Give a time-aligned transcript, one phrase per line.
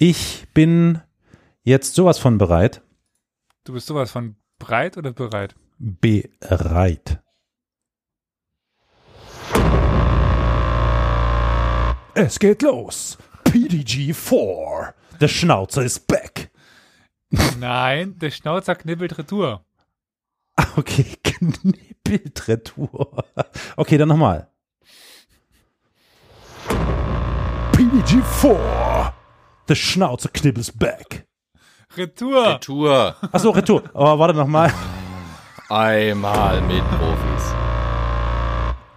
[0.00, 1.02] Ich bin
[1.64, 2.82] jetzt sowas von bereit.
[3.64, 5.56] Du bist sowas von breit oder bereit?
[5.78, 7.20] Bereit.
[12.14, 13.18] Es geht los.
[13.42, 14.94] PDG 4.
[15.20, 16.52] Der Schnauzer ist back.
[17.58, 19.64] Nein, der Schnauzer knibbelt Retour.
[20.76, 23.24] Okay, Knippeltretour.
[23.76, 24.48] Okay, dann nochmal.
[27.72, 29.17] PDG 4.
[29.68, 31.26] Der Schnauzer knibbelt back.
[31.94, 32.54] Retour.
[32.54, 33.16] Retour.
[33.32, 33.82] Achso, Retour.
[33.92, 34.72] Aber warte nochmal.
[35.68, 37.54] Einmal mit Profis.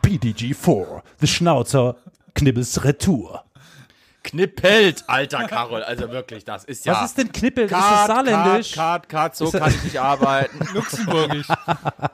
[0.02, 1.03] PDG 4.
[1.20, 1.98] Der Schnauzer
[2.34, 3.43] knibbelt Retour.
[4.23, 5.84] Knippelt, alter Karol.
[5.84, 6.93] Also wirklich, das ist ja.
[6.93, 7.65] Was ist denn Knippel?
[7.65, 8.71] ist das saarländisch?
[8.73, 10.59] Cut, cut, cut, so kann ich nicht arbeiten.
[10.73, 11.48] Luxemburgisch.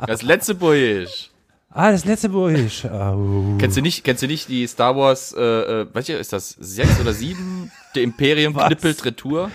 [0.07, 1.29] Das letzte Boyisch.
[1.69, 2.85] Ah, das letzte Burgisch.
[2.85, 3.55] Au.
[3.59, 6.99] Kennst du nicht, kennst du nicht die Star Wars, äh, äh, welche, ist das sechs
[6.99, 7.71] oder sieben?
[7.97, 8.67] Der Imperium Was?
[8.67, 9.51] knippelt Retour.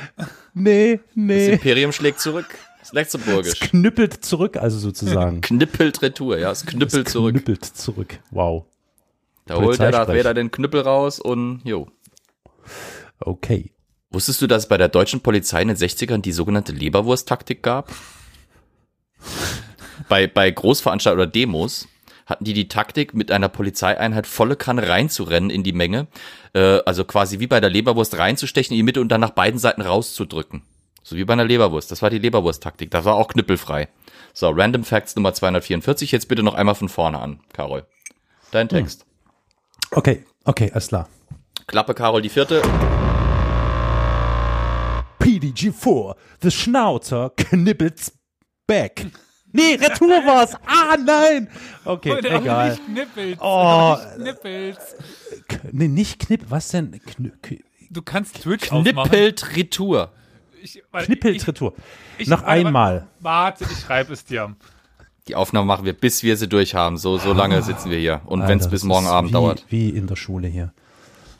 [0.52, 1.52] Nee, Das nee.
[1.52, 2.46] Imperium schlägt zurück.
[2.80, 5.40] Das letzte Es knüppelt zurück, also sozusagen.
[5.42, 7.34] Knippelt Retour, ja, es knüppelt Es zurück.
[7.34, 8.18] Knüppelt zurück.
[8.32, 8.64] Wow.
[9.46, 10.08] Da holt der Darth.
[10.08, 11.86] Vader den Knüppel raus und, jo.
[13.20, 13.70] Okay.
[14.10, 17.92] Wusstest du, dass es bei der deutschen Polizei in den 60ern die sogenannte Leberwurst-Taktik gab?
[20.08, 21.86] bei, bei Großveranstaltungen oder Demos
[22.26, 26.06] hatten die die Taktik, mit einer Polizeieinheit volle Kanne reinzurennen in die Menge,
[26.54, 29.58] äh, also quasi wie bei der Leberwurst reinzustechen in die Mitte und dann nach beiden
[29.58, 30.62] Seiten rauszudrücken.
[31.02, 31.90] So wie bei einer Leberwurst.
[31.90, 32.90] Das war die Leberwurst-Taktik.
[32.90, 33.88] Das war auch knüppelfrei.
[34.32, 36.12] So, Random Facts Nummer 244.
[36.12, 37.86] Jetzt bitte noch einmal von vorne an, Carol.
[38.52, 39.04] Dein Text.
[39.90, 41.08] Okay, okay, alles klar.
[41.66, 42.62] Klappe, Carol, die vierte.
[45.18, 48.12] PDG-4, the Schnauzer knippelt's
[48.66, 49.06] back.
[49.52, 50.54] Nee, Retour war's.
[50.66, 51.48] Ah, nein.
[51.84, 52.70] Okay, auch egal.
[52.70, 53.40] nicht knippelst.
[53.42, 53.96] Oh.
[54.18, 54.96] Nicht knippelst.
[55.48, 57.00] K- Nee, nicht Knipp, was denn?
[57.04, 57.32] Kn
[57.90, 59.10] Du kannst Twitch aufmachen.
[59.10, 60.12] Knippelt Retour.
[60.62, 61.74] Ich, Knippelt ich- Retour.
[62.18, 63.08] ich- Noch warte, einmal.
[63.20, 64.54] Warte, ich schreibe es dir.
[65.28, 66.96] Die Aufnahme machen wir, bis wir sie durch haben.
[66.96, 68.22] So, so lange sitzen wir hier.
[68.26, 69.64] Und wenn es bis morgen Abend wie, dauert.
[69.68, 70.72] Wie in der Schule hier.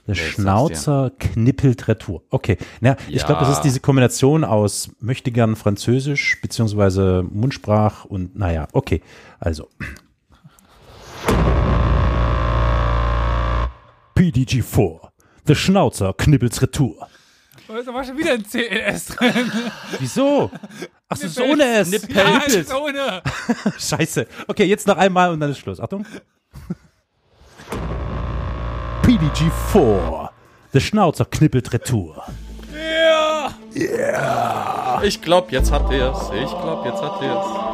[0.07, 2.23] Der ich sag's Schnauzer knippelt Retour.
[2.31, 3.27] Okay, na, ich Ja.
[3.27, 9.01] glaube, das ist diese Kombination aus möchte gern Französisch beziehungsweise Mundsprach und naja, okay.
[9.39, 9.69] Also.
[14.17, 15.01] PDG-4.
[15.49, 17.09] Der Schnauzer knibbelt's Retour.
[17.69, 19.51] Oh, Da war schon wieder ein CLS drin.
[19.99, 20.51] Wieso?
[21.09, 21.91] Ach, das ist ohne S.
[21.93, 22.55] Ja, Knippelt.
[22.55, 23.23] ist ohne.
[23.79, 24.27] Scheiße.
[24.49, 25.81] Okay, jetzt noch einmal und dann ist Schluss.
[25.81, 26.05] Achtung.
[29.03, 30.29] PDG-4.
[30.73, 32.23] Der Schnauzer knippelt Retour.
[33.75, 35.01] Ja.
[35.03, 36.31] Ich glaub, jetzt hat er's.
[36.35, 37.72] Ich glaub, jetzt hat er's.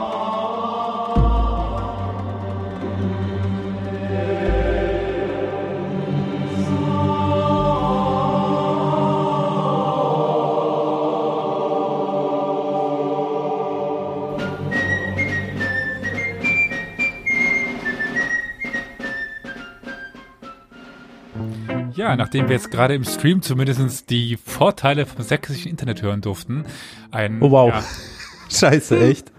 [21.99, 26.65] Ja, nachdem wir jetzt gerade im Stream zumindest die Vorteile vom sächsischen Internet hören durften,
[27.11, 27.71] ein Oh, wow.
[27.75, 27.83] ja,
[28.57, 29.33] Scheiße, echt?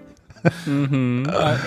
[0.43, 1.57] der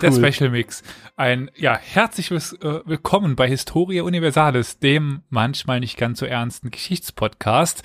[0.00, 0.82] Special Mix.
[1.14, 6.72] Ein ja, herzlich wis- äh, willkommen bei Historia Universalis, dem manchmal nicht ganz so ernsten
[6.72, 7.84] Geschichtspodcast.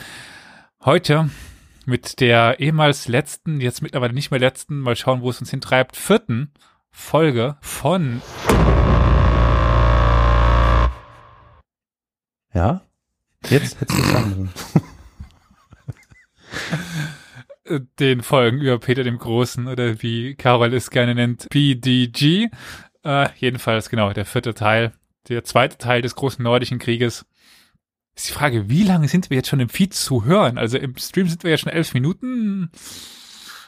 [0.83, 1.29] Heute
[1.85, 5.95] mit der ehemals letzten, jetzt mittlerweile nicht mehr letzten, mal schauen, wo es uns hintreibt,
[5.95, 6.51] vierten
[6.89, 8.19] Folge von
[12.57, 12.81] Ja?
[13.49, 14.49] Jetzt hättest du es sagen müssen.
[17.99, 22.49] den Folgen über Peter dem Großen oder wie Carol es gerne nennt, PDG.
[23.03, 24.93] Äh, jedenfalls genau, der vierte Teil,
[25.29, 27.27] der zweite Teil des großen nordischen Krieges.
[28.15, 30.57] Ist die Frage, wie lange sind wir jetzt schon im Feed zu hören?
[30.57, 32.71] Also im Stream sind wir ja schon elf Minuten.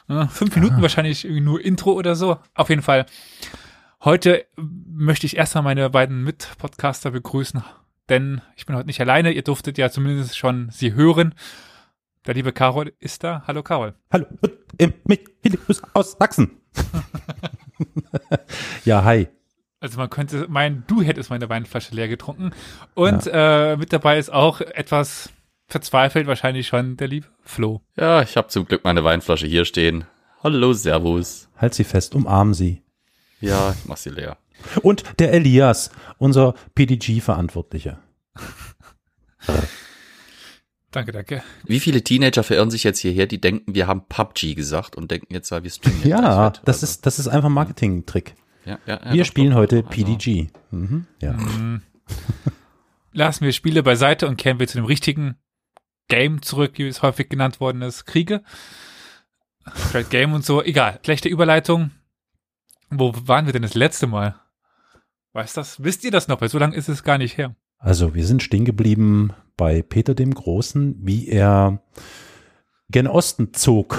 [0.08, 2.38] Äh, fünf Minuten wahrscheinlich irgendwie nur Intro oder so.
[2.54, 3.06] Auf jeden Fall.
[4.02, 7.62] Heute möchte ich erstmal meine beiden Mitpodcaster begrüßen,
[8.10, 9.32] denn ich bin heute nicht alleine.
[9.32, 11.34] Ihr durftet ja zumindest schon sie hören.
[12.26, 13.44] Der liebe Carol ist da.
[13.46, 13.94] Hallo Carol.
[14.12, 14.26] Hallo,
[14.76, 16.60] im Michelius aus Sachsen.
[18.84, 19.28] ja, hi.
[19.80, 22.50] Also man könnte meinen, du hättest meine Weinflasche leer getrunken.
[22.94, 25.30] Und äh, mit dabei ist auch etwas
[25.66, 27.80] verzweifelt wahrscheinlich schon der liebe Flo.
[27.96, 30.04] Ja, ich habe zum Glück meine Weinflasche hier stehen.
[30.42, 31.48] Hallo, Servus.
[31.56, 32.82] Halt sie fest, umarm sie.
[33.40, 34.36] Ja, ich mach sie leer.
[34.82, 37.98] Und der Elias, unser PDG-Verantwortlicher.
[40.90, 41.42] Danke, danke.
[41.64, 45.32] Wie viele Teenager verirren sich jetzt hierher, die denken, wir haben PUBG gesagt und denken
[45.32, 46.06] jetzt, weil wir streamen.
[46.06, 48.34] Ja, das Also, ist, das ist einfach ein Marketing-Trick.
[48.64, 49.90] ja, ja, ja, Wir doch, spielen doch, heute doch.
[49.90, 50.48] Also, PDG.
[50.72, 51.36] Mhm, ja.
[53.12, 55.36] Lassen wir Spiele beiseite und kehren wir zu dem richtigen
[56.08, 58.42] Game zurück, wie es häufig genannt worden ist, Kriege.
[59.92, 60.98] Great Game und so, egal.
[61.04, 61.92] Schlechte Überleitung.
[62.90, 64.34] Wo waren wir denn das letzte Mal?
[65.32, 65.82] Weißt das?
[65.82, 66.40] Wisst ihr das noch?
[66.40, 67.54] Weil so lange ist es gar nicht her.
[67.78, 71.80] Also wir sind stehen geblieben bei Peter dem Großen, wie er
[72.90, 73.96] gen Osten zog.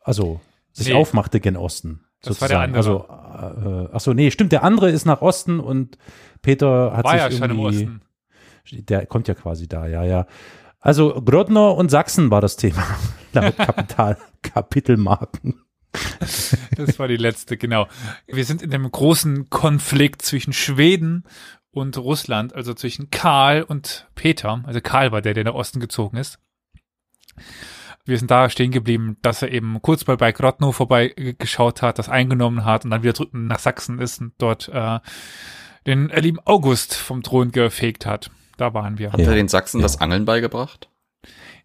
[0.00, 0.40] Also
[0.72, 0.94] sich Nee.
[0.94, 2.00] aufmachte gen Osten.
[2.22, 3.08] Das war der sozusagen.
[3.08, 3.10] andere.
[3.54, 5.98] Also, äh, ach so, nee, stimmt, der andere ist nach Osten und
[6.42, 8.00] Peter hat War sich ja schon im irgendwie, Osten.
[8.88, 10.26] der kommt ja quasi da, ja, ja.
[10.80, 12.82] Also Grodno und Sachsen war das Thema.
[13.32, 15.54] Damit Kapital, Kapitelmarken.
[16.76, 17.86] Das war die letzte, genau.
[18.26, 21.24] Wir sind in dem großen Konflikt zwischen Schweden
[21.70, 24.62] und Russland, also zwischen Karl und Peter.
[24.66, 26.38] Also Karl war der, der nach Osten gezogen ist.
[28.04, 32.08] Wir sind da stehen geblieben, dass er eben kurz mal bei Grodno vorbeigeschaut hat, das
[32.08, 34.98] eingenommen hat und dann wieder drüben nach Sachsen ist und dort äh,
[35.86, 38.30] den lieben August vom Thron gefegt hat.
[38.56, 39.12] Da waren wir.
[39.12, 39.28] Hat Ja.
[39.28, 39.84] er den Sachsen Ja.
[39.84, 40.90] das Angeln beigebracht?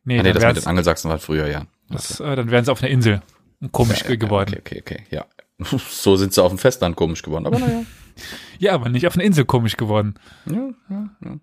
[0.06, 1.66] Nee, ah, nee, das mit den Angelsachsen war früher, ja.
[1.90, 3.22] das, äh, dann wären sie auf einer Insel.
[3.72, 4.56] Komisch Ja, ja, geworden.
[4.60, 5.26] Okay, okay, okay, ja.
[5.90, 7.84] So sind sie auf dem Festland komisch geworden, aber naja.
[8.60, 10.16] Ja, aber nicht auf einer Insel komisch geworden.
[10.46, 11.40] Ja, ja, ja.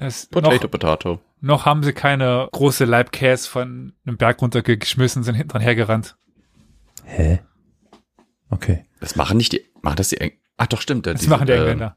[0.00, 1.20] Es, Potato, noch, Potato.
[1.40, 6.16] noch haben sie keine große Leib Käse von einem Berg runtergeschmissen, sind hinten dran hergerannt.
[7.04, 7.40] Hä?
[8.48, 8.86] Okay.
[9.00, 11.06] Das machen nicht die, machen das die Eng Ach doch, stimmt.
[11.06, 11.96] Das machen die Engländer.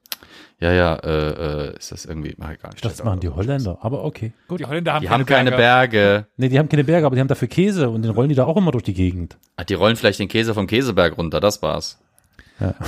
[0.59, 2.71] Ja, ja, äh, äh, ist das irgendwie, mach egal.
[2.75, 4.33] Ich dachte, das machen die Holländer, aber okay.
[4.47, 5.97] Gut, die Holländer haben Die keine, haben keine Berge.
[5.97, 6.27] Berge.
[6.37, 8.45] Nee, die haben keine Berge, aber die haben dafür Käse und den rollen die da
[8.45, 9.37] auch immer durch die Gegend.
[9.57, 11.99] Ach, die rollen vielleicht den Käse vom Käseberg runter, das war's.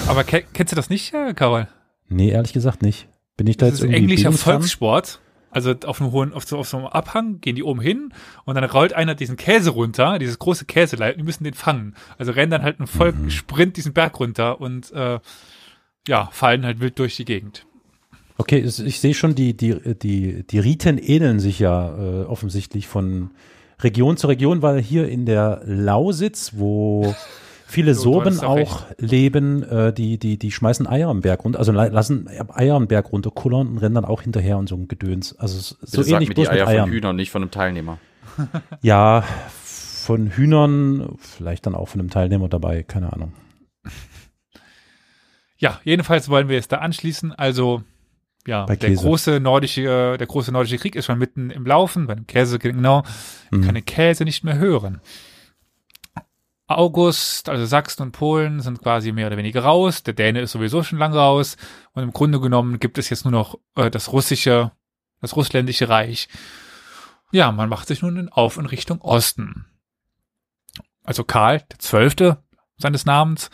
[0.08, 1.68] Aber ke kennst du das nicht, äh, Karol?
[2.08, 3.10] Nee, ehrlich gesagt nicht.
[3.36, 4.32] Bin ich da Das jetzt ist irgendwie englischer?
[4.32, 5.20] Volkssport.
[5.52, 8.14] Also auf einem hohen, auf so, auf so einem Abhang gehen die oben hin
[8.46, 11.96] und dann rollt einer diesen Käse runter, dieses große Käseleib, und die müssen den fangen.
[12.18, 13.30] Also rennen dann halt einen Volk Mhm.
[13.30, 15.20] Sprint diesen Berg runter und äh,
[16.08, 17.66] ja, fallen halt wild durch die Gegend.
[18.38, 23.32] Okay, ich sehe schon, die, die, die, die Riten ähneln sich ja äh, offensichtlich von
[23.82, 27.16] Region zu Region, weil hier in der Lausitz, wo
[27.68, 31.58] viele So, Sorben auch auch leben, äh, die, die, die schmeißen Eier am Berg runter,
[31.60, 34.88] also la- lassen Eier am Berg runterkullern und rennen dann auch hinterher und so ein
[34.88, 35.36] Gedöns.
[35.40, 36.90] Also so Bitte sag ähnlich mir die bloß mit Eier von Eiern.
[36.92, 37.98] Hühnern, nicht von einem Teilnehmer.
[38.82, 39.24] Ja,
[39.56, 43.34] von Hühnern, vielleicht dann auch von einem Teilnehmer dabei, keine Ahnung.
[45.58, 47.34] Ja, jedenfalls wollen wir jetzt da anschließen.
[47.34, 47.84] Also,
[48.46, 52.28] ja, der große nordische, der große nordische Krieg ist schon mitten im Laufen, bei dem
[52.28, 53.04] Käse, genau.
[53.52, 53.64] Mhm.
[53.64, 55.02] Kann den Käse nicht mehr hören.
[56.68, 60.04] August, also Sachsen und Polen sind quasi mehr oder weniger raus.
[60.04, 61.56] Der Däne ist sowieso schon lange raus.
[61.94, 64.72] Und im Grunde genommen gibt es jetzt nur noch äh, das russische,
[65.22, 66.28] das russländische Reich.
[67.32, 69.66] Ja, man macht sich nun auf in Richtung Osten.
[71.04, 72.44] Also Karl, der Zwölfte
[72.78, 73.50] seines Namens,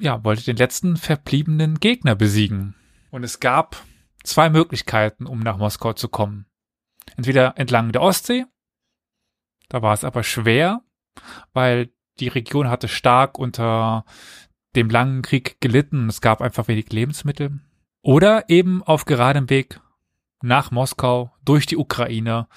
[0.00, 2.74] ja, wollte den letzten verbliebenen Gegner besiegen.
[3.10, 3.82] Und es gab
[4.24, 6.46] zwei Möglichkeiten, um nach Moskau zu kommen.
[7.16, 8.46] Entweder entlang der Ostsee,
[9.68, 10.82] da war es aber schwer,
[11.52, 11.90] weil
[12.20, 14.04] die Region hatte stark unter
[14.76, 16.08] dem langen Krieg gelitten.
[16.08, 17.60] Es gab einfach wenig Lebensmittel.
[18.02, 19.80] Oder eben auf geradem Weg
[20.42, 22.48] nach Moskau durch die Ukraine,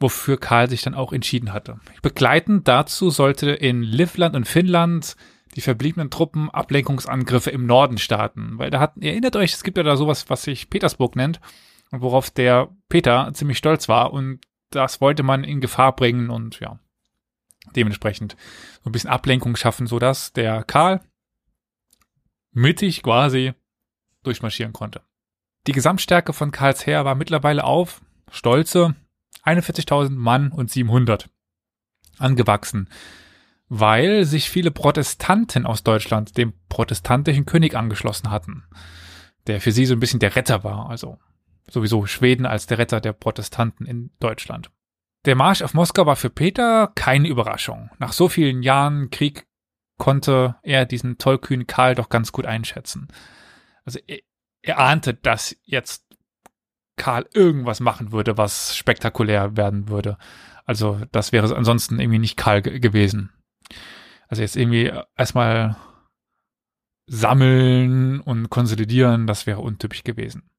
[0.00, 1.80] wofür Karl sich dann auch entschieden hatte.
[2.02, 5.16] Begleitend dazu sollte in Livland und Finnland
[5.54, 8.58] die verbliebenen Truppen Ablenkungsangriffe im Norden starten.
[8.58, 11.40] Weil da hat, ihr erinnert euch, es gibt ja da sowas, was sich Petersburg nennt
[11.90, 14.40] und worauf der Peter ziemlich stolz war und
[14.70, 16.80] das wollte man in Gefahr bringen und ja,
[17.76, 18.36] dementsprechend
[18.82, 21.00] so ein bisschen Ablenkung schaffen, sodass der Karl
[22.52, 23.52] mittig quasi
[24.22, 25.02] durchmarschieren konnte.
[25.66, 28.94] Die Gesamtstärke von Karls Heer war mittlerweile auf stolze
[29.44, 31.28] 41.000 Mann und 700
[32.18, 32.88] angewachsen,
[33.68, 38.64] weil sich viele Protestanten aus Deutschland dem protestantischen König angeschlossen hatten,
[39.46, 41.18] der für sie so ein bisschen der Retter war, also
[41.70, 44.70] sowieso Schweden als der Retter der Protestanten in Deutschland.
[45.24, 47.90] Der Marsch auf Moskau war für Peter keine Überraschung.
[47.98, 49.46] Nach so vielen Jahren Krieg
[49.96, 53.08] konnte er diesen tollkühnen Karl doch ganz gut einschätzen.
[53.84, 54.18] Also er,
[54.60, 56.04] er ahnte, dass jetzt
[56.96, 60.18] Karl irgendwas machen würde, was spektakulär werden würde.
[60.64, 63.32] Also das wäre ansonsten irgendwie nicht Karl ge gewesen.
[64.28, 65.76] Also jetzt irgendwie erstmal
[67.06, 70.50] sammeln und konsolidieren, das wäre untypisch gewesen.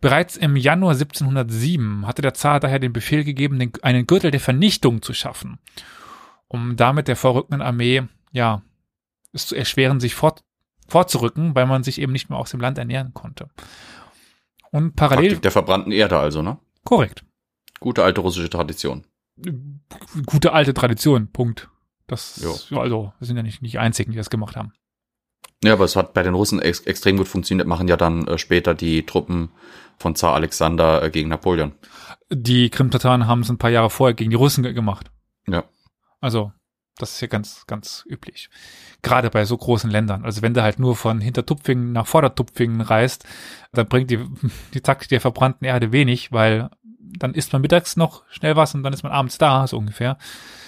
[0.00, 4.40] Bereits im Januar 1707 hatte der Zar daher den Befehl gegeben, den, einen Gürtel der
[4.40, 5.58] Vernichtung zu schaffen,
[6.48, 8.62] um damit der vorrückenden Armee, ja,
[9.32, 10.42] es zu erschweren, sich fort,
[10.88, 13.48] fortzurücken, weil man sich eben nicht mehr aus dem Land ernähren konnte.
[14.70, 16.58] Und parallel, Taktik der verbrannten Erde also, ne?
[16.84, 17.24] korrekt,
[17.80, 19.04] Gute alte russische Tradition.
[20.26, 21.68] gute alte Tradition, Punkt.
[22.10, 22.40] Das,
[22.70, 22.80] Jo.
[22.80, 24.72] also, wir sind ja nicht, nicht die Einzigen, die das gemacht haben.
[25.62, 28.38] Ja, aber es hat bei den Russen ex extrem gut funktioniert, machen ja dann äh,
[28.38, 29.50] später die Truppen
[29.98, 31.72] von Zar Alexander äh, gegen Napoleon.
[32.30, 35.10] Die Krim-Tataren haben es ein paar Jahre vorher gegen die Russen ge- gemacht.
[35.46, 35.64] Ja.
[36.20, 36.52] Also,
[36.98, 38.50] das ist ja ganz, ganz üblich.
[39.02, 40.24] Gerade bei so großen Ländern.
[40.24, 43.24] Also wenn du halt nur von Hintertupfingen nach Vordertupfingen reist,
[43.72, 44.18] dann bringt die,
[44.74, 48.82] die Taktik der verbrannten Erde wenig, weil dann isst man mittags noch schnell was und
[48.82, 50.18] dann ist man abends da, so ungefähr.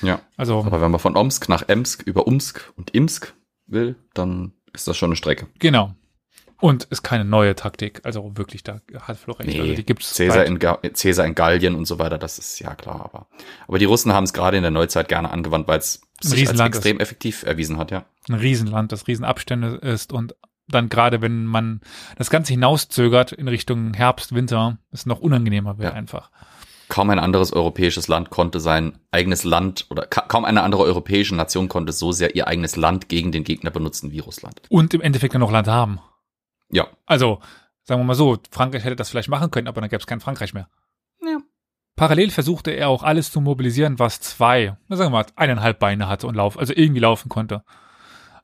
[0.00, 0.20] Ja.
[0.36, 3.34] Also, Aber wenn man von Omsk nach Emsk über Umsk und Imsk
[3.66, 5.46] will, dann ist das schon eine Strecke.
[5.58, 5.94] genau.
[6.62, 8.00] Und ist keine neue Taktik.
[8.04, 9.58] Also wirklich, da hat Flo recht.
[9.58, 12.60] also die gibt's Cäsar seit- in, Ga Cäsar in Gallien und so weiter, das ist
[12.60, 13.00] ja klar.
[13.12, 13.26] Aber,
[13.66, 16.60] aber die Russen haben es gerade in der Neuzeit gerne angewandt, weil es sich als
[16.60, 18.04] extrem effektiv erwiesen hat, ja.
[18.28, 20.36] ein Riesenland, das Riesenabstände ist und
[20.68, 21.80] dann gerade, wenn man
[22.16, 25.98] das Ganze hinauszögert in Richtung Herbst, Winter, es noch unangenehmer wird Ja.
[25.98, 26.30] einfach.
[26.88, 31.34] Kaum ein anderes europäisches Land konnte sein eigenes Land oder ka kaum eine andere europäische
[31.34, 34.62] Nation konnte so sehr ihr eigenes Land gegen den Gegner benutzen wie Russland.
[34.68, 35.98] Und im Endeffekt dann noch Land haben.
[36.72, 36.88] Ja.
[37.06, 37.40] Also,
[37.84, 40.20] sagen wir mal so, Frankreich hätte das vielleicht machen können, aber dann gäbe es kein
[40.20, 40.68] Frankreich mehr.
[41.24, 41.38] Ja.
[41.94, 46.08] Parallel versuchte er auch alles zu mobilisieren, was zwei, na sagen wir mal, eineinhalb Beine
[46.08, 47.62] hatte und lauf, also irgendwie laufen konnte.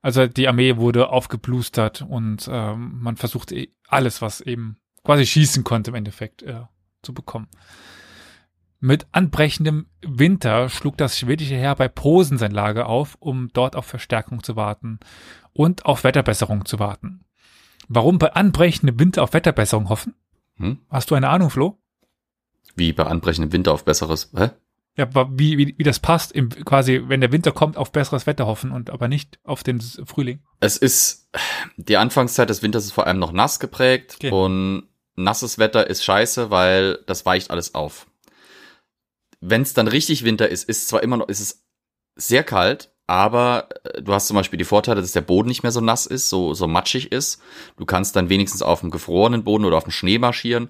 [0.02, 5.64] Also die Armee wurde aufgeblustert und ähm, man versuchte eh alles, was eben quasi schießen
[5.64, 6.62] konnte im Endeffekt, äh,
[7.02, 7.48] zu bekommen.
[8.80, 13.86] Mit anbrechendem Winter schlug das schwedische Heer bei Posen sein Lager auf, um dort auf
[13.86, 15.00] Verstärkung zu warten
[15.52, 17.24] und auf Wetterbesserung zu warten.
[17.88, 20.14] Warum bei anbrechendem Winter auf Wetterbesserung hoffen?
[20.56, 20.78] Hm?
[20.90, 21.78] Hast du eine Ahnung, Flo?
[22.76, 24.30] Wie bei anbrechendem Winter auf besseres.
[24.36, 24.50] Hä?
[24.96, 28.46] Ja, wie, wie, wie das passt, im, quasi, wenn der Winter kommt, auf besseres Wetter
[28.46, 30.40] hoffen und aber nicht auf den Frühling.
[30.58, 31.30] Es ist,
[31.76, 34.30] die Anfangszeit des Winters ist vor allem noch nass geprägt Okay.
[34.32, 38.08] und nasses Wetter ist scheiße, weil das weicht alles auf.
[39.40, 41.64] Wenn es dann richtig Winter ist, ist zwar immer noch, ist es
[42.16, 45.72] sehr kalt, aber äh, du hast zum Beispiel die Vorteile, dass der Boden nicht mehr
[45.72, 47.42] so nass ist, so, so matschig ist.
[47.76, 50.68] Du kannst dann wenigstens auf dem gefrorenen Boden oder auf dem Schnee marschieren.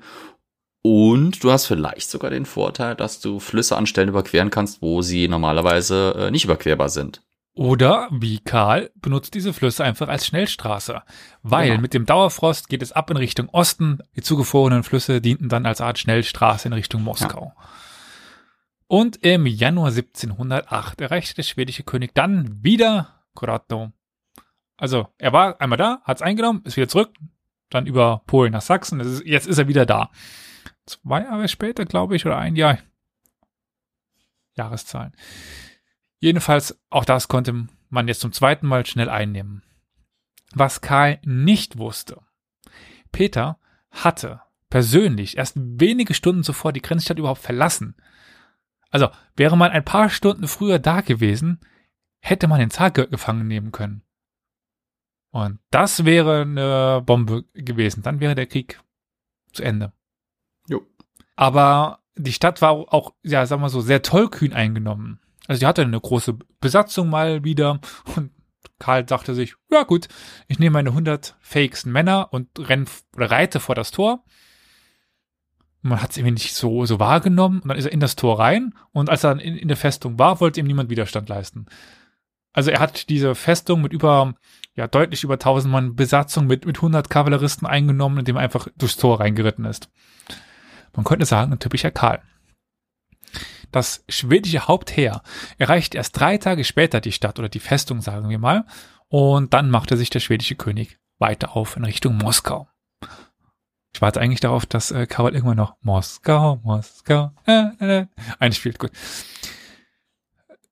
[0.83, 5.03] Und du hast vielleicht sogar den Vorteil, dass du Flüsse an Stellen überqueren kannst, wo
[5.03, 7.21] sie normalerweise äh, nicht überquerbar sind.
[7.55, 11.03] Oder, wie Karl, benutzt diese Flüsse einfach als Schnellstraße.
[11.43, 11.81] Weil Genau.
[11.81, 13.99] mit dem Dauerfrost geht es ab in Richtung Osten.
[14.15, 17.53] Die zugefrorenen Flüsse dienten dann als Art Schnellstraße in Richtung Moskau.
[18.89, 23.93] Und im Januar 1708 erreichte der schwedische König dann wieder Grodno.
[24.79, 27.15] Also, er war einmal da, hat's eingenommen, ist wieder zurück,
[27.69, 29.01] dann über Polen nach Sachsen.
[29.01, 30.11] Ist, jetzt ist er wieder da.
[30.87, 32.79] Zwei Jahre später, glaube ich, oder ein Jahr.
[34.57, 35.13] Jahreszahlen.
[36.19, 39.63] Jedenfalls, auch das konnte man jetzt zum zweiten Mal schnell einnehmen.
[40.55, 42.23] Was Karl nicht wusste.
[43.13, 43.59] Peter
[43.91, 44.41] hatte
[44.71, 47.97] persönlich erst wenige Stunden zuvor die Grenzstadt überhaupt verlassen.
[48.91, 51.61] Also, wäre man ein paar Stunden früher da gewesen,
[52.21, 54.03] hätte man den ge- gefangen nehmen können.
[55.31, 58.03] Und das wäre eine Bombe gewesen.
[58.03, 58.81] Dann wäre der Krieg
[59.53, 59.93] zu Ende.
[60.69, 60.87] Jo.
[61.37, 65.21] Aber die Stadt war auch, ja, sagen wir so, sehr tollkühn eingenommen.
[65.47, 67.81] Also die hatte eine große Besatzung mal wieder
[68.17, 68.33] und
[68.79, 70.09] Karl dachte sich, ja gut,
[70.47, 74.25] ich nehme meine 100 fähigsten Männer und renn oder reite vor das Tor.
[75.81, 78.41] Man hat es irgendwie nicht so, so wahrgenommen und dann ist er in das Tor
[78.41, 81.67] rein und als er dann in, in der Festung war, wollte ihm niemand Widerstand leisten.
[82.53, 84.35] Also er hat diese Festung mit über,
[84.75, 88.97] ja, deutlich über 1000 Mann Besatzung mit, mit 100 Kavalleristen eingenommen, indem er einfach durchs
[88.97, 89.89] Tor reingeritten ist.
[90.95, 92.21] Man könnte sagen, ein typischer Karl.
[93.71, 95.23] Das schwedische Hauptheer
[95.59, 98.65] erreicht erst drei Tage später die Stadt oder die Festung, sagen wir mal,
[99.09, 102.69] und dann machte sich der schwedische König weiter auf in Richtung Moskau.
[103.95, 108.07] Ich warte eigentlich darauf, dass äh, Karol irgendwann noch Moskau, Moskau äh, äh,
[108.39, 108.79] einspielt.
[108.79, 108.93] Gut.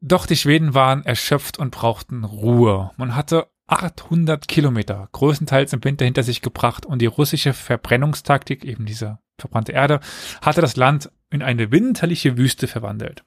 [0.01, 2.93] Doch die Schweden waren erschöpft und brauchten Ruhe.
[2.97, 8.87] Man hatte 800 Kilometer größtenteils im Winter hinter sich gebracht und die russische Verbrennungstaktik, eben
[8.87, 10.01] diese verbrannte Erde,
[10.41, 13.25] hatte das Land in eine winterliche Wüste verwandelt.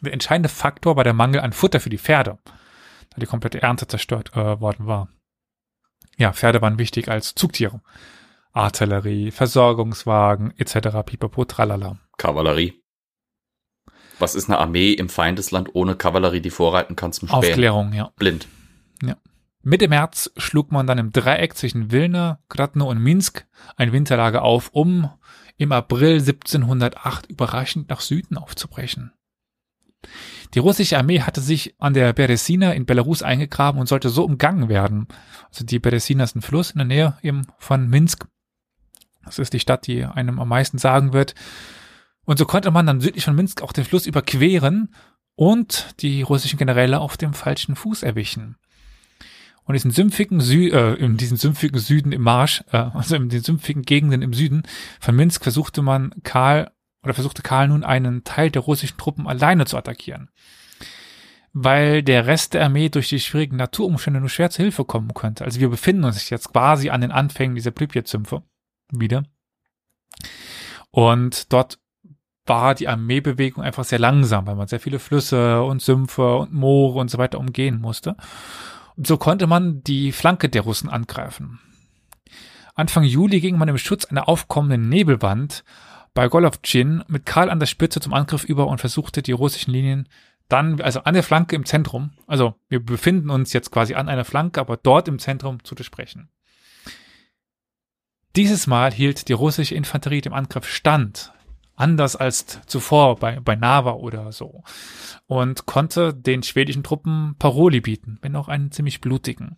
[0.00, 2.38] Der entscheidende Faktor war der Mangel an Futter für die Pferde,
[3.10, 5.08] da die komplette Ernte zerstört äh, worden war.
[6.16, 7.80] Ja, Pferde waren wichtig als Zugtiere.
[8.52, 10.98] Artillerie, Versorgungswagen etc.
[11.04, 11.98] pipapo tralala.
[12.16, 12.82] Kavallerie.
[14.18, 17.38] Was ist eine Armee im Feindesland ohne Kavallerie, die vorreiten kann zum Spähen?
[17.38, 18.10] Aufklärung, ja.
[18.16, 18.48] Blind.
[19.62, 24.70] Mitte März schlug man dann im Dreieck zwischen Wilna, Gradno und Minsk ein Winterlager auf,
[24.72, 25.10] um
[25.56, 29.12] im April 1708 überraschend nach Süden aufzubrechen.
[30.54, 34.68] Die russische Armee hatte sich an der Beresina in Belarus eingegraben und sollte so umgangen
[34.68, 35.08] werden.
[35.48, 38.26] Also die Beresina ist ein Fluss in der Nähe eben von Minsk.
[39.28, 41.34] Das ist die Stadt, die einem am meisten sagen wird.
[42.24, 44.94] Und so konnte man dann südlich von Minsk auch den Fluss überqueren
[45.34, 48.56] und die russischen Generäle auf dem falschen Fuß erwischen.
[49.64, 53.42] Und diesen sümpfigen Sü äh, in diesem sümpfigen Süden im Marsch, äh, also in den
[53.42, 54.62] sümpfigen Gegenden im Süden
[54.98, 56.70] von Minsk versuchte man Karl
[57.02, 60.30] oder versuchte Karl nun einen Teil der russischen Truppen alleine zu attackieren.
[61.52, 65.44] Weil der Rest der Armee durch die schwierigen Naturumstände nur schwer zu Hilfe kommen könnte.
[65.44, 68.42] Also wir befinden uns jetzt quasi an den Anfängen dieser Pripyat-Sümpfe
[68.90, 69.24] wieder.
[70.90, 71.78] Und dort
[72.46, 76.98] war die Armeebewegung einfach sehr langsam, weil man sehr viele Flüsse und Sümpfe und Moore
[76.98, 78.16] und so weiter umgehen musste.
[78.96, 81.60] Und so konnte man die Flanke der Russen angreifen.
[82.74, 85.64] Anfang Juli ging man im Schutz einer aufkommenden Nebelwand
[86.14, 90.08] bei Golovchin mit Karl an der Spitze zum Angriff über und versuchte die russischen Linien
[90.48, 94.24] dann, also an der Flanke im Zentrum, also wir befinden uns jetzt quasi an einer
[94.24, 96.30] Flanke, aber dort im Zentrum zu durchbrechen.
[98.38, 101.32] Dieses Mal hielt die russische Infanterie dem Angriff stand,
[101.74, 104.62] anders als zuvor bei, bei Nava oder so,
[105.26, 109.56] und konnte den schwedischen Truppen Paroli bieten, wenn auch einen ziemlich blutigen.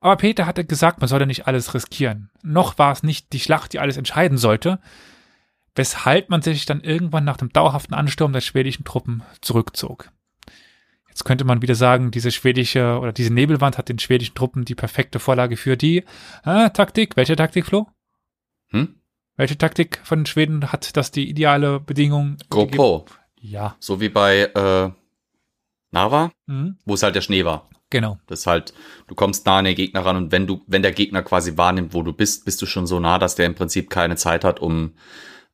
[0.00, 2.28] Aber Peter hatte gesagt, man solle nicht alles riskieren.
[2.42, 4.78] Noch war es nicht die Schlacht, die alles entscheiden sollte,
[5.74, 10.12] weshalb man sich dann irgendwann nach dem dauerhaften Ansturm der schwedischen Truppen zurückzog.
[11.10, 14.74] Jetzt könnte man wieder sagen, diese schwedische oder diese Nebelwand hat den schwedischen Truppen die
[14.74, 16.04] perfekte Vorlage für die
[16.44, 17.16] äh, Taktik.
[17.16, 17.86] Welche Taktik, Flo?
[18.70, 18.94] Hm?
[19.36, 22.36] Welche Taktik von den Schweden hat das die ideale Bedingung?
[22.48, 23.06] GoPro.
[23.40, 23.76] Ja.
[23.80, 24.90] So wie bei äh,
[25.90, 26.78] Nava, Mhm.
[26.84, 27.68] wo es halt der Schnee war.
[27.90, 28.18] Genau.
[28.28, 28.72] Das ist halt,
[29.08, 31.92] du kommst nah an den Gegner ran und wenn du, wenn der Gegner quasi wahrnimmt,
[31.92, 34.60] wo du bist, bist du schon so nah, dass der im Prinzip keine Zeit hat,
[34.60, 34.94] um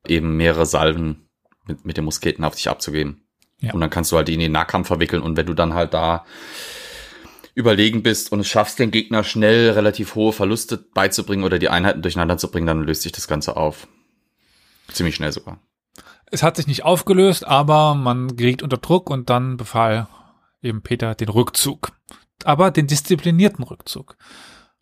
[0.06, 1.28] eben mehrere Salven
[1.66, 3.22] mit, mit den Musketen auf dich abzugeben.
[3.60, 3.72] Ja.
[3.72, 6.24] Und dann kannst du halt in den Nahkampf verwickeln und wenn du dann halt da
[7.54, 12.02] überlegen bist und es schaffst, den Gegner schnell relativ hohe Verluste beizubringen oder die Einheiten
[12.02, 13.88] durcheinander zu bringen, dann löst sich das Ganze auf.
[14.92, 15.58] Ziemlich schnell sogar.
[16.30, 20.06] Es hat sich nicht aufgelöst, aber man geriet unter Druck und dann befahl
[20.60, 21.92] eben Peter den Rückzug.
[22.44, 24.16] Aber den disziplinierten Rückzug.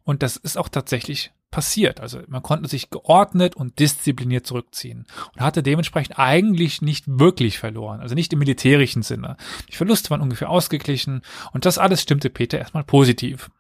[0.02, 2.00] Und das ist auch tatsächlich passiert.
[2.00, 8.00] Also man konnte sich geordnet und diszipliniert zurückziehen und hatte dementsprechend eigentlich nicht wirklich verloren,
[8.00, 9.37] also nicht im militärischen Sinne.
[9.70, 13.52] Die Verluste waren ungefähr ausgeglichen und das alles stimmte Peter erstmal positiv.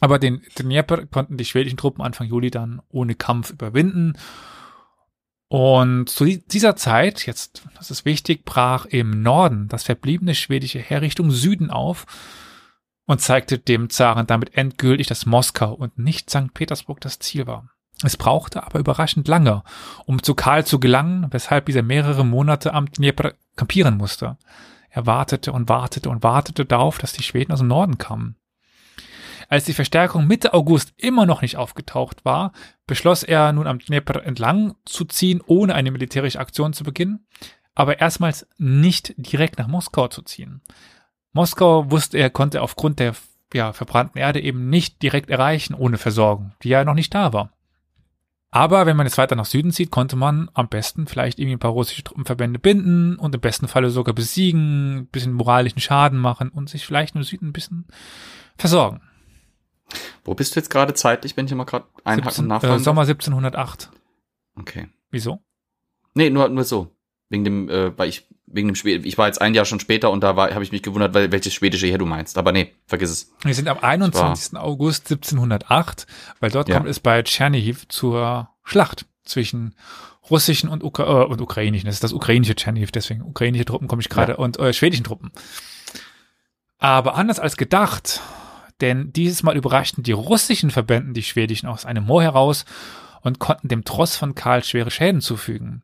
[0.00, 4.14] Aber den Dnieper konnten die schwedischen Truppen Anfang Juli dann ohne Kampf überwinden.
[5.48, 11.02] Und zu dieser Zeit, jetzt, das ist wichtig, brach im Norden das verbliebene schwedische Heer
[11.02, 12.06] Richtung Süden auf
[13.06, 16.54] und zeigte dem Zaren damit endgültig, dass Moskau und nicht St.
[16.54, 17.68] Petersburg das Ziel war.
[18.02, 19.62] Es brauchte aber überraschend lange,
[20.04, 24.36] um zu Karl zu gelangen, weshalb dieser mehrere Monate am Dnieper kampieren musste.
[24.90, 28.36] Er wartete und wartete und wartete darauf, dass die Schweden aus dem Norden kamen.
[29.48, 32.52] Als die Verstärkung Mitte August immer noch nicht aufgetaucht war,
[32.86, 37.26] beschloss er nun am Dnieper entlang zu ziehen, ohne eine militärische Aktion zu beginnen,
[37.74, 40.62] aber erstmals nicht direkt nach Moskau zu ziehen.
[41.34, 43.14] Moskau wusste er, konnte aufgrund der
[43.52, 47.50] ja, verbrannten Erde eben nicht direkt erreichen ohne Versorgung, die ja noch nicht da war.
[48.50, 51.60] Aber wenn man jetzt weiter nach Süden zieht, konnte man am besten vielleicht irgendwie ein
[51.60, 56.50] paar russische Truppenverbände binden und im besten Falle sogar besiegen, ein bisschen moralischen Schaden machen
[56.50, 57.86] und sich vielleicht im Süden ein bisschen
[58.56, 59.00] versorgen.
[60.24, 62.84] Wo bist du jetzt gerade zeitlich, wenn ich mal gerade einhaken 17, und nachfragen äh,
[62.84, 63.10] Sommer darf?
[63.10, 63.90] 1708.
[64.56, 64.88] Okay.
[65.10, 65.40] Wieso?
[66.14, 66.94] Nee, nur, nur so.
[67.28, 70.10] Wegen dem, äh, weil ich, wegen dem Schwed ich war jetzt ein Jahr schon später
[70.10, 72.38] und da habe ich mich gewundert, weil, welches schwedische Heer du meinst.
[72.38, 73.32] Aber nee, vergiss es.
[73.42, 74.56] Wir sind am 21.
[74.56, 76.06] August 1708,
[76.40, 76.76] weil dort Ja.
[76.76, 79.74] kommt es bei Tschernihiv zur Schlacht zwischen
[80.30, 81.86] russischen und, Ukra äh, und ukrainischen.
[81.86, 84.38] Das ist das ukrainische Tschernihiv, deswegen ukrainische Truppen komme ich gerade Ja.
[84.38, 85.32] und äh, schwedischen Truppen.
[86.78, 88.20] Aber anders als gedacht,
[88.80, 92.64] denn dieses Mal überraschten die russischen Verbänden die schwedischen aus einem Moor heraus
[93.22, 95.82] und konnten dem Tross von Karl schwere Schäden zufügen.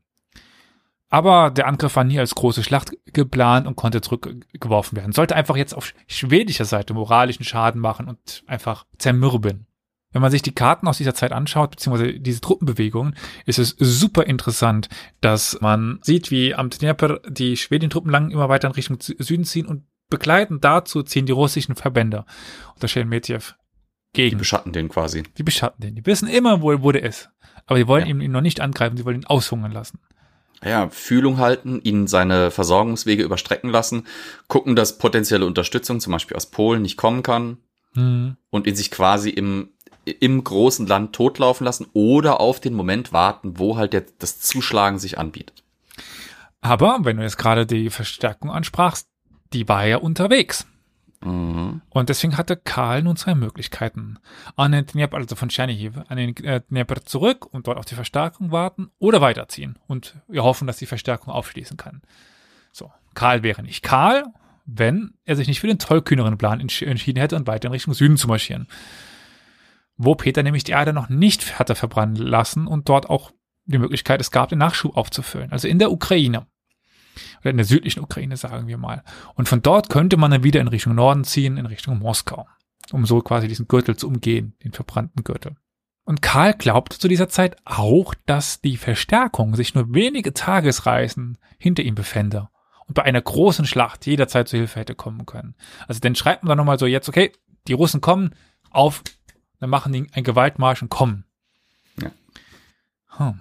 [1.13, 5.13] Aber der Angriff war nie als große Schlacht geplant und konnte zurückgeworfen werden.
[5.13, 9.67] Sollte einfach jetzt auf schwedischer Seite moralischen Schaden machen und einfach zermürben.
[10.13, 14.25] Wenn man sich die Karten aus dieser Zeit anschaut, beziehungsweise diese Truppenbewegungen, ist es super
[14.27, 14.89] interessant,
[15.21, 19.21] dass man sieht, wie am Dnieper die schwedischen Truppen lang immer weiter in Richtung Sü-
[19.23, 22.25] Süden ziehen und begleitend dazu ziehen die russischen Verbände
[22.75, 23.55] unter Sheremetyev
[24.17, 24.39] Die gegen.
[24.39, 25.23] beschatten den quasi.
[25.39, 25.95] Die beschatten den.
[25.95, 27.31] Die wissen immer, wo, wo der ist.
[27.67, 28.11] Aber die wollen Ja.
[28.11, 30.01] ihn, ihn noch nicht angreifen, sie wollen ihn aushungern lassen.
[30.65, 34.07] Ja, Fühlung halten, ihn seine Versorgungswege überstrecken lassen,
[34.47, 37.59] gucken, dass potenzielle Unterstützung, zum Beispiel aus Polen, nicht kommen kann
[37.95, 38.37] Hm.
[38.51, 39.71] und ihn sich quasi im,
[40.05, 44.99] im großen Land totlaufen lassen oder auf den Moment warten, wo halt der, das Zuschlagen
[44.99, 45.65] sich anbietet.
[46.61, 49.09] Aber wenn du jetzt gerade die Verstärkung ansprachst,
[49.53, 50.67] die war ja unterwegs.
[51.91, 54.19] Und deswegen hatte Karl nun zwei Möglichkeiten.
[54.57, 57.97] An den Dnieper, also von Tschernihiv, an den äh, Dnieper zurück und dort auf die
[57.97, 62.03] Verstärkung warten oder weiterziehen und wir hoffen, dass die Verstärkung aufschließen kann.
[62.73, 64.25] So, Karl wäre nicht Karl,
[64.67, 68.17] wenn er sich nicht für den tollkühneren Plan entschieden hätte und weiter in Richtung Süden
[68.17, 68.69] zu marschieren.
[69.97, 73.33] Wo Peter nämlich die Erde noch nicht hatte verbrennen lassen und dort auch
[73.67, 75.53] die Möglichkeit es gab, den Nachschub aufzufüllen.
[75.53, 76.47] Also in der Ukraine.
[77.41, 79.03] Oder in der südlichen Ukraine, sagen wir mal.
[79.35, 82.47] Und von dort könnte man dann wieder in Richtung Norden ziehen, in Richtung Moskau.
[82.93, 85.57] Um so quasi diesen Gürtel zu umgehen, den verbrannten Gürtel.
[86.05, 91.83] Und Karl glaubte zu dieser Zeit auch, dass die Verstärkung sich nur wenige Tagesreisen hinter
[91.83, 92.49] ihm befände
[92.89, 95.55] und bei einer großen Schlacht jederzeit zu Hilfe hätte kommen können.
[95.87, 97.33] Also dann schreibt man dann nochmal so jetzt, okay,
[97.69, 98.35] die Russen kommen,
[98.71, 99.05] auf,
[99.61, 101.25] dann machen die einen Gewaltmarsch und kommen.
[102.01, 102.11] Ja.
[103.19, 103.41] Hm.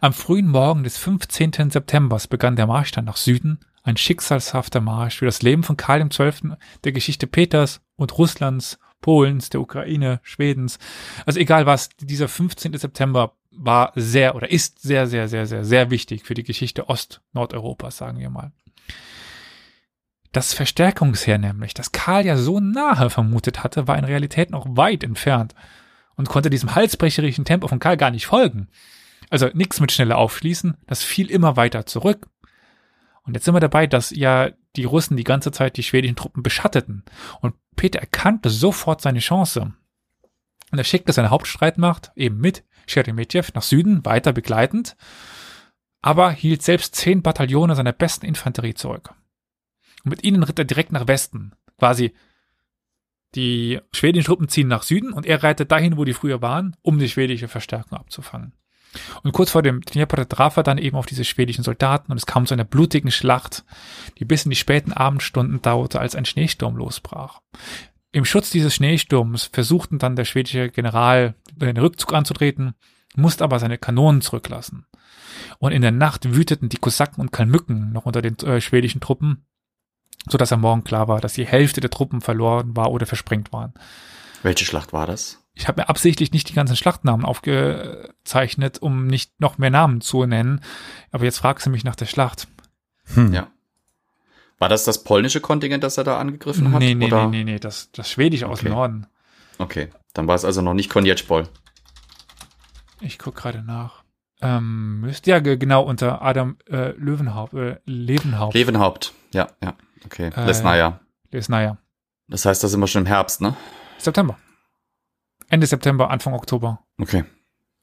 [0.00, 1.70] Am frühen Morgen des 15.
[1.70, 6.06] September begann der Marsch dann nach Süden, ein schicksalshafter Marsch für das Leben von Karl
[6.08, 6.52] XII.,
[6.84, 10.78] der Geschichte Peters und Russlands, Polens, der Ukraine, Schwedens.
[11.24, 12.76] Also egal was, dieser 15.
[12.76, 17.96] September war sehr oder ist sehr, sehr, sehr, sehr, sehr wichtig für die Geschichte Ost-Nordeuropas,
[17.96, 18.52] sagen wir mal.
[20.32, 25.02] Das Verstärkungsheer nämlich, das Karl ja so nahe vermutet hatte, war in Realität noch weit
[25.02, 25.54] entfernt
[26.16, 28.68] und konnte diesem halsbrecherischen Tempo von Karl gar nicht folgen.
[29.30, 32.28] Also nichts mit schneller aufschließen, das fiel immer weiter zurück.
[33.22, 36.42] Und jetzt sind wir dabei, dass ja die Russen die ganze Zeit die schwedischen Truppen
[36.42, 37.04] beschatteten.
[37.40, 39.74] Und Peter erkannte sofort seine Chance.
[40.70, 44.96] Und er schickte seine Hauptstreitmacht eben mit Sheremetyev nach Süden weiter begleitend,
[46.00, 49.14] aber hielt selbst zehn Bataillone seiner besten Infanterie zurück.
[50.04, 51.52] Und mit ihnen ritt er direkt nach Westen.
[51.78, 52.14] Quasi
[53.34, 56.98] die schwedischen Truppen ziehen nach Süden und er reitet dahin, wo die früher waren, um
[56.98, 58.54] die schwedische Verstärkung abzufangen.
[59.22, 62.26] Und kurz vor dem Dnieper traf er dann eben auf diese schwedischen Soldaten und es
[62.26, 63.64] kam zu einer blutigen Schlacht,
[64.18, 67.40] die bis in die späten Abendstunden dauerte, als ein Schneesturm losbrach.
[68.10, 72.74] Im Schutz dieses Schneesturms versuchten dann der schwedische General den Rückzug anzutreten,
[73.16, 74.86] musste aber seine Kanonen zurücklassen.
[75.58, 79.46] Und in der Nacht wüteten die Kosaken und Kalmücken noch unter den äh, schwedischen Truppen,
[80.28, 83.52] so dass am Morgen klar war, dass die Hälfte der Truppen verloren war oder versprengt
[83.52, 83.74] waren.
[84.42, 85.38] Welche Schlacht war das?
[85.54, 90.24] Ich habe mir absichtlich nicht die ganzen Schlachtnamen aufgezeichnet, um nicht noch mehr Namen zu
[90.24, 90.60] nennen.
[91.10, 92.46] Aber jetzt fragst du mich nach der Schlacht.
[93.14, 93.32] Hm.
[93.32, 93.48] Ja.
[94.58, 96.80] War das das polnische Kontingent, das er da angegriffen hat?
[96.80, 97.26] Nee, nee, oder?
[97.28, 98.52] nee, nee, nee, das, das schwedische okay.
[98.52, 99.06] aus dem Norden.
[99.58, 101.48] Okay, dann war es also noch nicht Konjetspol.
[103.00, 104.02] Ich guck gerade nach.
[104.40, 108.54] Ähm, müsste ja genau unter Adam äh, Löwenhaupt, äh, Levenhaupt.
[108.54, 109.74] Levenhaupt, ja, ja,
[110.04, 110.30] okay.
[110.36, 111.00] Äh, Lesnaya.
[111.32, 111.78] Lesnaya.
[112.28, 113.56] Das heißt, da sind wir schon im Herbst, ne?
[113.98, 114.38] September.
[115.48, 116.84] Ende September, Anfang Oktober.
[116.98, 117.24] Okay.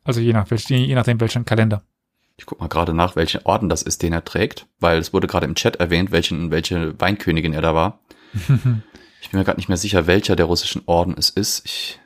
[0.03, 1.83] Also je, nach, je nachdem welchen Kalender.
[2.37, 5.27] Ich guck mal gerade nach, welchen Orden das ist, den er trägt, weil es wurde
[5.27, 7.99] gerade im Chat erwähnt, welchen, welche Weinkönigin er da war.
[8.33, 11.65] ich bin mir gerade nicht mehr sicher, welcher der russischen Orden es ist.
[11.65, 11.99] Ich,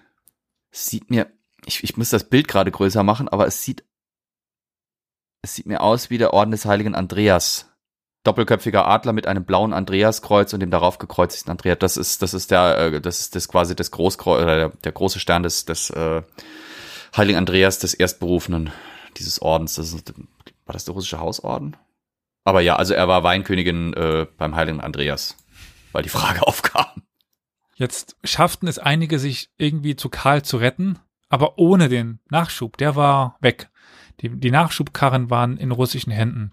[0.72, 1.32] sieht mir,
[1.66, 3.84] ich, ich muss das Bild gerade größer machen, aber es sieht,
[5.42, 7.69] es sieht mir aus wie der Orden des heiligen Andreas
[8.30, 11.80] doppelköpfiger Adler mit einem blauen Andreaskreuz und dem darauf gekreuzigten Andreas.
[11.80, 14.92] Das ist, das ist der, äh, das ist das quasi das Großkreuz oder der, der
[14.92, 16.22] große Stern des, des äh,
[17.18, 18.72] Heiligen Andreas, des Erstberufenen
[19.18, 19.76] dieses Ordens.
[19.76, 20.14] Das ist,
[20.66, 21.76] war das der russische Hausorden?
[22.44, 25.36] Aber ja, also er war Weinkönigin äh, beim Heiligen Andreas,
[25.92, 27.04] weil die Frage aufkam.
[27.74, 32.78] Jetzt schafften es einige, sich irgendwie zu Karl zu retten, aber ohne den Nachschub.
[32.78, 33.70] Der war weg.
[34.22, 36.52] Die, die Nachschubkarren waren in russischen Händen.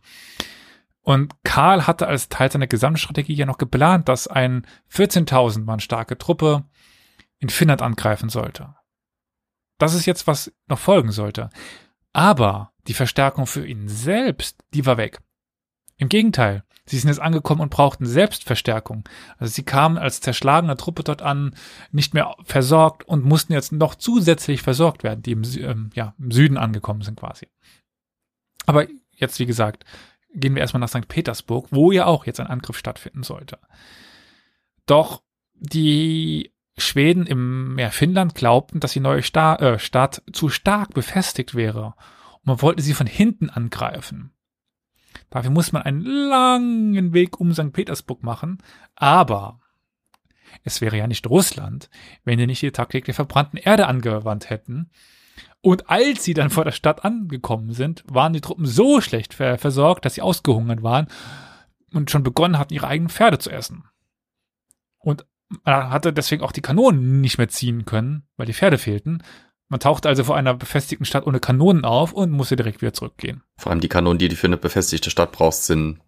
[1.07, 6.19] Und Karl hatte als Teil seiner Gesamtstrategie ja noch geplant, dass ein 14.000 Mann starke
[6.19, 6.65] Truppe
[7.39, 8.75] in Finnland angreifen sollte.
[9.79, 11.51] Das ist jetzt, was noch folgen sollte.
[12.13, 15.21] Aber die Verstärkung für ihn selbst, die war weg.
[15.97, 19.09] Im Gegenteil, sie sind jetzt angekommen und brauchten selbst Verstärkung.
[19.39, 21.55] Also sie kamen als zerschlagene Truppe dort an,
[21.93, 26.33] nicht mehr versorgt und mussten jetzt noch zusätzlich versorgt werden, die im, ähm, ja, im
[26.33, 27.47] Süden angekommen sind quasi.
[28.67, 29.85] Aber jetzt, wie gesagt,
[30.35, 31.09] gehen wir erstmal nach St.
[31.09, 33.59] Petersburg, wo ja auch jetzt ein Angriff stattfinden sollte.
[34.87, 35.23] Doch
[35.55, 41.55] die Schweden im ja, Finnland glaubten, dass die neue Sta äh, Stadt zu stark befestigt
[41.55, 41.95] wäre
[42.33, 44.33] und man wollte sie von hinten angreifen.
[45.31, 47.73] Dafür muss man einen langen Weg um St.
[47.73, 48.59] Petersburg machen,
[48.95, 49.61] aber
[50.63, 51.89] es wäre ja nicht Russland,
[52.25, 54.91] wenn sie nicht die Taktik der verbrannten Erde angewandt hätten
[55.67, 60.05] und als sie dann vor der Stadt angekommen sind, waren die Truppen so schlecht versorgt,
[60.05, 61.09] dass sie ausgehungert waren
[61.93, 63.83] und schon begonnen hatten, ihre eigenen Pferde zu essen.
[65.01, 65.27] Und
[65.65, 69.25] man hatte deswegen auch die Kanonen nicht mehr ziehen können, weil die Pferde fehlten.
[69.67, 73.43] Man tauchte also vor einer befestigten Stadt ohne Kanonen auf und musste direkt wieder zurückgehen.
[73.57, 75.99] Vor allem die Kanonen, die du für eine befestigte Stadt brauchst, sind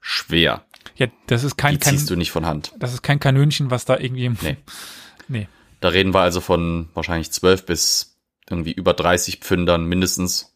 [0.00, 0.62] schwer.
[0.94, 1.74] Ja, das ist kein.
[1.74, 2.72] Die ziehst du nicht von Hand.
[2.78, 4.28] Das ist kein Kanönchen, was da irgendwie.
[4.40, 4.56] Nee.
[5.26, 5.48] nee.
[5.80, 8.13] Da reden wir also von wahrscheinlich zwölf bis
[8.48, 10.54] irgendwie über 30 Pfündern mindestens.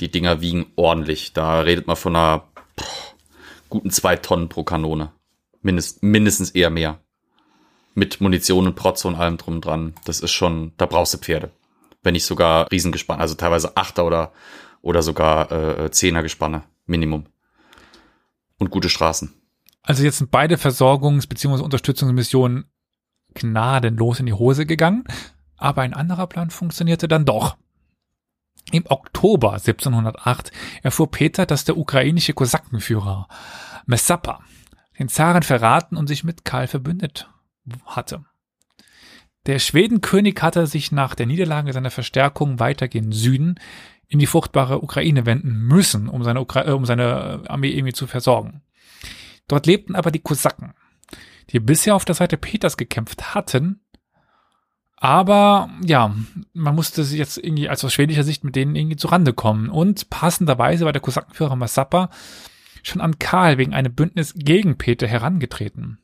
[0.00, 1.32] Die Dinger wiegen ordentlich.
[1.32, 2.44] Da redet man von einer
[2.76, 2.84] boah,
[3.68, 5.12] guten zwei Tonnen pro Kanone.
[5.62, 7.00] Mindest, mindestens eher mehr.
[7.94, 9.94] Mit Munition und Protze und allem drum dran.
[10.04, 11.50] Das ist schon, da brauchst du Pferde.
[12.02, 14.32] Wenn nicht sogar Riesengespanne, also teilweise Achter oder,
[14.82, 17.26] oder sogar äh, Zehner Gespanne, Minimum.
[18.58, 19.32] Und gute Straßen.
[19.82, 21.62] Also jetzt sind beide Versorgungs- bzw.
[21.62, 22.64] Unterstützungsmissionen
[23.34, 25.04] gnadenlos in die Hose gegangen,
[25.56, 27.56] aber ein anderer Plan funktionierte dann doch.
[28.72, 30.50] Im Oktober 1708
[30.82, 33.28] erfuhr Peter, dass der ukrainische Kosakenführer
[33.86, 34.40] Messapa
[34.98, 37.28] den Zaren verraten und sich mit Karl verbündet
[37.84, 38.24] hatte.
[39.46, 43.56] Der Schwedenkönig hatte sich nach der Niederlage seiner Verstärkung weiter Süden
[44.08, 48.06] in die fruchtbare Ukraine wenden müssen, um seine, Ukra äh, um seine Armee irgendwie zu
[48.06, 48.62] versorgen.
[49.48, 50.74] Dort lebten aber die Kosaken,
[51.50, 53.80] die bisher auf der Seite Peters gekämpft hatten,
[55.04, 56.14] aber ja,
[56.54, 59.68] man musste sich jetzt irgendwie als aus schwedischer Sicht mit denen irgendwie zurande kommen.
[59.68, 62.08] Und passenderweise war der Kosakenführer Massappa
[62.82, 65.98] schon an Karl wegen einem Bündnis gegen Peter herangetreten.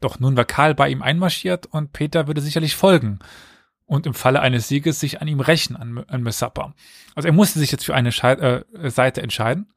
[0.00, 3.18] Doch nun war Karl bei ihm einmarschiert und Peter würde sicherlich folgen
[3.86, 6.74] und im Falle eines Sieges sich an ihm rächen, an, an Messappa.
[7.16, 9.72] Also er musste sich jetzt für eine Schei äh, Seite entscheiden.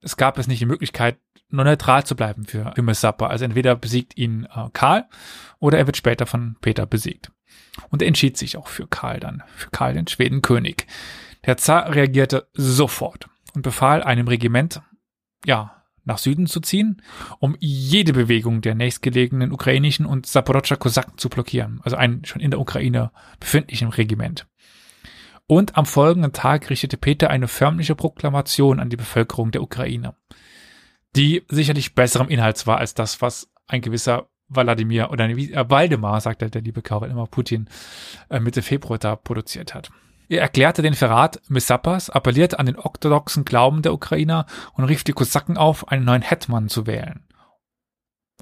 [0.00, 1.16] Es gab es nicht die Möglichkeit,
[1.48, 3.28] nur neutral zu bleiben für, für Messappa.
[3.28, 5.04] Also entweder besiegt ihn äh, Karl
[5.60, 7.30] oder er wird später von Peter besiegt.
[7.90, 10.86] Und entschied sich auch für Karl dann, für Karl den Schwedenkönig.
[11.44, 14.80] Der Zar reagierte sofort und befahl einem Regiment,
[15.44, 17.02] ja, nach Süden zu ziehen,
[17.40, 22.52] um jede Bewegung der nächstgelegenen ukrainischen und Saporodscher Kosaken zu blockieren, also ein schon in
[22.52, 23.10] der Ukraine
[23.40, 24.46] befindlichen Regiment.
[25.48, 30.14] Und am folgenden Tag richtete Peter eine förmliche Proklamation an die Bevölkerung der Ukraine,
[31.14, 36.42] die sicherlich besserem Inhalts war als das, was ein gewisser Wladimir oder äh, Waldemar, sagt
[36.42, 37.68] der, liebe Karol immer Putin,
[38.28, 39.90] äh, Mitte Februar da produziert hat.
[40.28, 45.12] Er erklärte den Verrat Messappas, appellierte an den orthodoxen Glauben der Ukrainer und rief die
[45.12, 47.24] Kosaken auf, einen neuen Hetman zu wählen.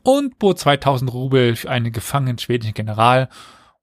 [0.03, 3.29] Und bot 2000 Rubel für einen gefangenen schwedischen General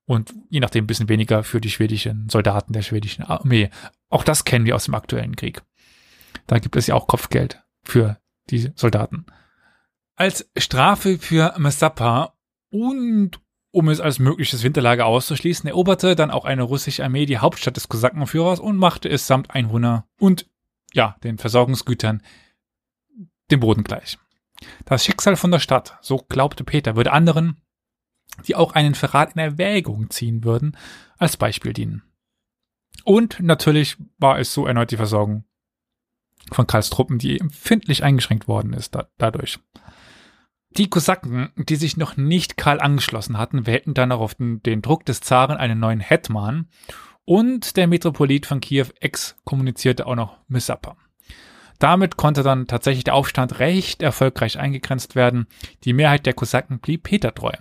[0.05, 3.69] und je nachdem ein bisschen weniger für die schwedischen Soldaten der schwedischen Armee.
[4.09, 5.61] Auch das kennen wir aus dem aktuellen Krieg.
[6.47, 8.17] Da gibt es ja auch Kopfgeld für
[8.49, 9.25] die Soldaten.
[10.21, 12.37] Als Strafe für Messappa
[12.69, 17.75] und um es als mögliches Winterlager auszuschließen, eroberte dann auch eine russische Armee die Hauptstadt
[17.75, 20.47] des Kosakenführers und machte es samt Einwohner und
[20.93, 22.21] ja, den Versorgungsgütern
[23.49, 24.19] dem Boden gleich.
[24.85, 27.59] Das Schicksal von der Stadt, so glaubte Peter, würde anderen,
[28.45, 30.77] die auch einen Verrat in Erwägung ziehen würden,
[31.17, 32.03] als Beispiel dienen.
[33.05, 35.45] Und natürlich war es so erneut die Versorgung
[36.51, 39.57] von Karls Truppen, die empfindlich eingeschränkt worden ist da, dadurch.
[40.77, 44.81] Die Kosaken, die sich noch nicht Karl angeschlossen hatten, wählten dann auch auf den, den
[44.81, 46.67] Druck des Zaren einen neuen Hetman
[47.25, 50.95] und der Metropolit von Kiew exkommunizierte auch noch Missapa.
[51.79, 55.47] Damit konnte dann tatsächlich der Aufstand recht erfolgreich eingegrenzt werden.
[55.83, 57.53] Die Mehrheit der Kosaken blieb Peter treu.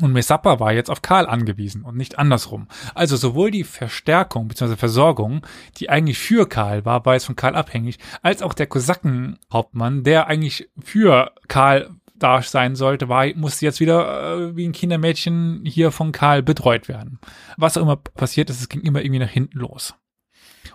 [0.00, 2.68] Und Messappa war jetzt auf Karl angewiesen und nicht andersrum.
[2.94, 4.76] Also sowohl die Verstärkung bzw.
[4.76, 5.44] Versorgung,
[5.76, 10.28] die eigentlich für Karl war, war jetzt von Karl abhängig, als auch der Kosakenhauptmann, der
[10.28, 15.90] eigentlich für Karl da sein sollte, war, musste jetzt wieder äh, wie ein Kindermädchen hier
[15.90, 17.18] von Karl betreut werden.
[17.56, 19.94] Was auch immer passiert ist, es ging immer irgendwie nach hinten los.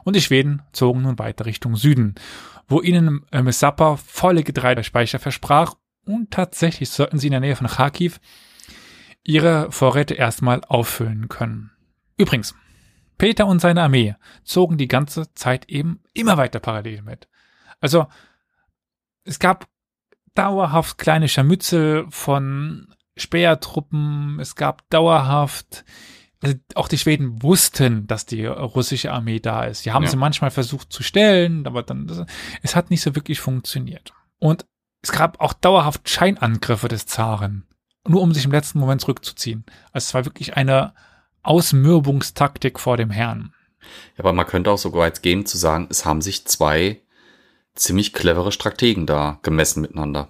[0.03, 2.15] Und die Schweden zogen nun weiter Richtung Süden,
[2.67, 7.67] wo ihnen äh, Messappa volle Getreidespeicher versprach und tatsächlich sollten sie in der Nähe von
[7.67, 8.19] Kharkiv
[9.23, 11.71] ihre Vorräte erstmal auffüllen können.
[12.17, 12.55] Übrigens,
[13.17, 17.27] Peter und seine Armee zogen die ganze Zeit eben immer weiter parallel mit.
[17.79, 18.07] Also
[19.23, 19.67] es gab
[20.36, 25.86] dauerhaft kleine Scharmützel von Speertruppen, es gab dauerhaft,
[26.41, 29.86] also auch die Schweden wussten, dass die russische Armee da ist.
[29.86, 30.09] Die haben ja.
[30.09, 32.25] sie manchmal versucht zu stellen, aber dann,
[32.62, 34.13] es hat nicht so wirklich funktioniert.
[34.39, 34.65] Und
[35.01, 37.67] es gab auch dauerhaft Scheinangriffe des Zaren
[38.07, 39.63] nur um sich im letzten Moment zurückzuziehen.
[39.91, 40.93] Also es war wirklich eine
[41.41, 43.53] Ausmürbungstaktik vor dem Herrn.
[44.15, 47.01] Ja, aber man könnte auch so weit gehen zu sagen, es haben sich zwei
[47.75, 50.29] ziemlich clevere Strategen da gemessen miteinander.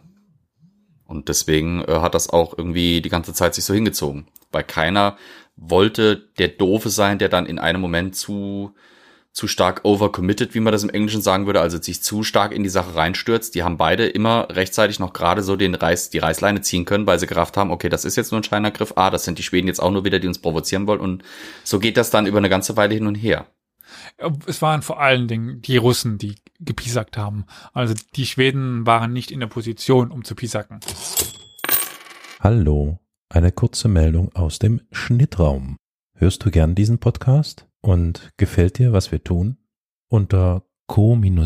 [1.06, 4.28] Und deswegen äh, hat das auch irgendwie die ganze Zeit sich so hingezogen.
[4.52, 5.18] Weil keiner
[5.56, 8.74] wollte der Doofe sein, der dann in einem Moment zu
[9.34, 12.62] zu stark overcommitted, wie man das im Englischen sagen würde, also sich zu stark in
[12.62, 13.56] die Sache reinstürzt.
[13.56, 17.18] Die haben beide immer rechtzeitig noch gerade so den Reiß, die Reißleine ziehen können, weil
[17.20, 18.94] sie gerafft haben, okay, das ist jetzt nur ein Scheinergriff.
[18.96, 21.00] Ah, das sind die Schweden jetzt auch nur wieder, die uns provozieren wollen.
[21.00, 21.24] Und
[21.64, 23.48] so geht das dann über eine ganze Weile hin und her.
[24.46, 27.46] Es waren vor allen Dingen die Russen, die gepiesackt haben.
[27.74, 30.80] Also die Schweden waren nicht in der Position, um zu piesacken.
[32.40, 35.78] Hallo, eine kurze Meldung aus dem Schnittraum.
[36.16, 37.68] Hörst du gern diesen Podcast?
[37.86, 39.58] Und gefällt dir, was wir tun?
[40.10, 41.42] Unter co-fi.com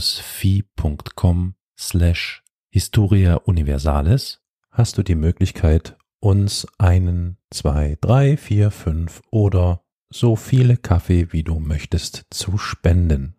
[1.80, 10.36] slash Historia Universalis hast du die Möglichkeit, uns einen, zwei, drei, vier, fünf oder so
[10.36, 13.36] viele Kaffee, wie du möchtest, zu spenden.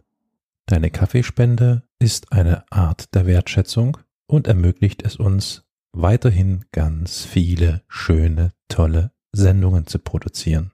[0.66, 8.52] Deine Kaffeespende ist eine Art der Wertschätzung und ermöglicht es uns, weiterhin ganz viele schöne,
[8.68, 10.72] tolle Sendungen zu produzieren,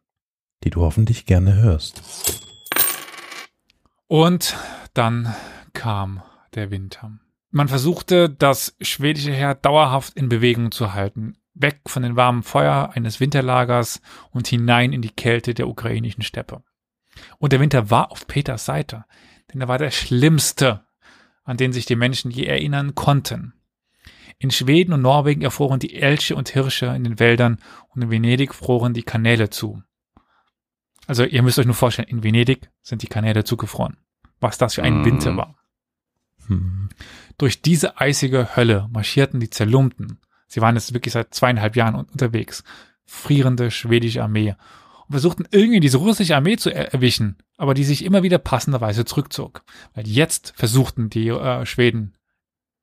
[0.65, 2.03] die du hoffentlich gerne hörst.
[4.07, 4.57] Und
[4.95, 5.35] dann
[5.73, 6.23] kam
[6.55, 7.13] der Winter.
[7.51, 12.91] Man versuchte, das schwedische Heer dauerhaft in Bewegung zu halten, weg von dem warmen Feuer
[12.95, 14.01] eines Winterlagers
[14.31, 16.63] und hinein in die Kälte der ukrainischen Steppe.
[17.39, 19.05] Und der Winter war auf Peters Seite,
[19.53, 20.85] denn er war der schlimmste,
[21.45, 23.53] an den sich die Menschen je erinnern konnten.
[24.39, 27.59] In Schweden und Norwegen erfroren die Elche und Hirsche in den Wäldern
[27.91, 29.83] und in Venedig froren die Kanäle zu.
[31.07, 33.97] Also ihr müsst euch nur vorstellen, in Venedig sind die Kanäle zugefroren.
[34.41, 35.05] Was das für ein Mm.
[35.05, 35.57] Winter war.
[36.47, 36.89] Hm.
[37.39, 40.19] Durch diese eisige Hölle marschierten die Zerlumpten.
[40.47, 42.65] Sie waren jetzt wirklich seit zweieinhalb Jahren un- unterwegs.
[43.07, 44.55] Frierende schwedische Armee.
[45.07, 49.05] Und versuchten irgendwie diese russische Armee zu er erwischen, aber die sich immer wieder passenderweise
[49.05, 49.63] zurückzog.
[49.95, 52.15] Weil jetzt versuchten die äh, Schweden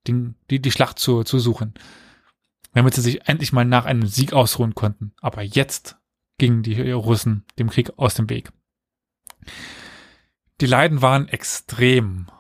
[0.08, 1.74] die, die, die Schlacht zu, zu suchen.
[2.74, 5.14] Damit sie sich endlich mal nach einem Sieg ausruhen konnten.
[5.22, 5.98] Aber jetzt
[6.42, 8.52] gingen die Russen dem Krieg aus dem Weg.
[10.60, 12.32] Die Leiden waren extrem.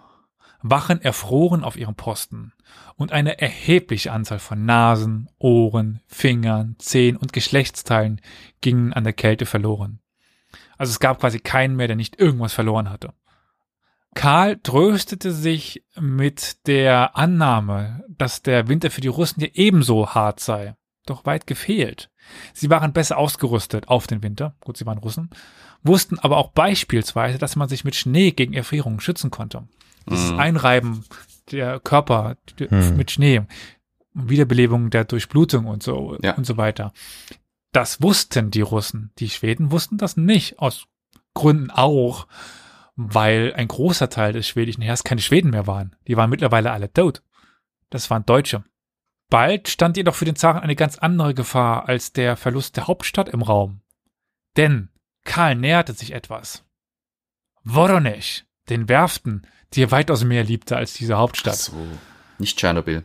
[0.64, 2.52] Wachen erfroren auf ihrem Posten
[2.96, 8.22] und eine erhebliche Anzahl von Nasen, Ohren, Fingern, Zehen und Geschlechtsteilen
[8.60, 10.00] gingen an der Kälte verloren.
[10.80, 13.14] Also es gab quasi keinen mehr, der nicht irgendwas verloren hatte.
[14.16, 20.40] Karl tröstete sich mit der Annahme, dass der Winter für die Russen ja ebenso hart
[20.40, 20.76] sei.
[21.06, 22.12] Doch weit gefehlt.
[22.54, 25.30] Sie waren besser ausgerüstet auf den Winter, gut, sie waren Russen,
[25.84, 29.68] wussten aber auch beispielsweise, dass man sich mit Schnee gegen Erfrierungen schützen konnte.
[30.10, 30.40] Dieses Mhm.
[30.40, 31.06] Einreiben
[31.52, 32.96] der Körper d- Hm.
[32.98, 33.42] mit Schnee,
[34.14, 36.36] Wiederbelebung der Durchblutung und so Ja.
[36.36, 36.94] und so weiter.
[37.72, 39.12] Das wussten die Russen.
[39.18, 40.86] Die Schweden wussten das nicht, aus
[41.34, 42.28] Gründen auch,
[42.96, 45.96] weil ein großer Teil des schwedischen Heers keine Schweden mehr waren.
[46.08, 47.24] Die waren mittlerweile alle tot.
[47.90, 48.64] Das waren Deutsche.
[49.32, 53.30] Bald stand jedoch für den Zaren eine ganz andere Gefahr als der Verlust der Hauptstadt
[53.30, 53.82] im Raum.
[54.58, 54.89] Denn
[55.24, 56.65] Karl näherte sich etwas.
[57.63, 61.56] Voronezh, den Werften, die er weitaus mehr liebte als diese Ach Hauptstadt.
[61.56, 61.74] so.
[62.39, 63.04] Nicht Tschernobyl.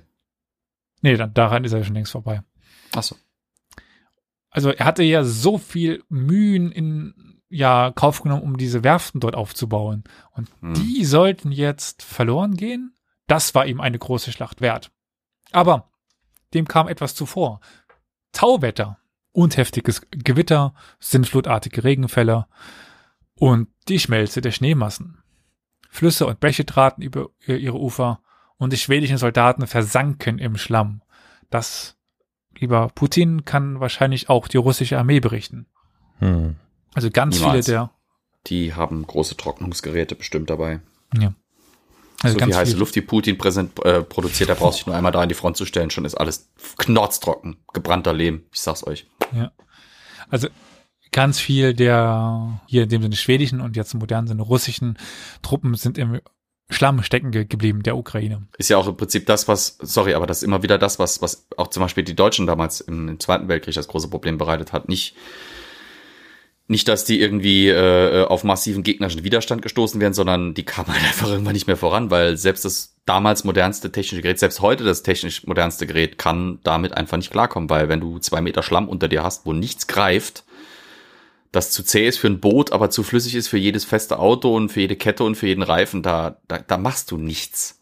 [1.00, 2.42] Nee, dann, daran ist er schon längst vorbei.
[2.94, 3.16] Ach so.
[4.50, 9.36] Also er hatte ja so viel Mühen in ja Kauf genommen, um diese Werften dort
[9.36, 10.02] aufzubauen.
[10.32, 10.74] Und Hm.
[10.74, 12.96] die sollten jetzt verloren gehen?
[13.28, 14.90] Das war ihm eine große Schlacht wert.
[15.52, 15.92] Aber
[16.56, 17.60] dem kam etwas zuvor.
[18.32, 18.98] Tauwetter
[19.32, 22.46] und heftiges Gewitter, sinnflutartige Regenfälle
[23.38, 25.18] und die Schmelze der Schneemassen.
[25.90, 28.20] Flüsse und Bäche traten über ihre Ufer
[28.56, 31.02] und die schwedischen Soldaten versanken im Schlamm.
[31.50, 31.96] Das,
[32.58, 35.66] lieber Putin, kann wahrscheinlich auch die russische Armee berichten.
[36.18, 36.56] Hm.
[36.94, 37.66] Also ganz Niemals.
[37.66, 37.90] viele der,
[38.46, 40.80] Die haben große Trocknungsgeräte bestimmt dabei.
[41.18, 41.34] ja.
[42.26, 44.80] Also so ganz viel heiße viele, Luft, die Putin präsent, äh, produziert, da brauchst du
[44.80, 48.44] dich nur einmal da in die Front zu stellen, schon ist alles knorztrocken, gebrannter Lehm.
[48.52, 49.06] Ich sag's euch.
[50.28, 50.48] also
[51.12, 54.98] ganz viel der hier in dem Sinne schwedischen und jetzt im modernen Sinne russischen
[55.42, 56.20] Truppen sind im
[56.68, 58.48] Schlamm stecken ge geblieben, der Ukraine.
[58.58, 61.22] Ist ja auch im Prinzip das, was, sorry, aber das ist immer wieder das, was,
[61.22, 64.72] was auch zum Beispiel die Deutschen damals im, im Zweiten Weltkrieg das große Problem bereitet
[64.72, 64.88] hat.
[64.88, 65.14] Nicht,
[66.68, 71.04] nicht, dass die irgendwie äh, auf massiven gegnerischen Widerstand gestoßen werden, sondern die kamen halt
[71.06, 75.02] einfach irgendwann nicht mehr voran, weil selbst das damals modernste technische Gerät, selbst heute das
[75.04, 79.06] technisch modernste Gerät kann damit einfach nicht klarkommen, weil wenn du zwei Meter Schlamm unter
[79.06, 80.44] dir hast, wo nichts greift,
[81.52, 84.54] das zu zäh ist für ein Boot, aber zu flüssig ist für jedes feste Auto
[84.54, 87.80] und für jede Kette und für jeden Reifen, da, da, da machst du nichts.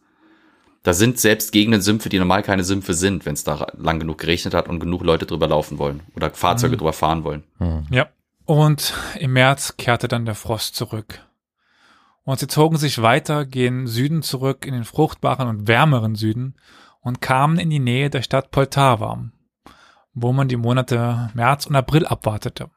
[0.82, 4.18] Da sind selbst Gegenden Sümpfe, die normal keine Sümpfe sind, wenn es da lang genug
[4.18, 6.78] geregnet hat und genug Leute drüber laufen wollen oder Fahrzeuge Mhm.
[6.78, 7.42] drüber fahren wollen.
[7.58, 7.86] Hm.
[7.90, 8.08] Ja.
[8.46, 11.26] Und im März kehrte dann der Frost zurück.
[12.24, 16.54] Und sie zogen sich weiter, gehen Süden zurück in den fruchtbaren und wärmeren Süden
[17.00, 19.30] und kamen in die Nähe der Stadt Poltava,
[20.14, 22.70] wo man die Monate März und April abwartete.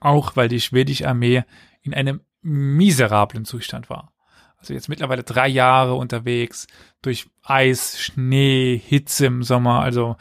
[0.00, 1.44] Auch weil die schwedische Armee
[1.82, 4.12] in einem miserablen Zustand war.
[4.58, 6.66] Also jetzt mittlerweile drei Jahre unterwegs,
[7.00, 10.16] durch Eis, Schnee, Hitze im Sommer, also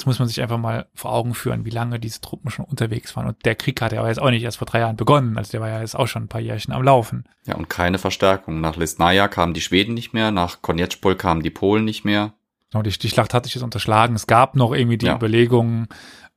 [0.00, 3.14] das muss man sich einfach mal vor Augen führen, wie lange diese Truppen schon unterwegs
[3.16, 3.26] waren.
[3.26, 5.36] Und der Krieg hat ja jetzt auch nicht erst vor drei Jahren begonnen.
[5.36, 7.24] Also der war ja jetzt auch schon ein paar Jährchen am Laufen.
[7.46, 8.62] Ja, und keine Verstärkung.
[8.62, 12.32] Nach Lesnaja kamen die Schweden nicht mehr, nach Konjetspol kamen die Polen nicht mehr.
[12.72, 14.14] Und die, die Schlacht hatte ich jetzt unterschlagen.
[14.14, 15.16] Es gab noch irgendwie die Ja.
[15.16, 15.88] Überlegungen,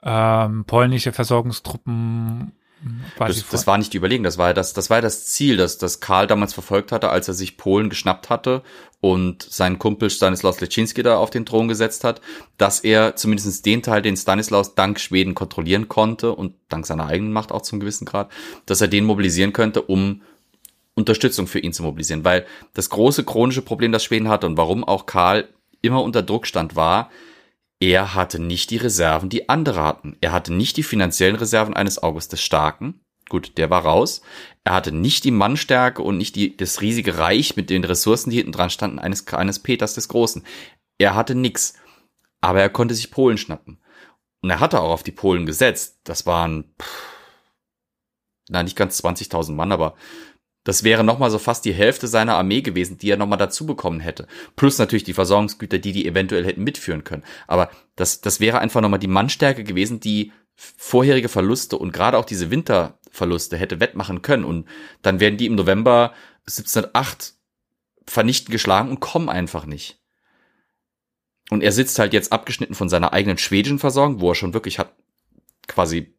[0.03, 2.51] ähm, polnische Versorgungstruppen
[3.17, 5.77] Das, das war nicht die Überlegung, das war ja das, das war das Ziel, das,
[5.77, 8.61] das Karl damals verfolgt hatte, als er sich Polen geschnappt hatte
[8.99, 12.21] und seinen Kumpel Stanislaus Leszczynski da auf den Thron gesetzt hat,
[12.57, 17.33] dass er zumindest den Teil, den Stanislaus dank Schweden kontrollieren konnte und dank seiner eigenen
[17.33, 18.31] Macht auch zum gewissen Grad,
[18.65, 20.21] dass er den mobilisieren könnte, um
[20.95, 22.23] Unterstützung für ihn zu mobilisieren.
[22.23, 25.49] Weil das große chronische Problem, das Schweden hatte und warum auch Karl
[25.81, 27.09] immer unter Druck stand, war,
[27.83, 30.15] er hatte nicht die Reserven, die andere hatten.
[30.21, 33.01] Er hatte nicht die finanziellen Reserven eines August des Starken.
[33.27, 34.21] Gut, der war raus.
[34.63, 38.37] Er hatte nicht die Mannstärke und nicht die, das riesige Reich mit den Ressourcen, die
[38.37, 40.45] hinten dran standen, eines, eines Peters des Großen.
[40.97, 41.73] Er hatte nix.
[42.39, 43.83] Aber er konnte sich Polen schnappen.
[44.41, 45.99] Und er hatte auch auf die Polen gesetzt.
[46.05, 47.03] Das waren, pff,
[48.47, 49.95] na, nicht ganz 20.000 Mann, aber
[50.63, 53.99] das wäre nochmal so fast die Hälfte seiner Armee gewesen, die er nochmal dazu bekommen
[53.99, 54.27] hätte.
[54.55, 57.23] Plus natürlich die Versorgungsgüter, die die eventuell hätten mitführen können.
[57.47, 62.25] Aber das, das wäre einfach nochmal die Mannstärke gewesen, die vorherige Verluste und gerade auch
[62.25, 64.45] diese Winterverluste hätte wettmachen können.
[64.45, 64.67] Und
[65.01, 66.13] dann werden die im November
[66.47, 67.33] 1708
[68.05, 69.99] vernichtend geschlagen und kommen einfach nicht.
[71.49, 74.79] Und er sitzt halt jetzt abgeschnitten von seiner eigenen schwedischen Versorgung, wo er schon wirklich
[74.79, 74.95] hat
[75.67, 76.15] quasi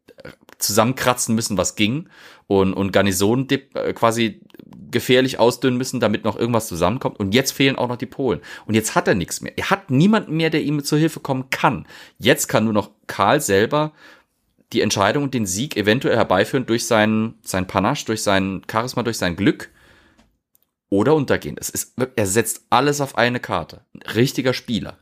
[0.57, 2.09] zusammenkratzen müssen, was ging
[2.47, 4.41] und, und Garnisonen äh, quasi
[4.91, 7.19] gefährlich ausdünnen müssen, damit noch irgendwas zusammenkommt.
[7.19, 8.41] Und jetzt fehlen auch noch die Polen.
[8.65, 9.57] Und jetzt hat er nichts mehr.
[9.57, 11.85] Er hat niemanden mehr, der ihm zur Hilfe kommen kann.
[12.17, 13.93] Jetzt kann nur noch Karl selber
[14.73, 19.17] die Entscheidung und den Sieg eventuell herbeiführen durch seinen, sein Panache, durch sein Charisma, durch
[19.17, 19.69] sein Glück
[20.89, 21.57] oder untergehen.
[21.59, 23.85] Es ist, er setzt alles auf eine Karte.
[23.93, 24.97] Ein richtiger Spieler.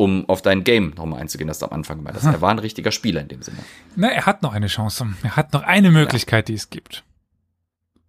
[0.00, 2.24] Um auf dein Game nochmal einzugehen, das du am Anfang gemeint hast.
[2.24, 3.58] Er war ein richtiger Spieler in dem Sinne.
[3.96, 5.08] Na, er hat noch eine Chance.
[5.24, 7.02] Er hat noch eine Möglichkeit, die es gibt.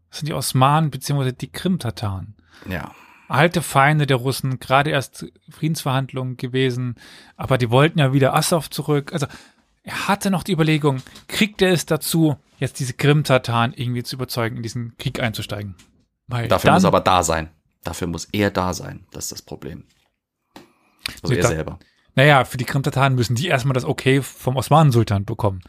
[0.09, 1.31] Das sind die Osmanen bzw.
[1.31, 2.35] die Krim-Tataren.
[2.69, 2.91] Ja.
[3.27, 6.95] Alte Feinde der Russen, gerade erst Friedensverhandlungen gewesen,
[7.35, 9.11] aber die wollten ja wieder Assow zurück.
[9.11, 9.27] Also
[9.83, 14.57] er hatte noch die Überlegung, kriegt er es dazu, jetzt diese Krim-Tataren irgendwie zu überzeugen,
[14.57, 15.75] in diesen Krieg einzusteigen?
[16.27, 17.49] Weil Dafür muss er aber da sein.
[17.83, 19.05] Dafür muss er da sein.
[19.11, 19.85] Das ist das Problem.
[21.24, 21.80] Also er selber.
[22.16, 25.62] naja, für die Krim-Tataren müssen die erstmal das Okay vom Osmanensultan bekommen.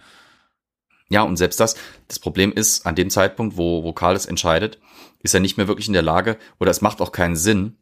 [1.09, 1.75] Ja, und selbst das,
[2.07, 4.79] das Problem ist, an dem Zeitpunkt, wo, wo Karl es entscheidet,
[5.23, 7.77] ist er nicht mehr wirklich in der Lage, oder es macht auch keinen Sinn,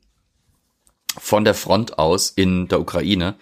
[1.18, 3.36] von der Front aus in der Ukraine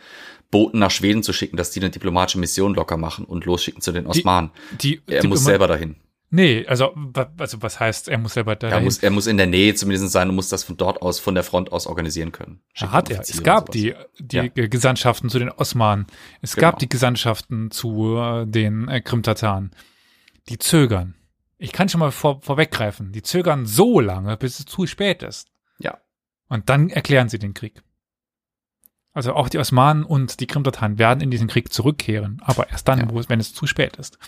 [0.50, 3.92] Boten nach Schweden zu schicken, dass die eine diplomatische Mission locker machen und losschicken zu
[3.92, 4.50] den Osmanen.
[4.80, 5.96] Die, er die muss selber dahin.
[6.28, 6.92] Nee, also,
[7.38, 10.10] also was heißt, er muss selber da Er muss, er muss in der Nähe zumindest
[10.10, 12.60] sein und muss das von dort aus, von der Front aus organisieren können.
[12.74, 13.20] Schicken hat er.
[13.20, 14.66] Es gab die, die Ja.
[14.66, 16.06] Gesandtschaften zu den Osmanen.
[16.42, 16.68] Es Genau.
[16.70, 19.70] gab die Gesandtschaften zu äh, den äh, Krim-Tataren.
[20.48, 21.14] Die zögern.
[21.58, 23.12] Ich kann schon mal vor, vorweggreifen.
[23.12, 25.48] Die zögern so lange, bis es zu spät ist.
[25.78, 25.98] Ja.
[26.48, 27.82] Und dann erklären sie den Krieg.
[29.12, 32.40] Also auch die Osmanen und die Krim-Tataren werden in diesen Krieg zurückkehren.
[32.44, 33.10] Aber erst dann, Ja.
[33.10, 34.18] wo wenn es zu spät ist.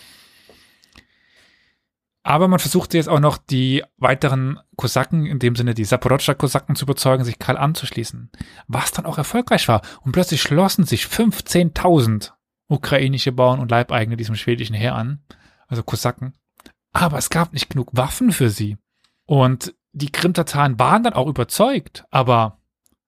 [2.23, 6.85] Aber man versuchte jetzt auch noch die weiteren Kosaken, in dem Sinne die Saporodscha-Kosaken zu
[6.85, 8.29] überzeugen, sich Karl anzuschließen.
[8.67, 9.81] Was dann auch erfolgreich war.
[10.01, 12.31] Und plötzlich schlossen sich 15.000
[12.67, 15.23] ukrainische Bauern und Leibeigene diesem schwedischen Heer an.
[15.67, 16.33] Also Kosaken.
[16.91, 18.77] Aber es gab nicht genug Waffen für sie.
[19.25, 22.05] Und die Krim-Tataren waren dann auch überzeugt.
[22.09, 22.59] Aber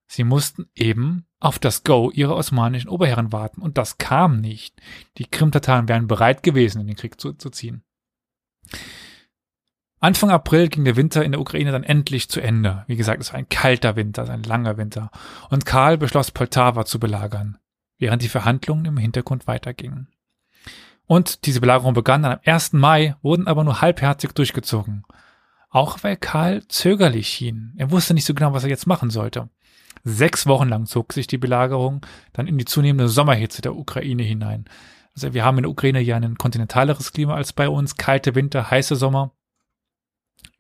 [0.08, 3.62] sie mussten eben auf das Go ihrer osmanischen Oberherren warten.
[3.62, 4.82] Und das kam nicht.
[5.18, 7.84] Die Krim-Tataren wären bereit gewesen, in den Krieg zu, zu ziehen.
[10.04, 12.84] Anfang April ging der Winter in der Ukraine dann endlich zu Ende.
[12.88, 15.12] Wie gesagt, es war ein kalter Winter, ein langer Winter.
[15.52, 17.60] Und Karl beschloss, Poltawa zu belagern,
[18.00, 20.08] während die Verhandlungen im Hintergrund weitergingen.
[21.06, 22.74] Und diese Belagerung begann dann am 1.
[22.74, 25.04] Mai, wurden aber nur halbherzig durchgezogen.
[25.70, 27.76] Auch weil Karl zögerlich schien.
[27.78, 29.50] Er wusste nicht so genau, was er jetzt machen sollte.
[30.04, 34.66] Sechs Wochen lang zog sich die Belagerung dann in die zunehmende Sommerhitze der Ukraine hinein.
[35.14, 38.72] Also wir haben in der Ukraine ja ein kontinentaleres Klima als bei uns, kalte Winter,
[38.72, 39.32] heiße Sommer,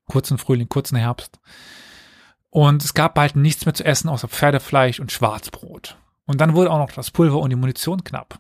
[0.07, 1.39] kurzen Frühling, kurzen Herbst.
[2.49, 5.97] Und es gab bald nichts mehr zu essen außer Pferdefleisch und Schwarzbrot.
[6.25, 8.39] Und dann wurde auch noch das Pulver und die Munition knapp.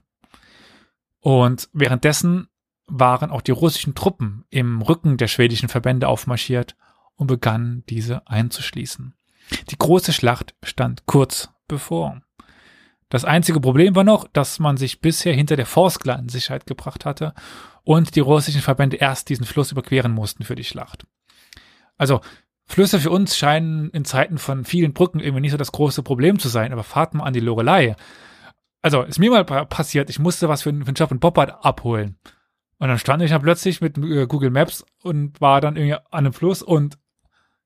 [1.19, 2.47] Und währenddessen
[2.87, 6.75] waren auch die russischen Truppen im Rücken der schwedischen Verbände aufmarschiert
[7.15, 9.13] und begannen diese einzuschließen.
[9.69, 12.21] Die große Schlacht stand kurz bevor.
[13.09, 17.33] Das einzige Problem war noch, dass man sich bisher hinter der Forskla Sicherheit gebracht hatte
[17.83, 21.05] und die russischen Verbände erst diesen Fluss überqueren mussten für die Schlacht.
[21.97, 22.21] Also
[22.65, 26.39] Flüsse für uns scheinen in Zeiten von vielen Brücken irgendwie nicht so das große Problem
[26.39, 27.95] zu sein, aber fahrt mal an die Lorelei.
[28.81, 31.19] Also ist mir mal pa- passiert, ich musste was für, einen- für einen Job in
[31.19, 32.17] Boppard abholen.
[32.79, 36.03] Und dann stand ich dann plötzlich mit äh, Google Maps und war dann irgendwie an
[36.11, 36.97] einem Fluss und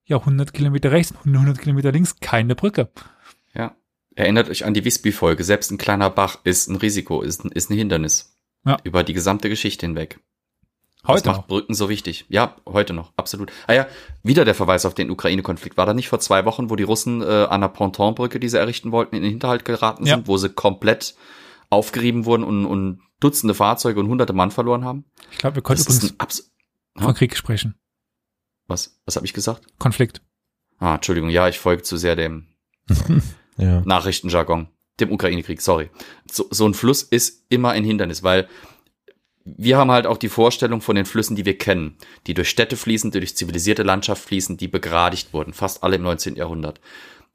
[0.03, 2.89] ja, 100 Kilometer rechts, 100 Kilometer links, keine Brücke.
[3.53, 3.75] Ja.
[4.15, 5.43] Erinnert euch an die Visby-Folge.
[5.43, 8.37] Selbst ein kleiner Bach ist ein Risiko, ist ein, ist ein Hindernis.
[8.65, 8.77] Ja.
[8.83, 10.19] Über die gesamte Geschichte hinweg.
[11.07, 11.47] Heute macht noch.
[11.47, 12.25] Brücken so wichtig?
[12.29, 13.51] Ja, heute noch, absolut.
[13.67, 13.87] Ah ja,
[14.23, 15.77] wieder der Verweis auf den Ukraine-Konflikt.
[15.77, 18.57] War da nicht vor zwei Wochen, wo die Russen äh, an der Pontonbrücke, die sie
[18.57, 20.15] errichten wollten, in den Hinterhalt geraten Ja.
[20.15, 21.15] sind, wo sie komplett
[21.69, 25.05] aufgerieben wurden und, und Dutzende Fahrzeuge und hunderte Mann verloren haben?
[25.31, 26.51] Ich glaube, wir können Das ist übrigens
[26.97, 27.75] von Krieg sprechen.
[28.67, 28.99] Was?
[29.05, 29.65] Was habe ich gesagt?
[29.79, 30.21] Konflikt.
[30.79, 32.47] Ah, Entschuldigung, ja, ich folge zu sehr dem
[33.57, 33.81] Ja.
[33.85, 34.67] Nachrichtenjargon,
[34.99, 35.89] dem Ukraine-Krieg, sorry.
[36.29, 38.49] So, so ein Fluss ist immer ein Hindernis, weil
[39.45, 42.75] wir haben halt auch die Vorstellung von den Flüssen, die wir kennen, die durch Städte
[42.75, 46.35] fließen, die durch zivilisierte Landschaft fließen, die begradigt wurden, fast alle im 19.
[46.35, 46.81] Jahrhundert.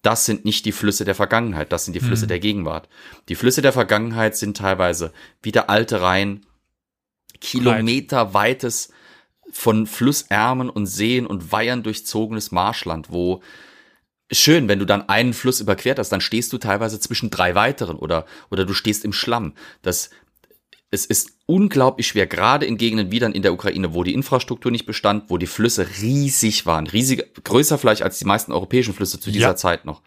[0.03, 2.29] Das sind nicht die Flüsse der Vergangenheit, das sind die Flüsse Mhm.
[2.29, 2.89] der Gegenwart.
[3.29, 6.45] Die Flüsse der Vergangenheit sind teilweise wie der alte Rhein,
[7.41, 8.93] kilometerweites
[9.53, 13.43] von Flussärmen und Seen und Weihern durchzogenes Marschland, wo
[14.31, 17.97] schön, wenn du dann einen Fluss überquert hast, dann stehst du teilweise zwischen drei weiteren
[17.97, 19.55] oder, oder du stehst im Schlamm.
[19.83, 20.11] Das,
[20.91, 24.73] es ist unglaublich schwer, gerade in Gegenden wie dann in der Ukraine, wo die Infrastruktur
[24.73, 29.21] nicht bestand, wo die Flüsse riesig waren, riesig, größer vielleicht als die meisten europäischen Flüsse
[29.21, 29.57] zu dieser Ja.
[29.57, 30.03] Zeit noch.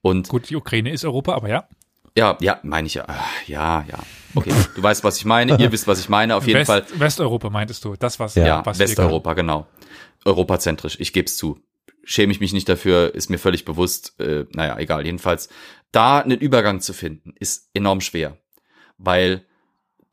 [0.00, 1.68] Und Gut, die Ukraine ist Europa, aber ja.
[2.16, 3.04] ja, ja, meine ich ja.
[3.08, 3.98] Ah, Ja, ja.
[4.34, 6.84] Okay, du weißt, was ich meine, ihr wisst, was ich meine, auf jeden West, Fall.
[6.94, 7.94] Westeuropa meintest du.
[7.96, 9.66] Das, was, Ja, was wir Westeuropa, genau.
[10.24, 11.58] Europazentrisch, ich gebe es zu.
[12.04, 14.18] Schäme ich mich nicht dafür, ist mir völlig bewusst.
[14.18, 15.50] Äh, naja, egal, jedenfalls.
[15.92, 18.38] Da einen Übergang zu finden, ist enorm schwer.
[18.96, 19.44] Weil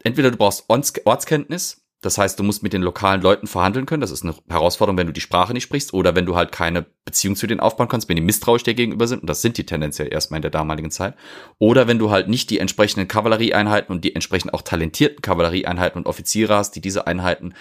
[0.04, 4.00] entweder du brauchst Orts- Ortskenntnis, das heißt, du musst mit den lokalen Leuten verhandeln können.
[4.00, 6.86] Das ist eine Herausforderung, wenn du die Sprache nicht sprichst oder wenn du halt keine
[7.04, 9.22] Beziehung zu denen aufbauen kannst, wenn die misstrauisch dir gegenüber sind.
[9.22, 11.16] Und das sind die tendenziell erstmal in der damaligen Zeit.
[11.58, 16.08] Oder wenn du halt nicht die entsprechenden Kavallerieeinheiten und die entsprechend auch talentierten Kavallerieeinheiten und
[16.08, 17.54] Offiziere hast, die diese Einheiten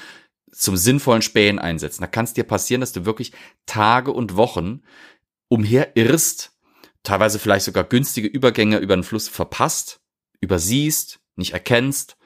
[0.52, 2.02] zum sinnvollen Spähen einsetzen.
[2.02, 3.32] Da kann es dir passieren, dass du wirklich
[3.66, 4.82] Tage und Wochen
[5.48, 6.52] umherirrst,
[7.02, 10.00] teilweise vielleicht sogar günstige Übergänge über den Fluss verpasst,
[10.40, 12.17] übersiehst, nicht erkennst,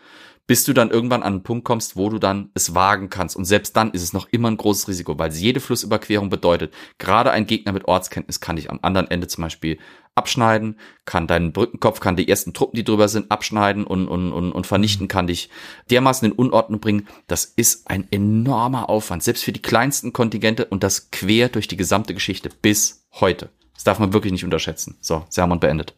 [0.46, 3.36] bis du dann irgendwann an einen Punkt kommst, wo du dann es wagen kannst.
[3.36, 7.30] Und selbst dann ist es noch immer ein großes Risiko, weil jede Flussüberquerung bedeutet, gerade
[7.30, 9.78] ein Gegner mit Ortskenntnis kann dich am anderen Ende zum Beispiel
[10.14, 14.52] abschneiden, kann deinen Brückenkopf, kann die ersten Truppen, die drüber sind, abschneiden und, und, und,
[14.52, 15.48] und vernichten, kann dich
[15.90, 17.08] dermaßen in Unordnung bringen.
[17.28, 21.76] Das ist ein enormer Aufwand, selbst für die kleinsten Kontingente und das quer durch die
[21.76, 23.48] gesamte Geschichte bis heute.
[23.74, 24.96] Das darf man wirklich nicht unterschätzen.
[25.00, 25.94] So, Sermon beendet.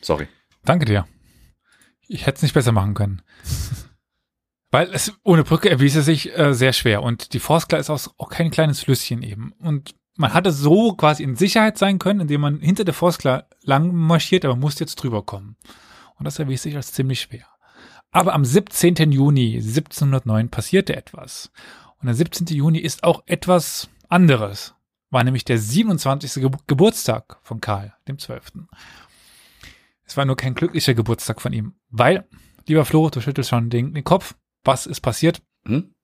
[0.00, 0.28] Sorry.
[0.64, 1.06] Danke dir.
[2.08, 3.22] Ich hätte es nicht besser machen können.
[4.70, 7.02] Weil es ohne Brücke erwies es sich äh, sehr schwer.
[7.02, 9.52] Und die Forskla ist auch, kein kleines Flüsschen eben.
[9.60, 13.94] Und man hatte so quasi in Sicherheit sein können, indem man hinter der Forskla lang
[13.94, 15.56] marschiert, aber musste jetzt drüber kommen.
[16.16, 17.46] Und das erwies sich als ziemlich schwer.
[18.10, 19.12] Aber am 17.
[19.12, 21.52] Juni 1709 passierte etwas.
[22.00, 22.46] Und der 17.
[22.48, 24.74] Juni ist auch etwas anderes.
[25.10, 26.34] War nämlich der 27.
[26.34, 28.52] Ge Geburtstag von Karl, dem 12.
[30.06, 32.26] Es war nur kein glücklicher Geburtstag von ihm, weil,
[32.66, 34.34] lieber Flo, du schüttelst schon den, den Kopf.
[34.64, 35.42] Was ist passiert?
[35.66, 35.94] Hm?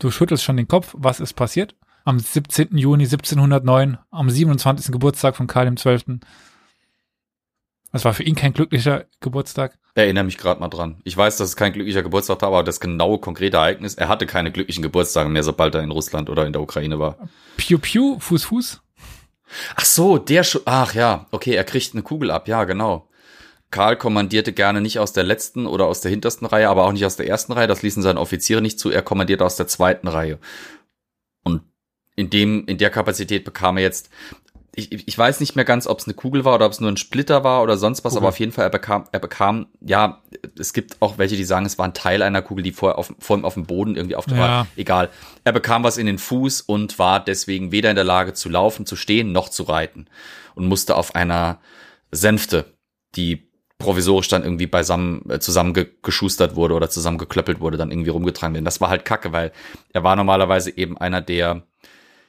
[0.00, 0.94] Du schüttelst schon den Kopf.
[0.96, 1.74] Was ist passiert?
[2.04, 2.76] Am 17.
[2.76, 4.92] Juni 1709, am 27.
[4.92, 6.20] Geburtstag von Karl XII.
[7.92, 9.78] Es war für ihn kein glücklicher Geburtstag.
[9.94, 11.00] Erinnere mich gerade mal dran.
[11.04, 14.26] Ich weiß, dass es kein glücklicher Geburtstag war, aber das genaue, konkrete Ereignis, er hatte
[14.26, 17.16] keine glücklichen Geburtstage mehr, sobald er in Russland oder in der Ukraine war.
[17.56, 18.80] Piu Piu, Fuß Fuß.
[19.76, 23.08] Ach so, der Schu Ach ja, okay, er kriegt eine Kugel ab, ja, genau.
[23.70, 27.04] Karl kommandierte gerne nicht aus der letzten oder aus der hintersten Reihe, aber auch nicht
[27.04, 27.66] aus der ersten Reihe.
[27.66, 28.90] Das ließen seine Offiziere nicht zu.
[28.90, 30.38] Er kommandierte aus der zweiten Reihe.
[31.44, 31.62] Und
[32.16, 34.10] in dem, in der Kapazität bekam er jetzt,
[34.74, 36.90] ich, ich weiß nicht mehr ganz, ob es eine Kugel war oder ob es nur
[36.90, 38.18] ein Splitter war oder sonst was, Kugel.
[38.18, 40.22] aber auf jeden Fall, er bekam, er bekam, ja,
[40.58, 43.12] es gibt auch welche, die sagen, es war ein Teil einer Kugel, die vorher auf,
[43.18, 44.66] vor ihm auf dem Boden irgendwie auf Ja.
[44.76, 45.10] Egal.
[45.44, 48.86] Er bekam was in den Fuß und war deswegen weder in der Lage zu laufen,
[48.86, 50.06] zu stehen, noch zu reiten.
[50.54, 51.60] Und musste auf einer
[52.10, 52.76] Sänfte,
[53.16, 53.47] die
[53.78, 58.64] provisorisch dann irgendwie beisammen äh, zusammengeschustert wurde oder zusammengeklöppelt wurde, dann irgendwie rumgetragen werden.
[58.64, 59.52] Das war halt kacke, weil
[59.92, 61.62] er war normalerweise eben einer, der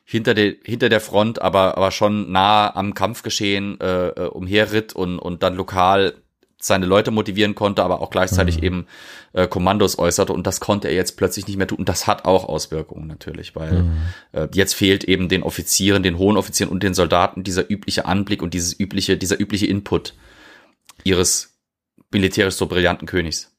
[0.05, 5.19] hinter der hinter der Front, aber aber schon nah am Kampfgeschehen äh, äh, umherritt und
[5.19, 6.13] und dann lokal
[6.61, 8.63] seine Leute motivieren konnte, aber auch gleichzeitig Mhm.
[8.63, 8.87] eben
[9.33, 12.25] äh, Kommandos äußerte und das konnte er jetzt plötzlich nicht mehr tun und das hat
[12.25, 13.91] auch Auswirkungen natürlich, weil Mhm.
[14.33, 18.41] äh, jetzt fehlt eben den Offizieren, den hohen Offizieren und den Soldaten dieser übliche Anblick
[18.41, 20.15] und dieses übliche dieser übliche Input
[21.03, 21.57] ihres
[22.11, 23.55] militärisch so brillanten Königs.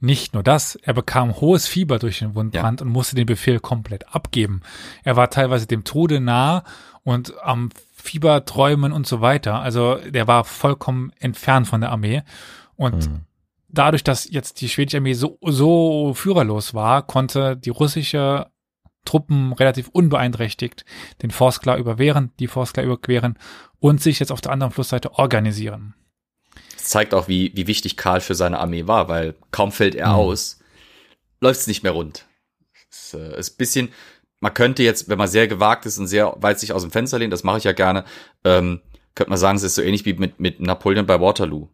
[0.00, 4.14] Nicht nur das, er bekam hohes Fieber durch den Wundbrand und musste den Befehl komplett
[4.14, 4.60] abgeben.
[5.02, 6.62] Er war teilweise dem Tode nah
[7.02, 9.60] und am Fieberträumen und so weiter.
[9.60, 12.22] Also der war vollkommen entfernt von der Armee.
[12.76, 13.20] Und Mhm.
[13.68, 18.46] dadurch, dass jetzt die schwedische Armee so, so führerlos war, konnte die russische
[19.04, 20.84] Truppen relativ unbeeinträchtigt
[21.22, 23.38] den Forsklar überwehren, die Forsklar überqueren
[23.80, 25.94] und sich jetzt auf der anderen Flussseite organisieren.
[26.84, 30.14] Zeigt auch, wie, wie wichtig Karl für seine Armee war, weil kaum fällt er Mhm.
[30.14, 30.58] aus,
[31.40, 32.26] läuft es nicht mehr rund.
[32.90, 33.90] Es Das äh, ist bisschen,
[34.40, 37.18] man könnte jetzt, wenn man sehr gewagt ist und sehr weit sich aus dem Fenster
[37.18, 38.04] lehnt, das mache ich ja gerne,
[38.44, 38.80] ähm,
[39.14, 41.68] könnte man sagen, es ist so ähnlich wie mit, mit Napoleon bei Waterloo.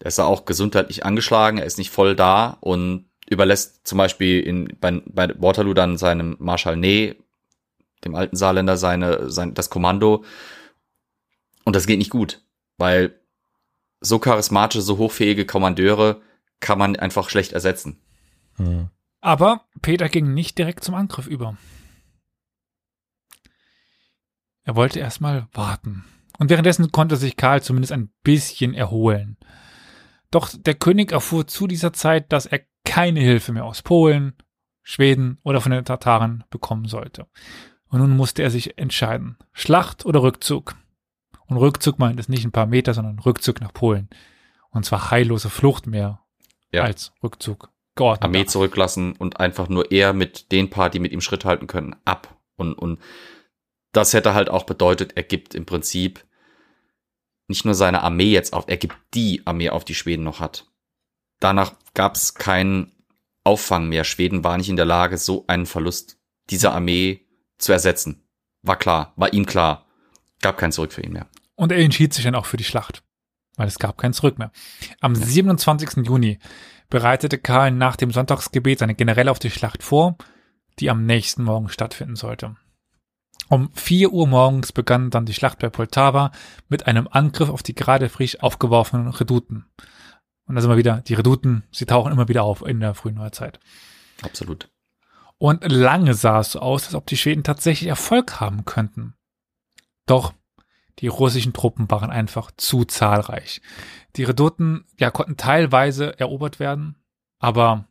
[0.00, 4.40] Der ist ja auch gesundheitlich angeschlagen, er ist nicht voll da und überlässt zum Beispiel
[4.40, 7.16] in, bei, bei Waterloo dann seinem Marschall Ney,
[8.04, 10.24] dem alten Saarländer, seine, sein, das Kommando.
[11.64, 12.42] Und das geht nicht gut,
[12.78, 13.19] weil
[14.00, 16.20] so charismatische, so hochfähige Kommandeure
[16.60, 18.00] kann man einfach schlecht ersetzen.
[18.56, 18.88] Hm.
[19.20, 21.56] Aber Peter ging nicht direkt zum Angriff über.
[24.62, 26.04] Er wollte erstmal warten.
[26.38, 29.36] Und währenddessen konnte sich Karl zumindest ein bisschen erholen.
[30.30, 34.34] Doch der König erfuhr zu dieser Zeit, dass er keine Hilfe mehr aus Polen,
[34.82, 37.26] Schweden oder von den Tataren bekommen sollte.
[37.88, 39.36] Und nun musste er sich entscheiden.
[39.52, 40.76] Schlacht oder Rückzug?
[41.50, 44.08] Und Rückzug meint es nicht ein paar Meter, sondern Rückzug nach Polen.
[44.70, 46.20] Und zwar heillose Flucht mehr
[46.70, 46.84] ja.
[46.84, 47.70] als Rückzug.
[47.96, 51.66] Geordnet Armee zurücklassen und einfach nur er mit den paar, die mit ihm Schritt halten
[51.66, 52.38] können, ab.
[52.56, 53.00] Und, und
[53.90, 56.24] das hätte halt auch bedeutet, er gibt im Prinzip
[57.48, 60.68] nicht nur seine Armee jetzt auf, er gibt die Armee auf, die Schweden noch hat.
[61.40, 62.92] Danach gab es keinen
[63.42, 64.04] Auffang mehr.
[64.04, 66.16] Schweden war nicht in der Lage, so einen Verlust
[66.48, 67.26] dieser Armee
[67.58, 68.22] zu ersetzen.
[68.62, 69.86] War klar, war ihm klar.
[70.42, 71.29] Gab kein Zurück für ihn mehr.
[71.60, 73.02] Und er entschied sich dann auch für die Schlacht,
[73.56, 74.50] weil es gab kein Zurück mehr.
[75.00, 75.20] Am ja.
[75.20, 76.06] 27.
[76.06, 76.38] Juni
[76.88, 80.16] bereitete Karl nach dem Sonntagsgebet seine Generäle auf die Schlacht vor,
[80.78, 82.56] die am nächsten Morgen stattfinden sollte.
[83.50, 86.32] Um vier Uhr morgens begann dann die Schlacht bei Poltava
[86.70, 89.66] mit einem Angriff auf die gerade frisch aufgeworfenen Redouten.
[90.46, 93.16] Und da sind wir wieder, die Redouten, sie tauchen immer wieder auf in der frühen
[93.16, 93.60] Neuzeit.
[94.22, 94.70] Absolut.
[95.36, 99.12] Und lange sah es so aus, als ob die Schweden tatsächlich Erfolg haben könnten.
[100.06, 100.32] Doch
[100.98, 103.62] die russischen Truppen waren einfach zu zahlreich.
[104.16, 106.96] Die Redouten ja, konnten teilweise erobert werden,
[107.38, 107.86] aber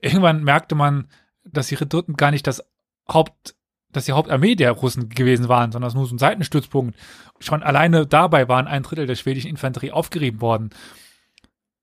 [0.00, 1.08] irgendwann merkte man,
[1.44, 2.64] dass die Redouten gar nicht das
[3.08, 3.54] Haupt,
[3.92, 6.96] dass die Hauptarmee der Russen gewesen waren, sondern nur so ein Seitenstützpunkt.
[7.38, 10.70] Schon alleine dabei waren ein Drittel der schwedischen Infanterie aufgerieben worden.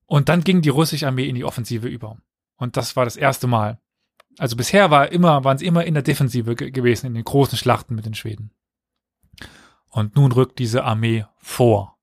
[0.05, 2.17] Und dann ging die russische Armee in die Offensive über.
[2.57, 3.79] Und das war das erste Mal.
[4.37, 7.95] Also bisher war immer, waren sie immer in der Defensive gewesen, in den großen Schlachten
[7.95, 8.51] mit den Schweden.
[9.91, 11.97] Und nun rückt diese Armee vor.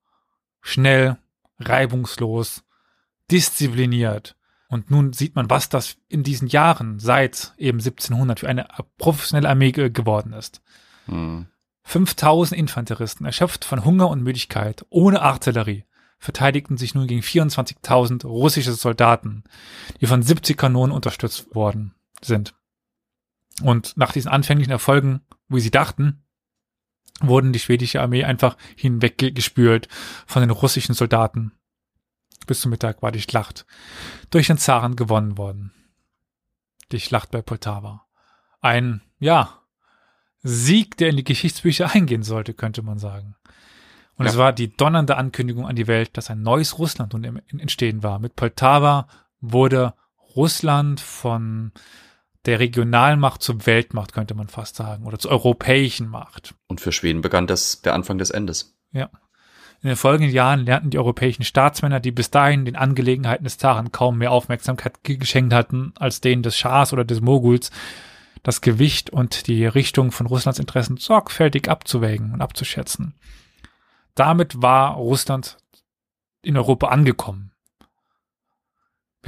[0.61, 1.17] Schnell,
[1.59, 2.63] reibungslos,
[3.31, 4.37] diszipliniert.
[4.69, 8.69] Und nun sieht man, was das in diesen Jahren seit eben 1700 für eine
[8.99, 10.63] professionelle Armee geworden ist.
[11.07, 11.47] Hm.
[11.85, 15.85] 5000 Infanteristen, erschöpft von Hunger und Müdigkeit, ohne Artillerie,
[16.19, 19.45] verteidigten sich nun gegen 24.000 russische Soldaten,
[20.03, 22.55] die von 70 Kanonen unterstützt worden sind.
[23.63, 26.23] Und nach diesen anfänglichen Erfolgen, wie sie dachten,
[27.21, 29.89] wurden die schwedische Armee einfach hinweggespült
[30.27, 31.53] von den russischen Soldaten.
[32.47, 33.67] Bis zum Mittag war die Schlacht
[34.31, 35.73] durch den Zaren gewonnen worden.
[36.93, 38.07] Die Schlacht bei Poltava.
[38.61, 39.63] Ein, ja,
[40.43, 43.37] Sieg, der in die Geschichtsbücher eingehen sollte, könnte man sagen.
[44.17, 44.33] Und ja.
[44.33, 47.25] es war die donnernde Ankündigung an die Welt, dass ein neues Russland nun
[47.59, 48.19] entstehen war.
[48.19, 49.07] Mit Poltava
[49.41, 49.95] wurde
[50.35, 51.73] Russland von
[52.47, 56.55] der Regionalmacht zur Weltmacht, könnte man fast sagen, oder zur europäischen Macht.
[56.67, 58.77] Und für Schweden begann das der Anfang des Endes.
[58.93, 59.11] Ja.
[59.81, 63.93] In den folgenden Jahren lernten die europäischen Staatsmänner, die bis dahin den Angelegenheiten des Zaren
[63.93, 67.71] kaum mehr Aufmerksamkeit geschenkt hatten als denen des Schahs oder des Moguls,
[68.43, 73.15] das Gewicht und die Richtung von Russlands Interessen sorgfältig abzuwägen und abzuschätzen.
[74.15, 75.59] Damit war Russland
[76.43, 77.53] in Europa angekommen.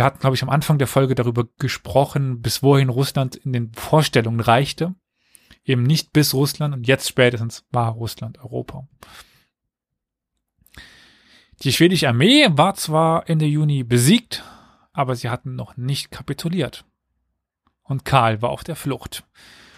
[0.00, 3.70] Wir hatten, glaube ich, am Anfang der Folge darüber gesprochen, bis wohin Russland in den
[3.74, 4.94] Vorstellungen reichte.
[5.62, 8.88] Eben nicht bis Russland und jetzt spätestens war Russland Europa.
[11.62, 14.42] Die schwedische Armee war zwar Ende Juni besiegt,
[14.94, 16.86] aber sie hatten noch nicht kapituliert.
[17.82, 19.24] Und Karl war auf der Flucht.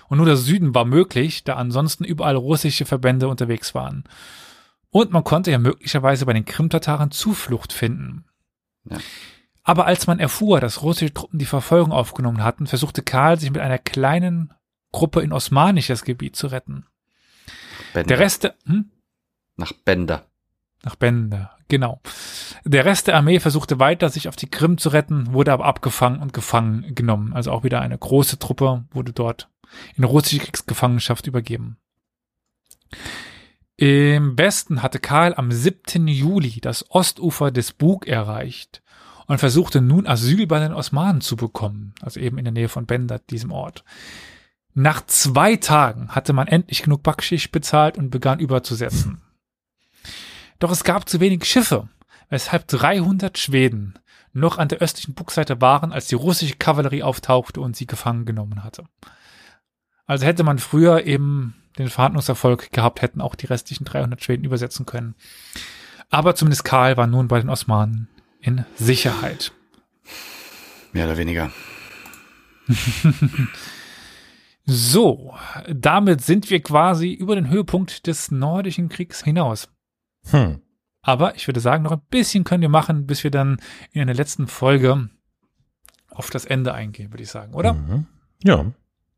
[0.07, 4.05] Und nur der Süden war möglich, da ansonsten überall russische Verbände unterwegs waren.
[4.89, 8.27] Und man konnte ja möglicherweise bei den Krimtataren Zuflucht finden.
[8.89, 8.99] Ja.
[9.65, 13.61] Aber als man erfuhr, dass russische Truppen die Verfolgung aufgenommen hatten, versuchte Karl sich mit
[13.61, 14.53] einer kleinen
[14.91, 16.87] Gruppe in osmanisches Gebiet zu retten.
[17.95, 18.09] Bender.
[18.09, 18.91] Der Rest, hm?
[19.57, 20.27] Nach Bender.
[20.83, 22.01] Nach Bender, genau.
[22.65, 26.21] Der Rest der Armee versuchte weiter, sich auf die Krim zu retten, wurde aber abgefangen
[26.21, 27.33] und gefangen genommen.
[27.33, 29.49] Also auch wieder eine große Truppe wurde dort
[29.97, 31.77] in russische Kriegsgefangenschaft übergeben.
[33.77, 36.07] Im Westen hatte Karl am 7.
[36.09, 38.83] Juli das Ostufer des Bug erreicht
[39.27, 42.87] und versuchte nun Asyl bei den Osmanen zu bekommen, also eben in der Nähe von
[42.87, 43.85] Bender, diesem Ort.
[44.75, 49.21] Nach zwei Tagen hatte man endlich genug Backschicht bezahlt und begann überzusetzen.
[50.59, 51.89] Doch es gab zu wenig Schiffe,
[52.31, 53.99] weshalb 300 Schweden
[54.33, 58.65] noch an der östlichen Burgseite waren, als die russische Kavallerie auftauchte und sie gefangen genommen
[58.65, 58.85] hatte.
[60.07, 64.87] Also hätte man früher eben den Verhandlungserfolg gehabt, hätten auch die restlichen 300 Schweden übersetzen
[64.87, 65.15] können.
[66.11, 68.09] Aber zumindest Karl war nun bei den Osmanen
[68.43, 69.53] in Sicherheit.
[70.93, 71.51] Mehr oder weniger.
[74.67, 75.35] so,
[75.69, 79.71] damit sind wir quasi über den Höhepunkt des nordischen Kriegs hinaus.
[80.31, 80.61] Hm.
[81.01, 83.59] Aber ich würde sagen, noch ein bisschen können wir machen, bis wir dann
[83.93, 85.09] in der letzten Folge
[86.11, 87.73] auf das Ende eingehen, würde ich sagen, oder?
[87.73, 88.07] Mhm.
[88.45, 88.67] Ja.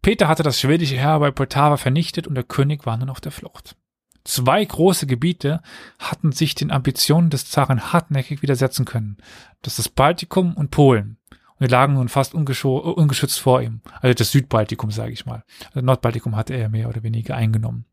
[0.01, 3.33] Peter hatte das schwedische Heer bei Poltava vernichtet und der König war nun auf der
[3.33, 3.77] Flucht.
[4.25, 5.61] Zwei große Gebiete
[5.99, 9.19] hatten sich den Ambitionen des Zaren hartnäckig widersetzen können.
[9.63, 11.19] Das ist das Baltikum und Polen.
[11.31, 13.81] Und die lagen nun fast ungeschützt vor ihm.
[14.01, 15.45] Also das Südbaltikum, sage ich mal.
[15.73, 17.85] Also Nordbaltikum hatte er mehr oder weniger eingenommen.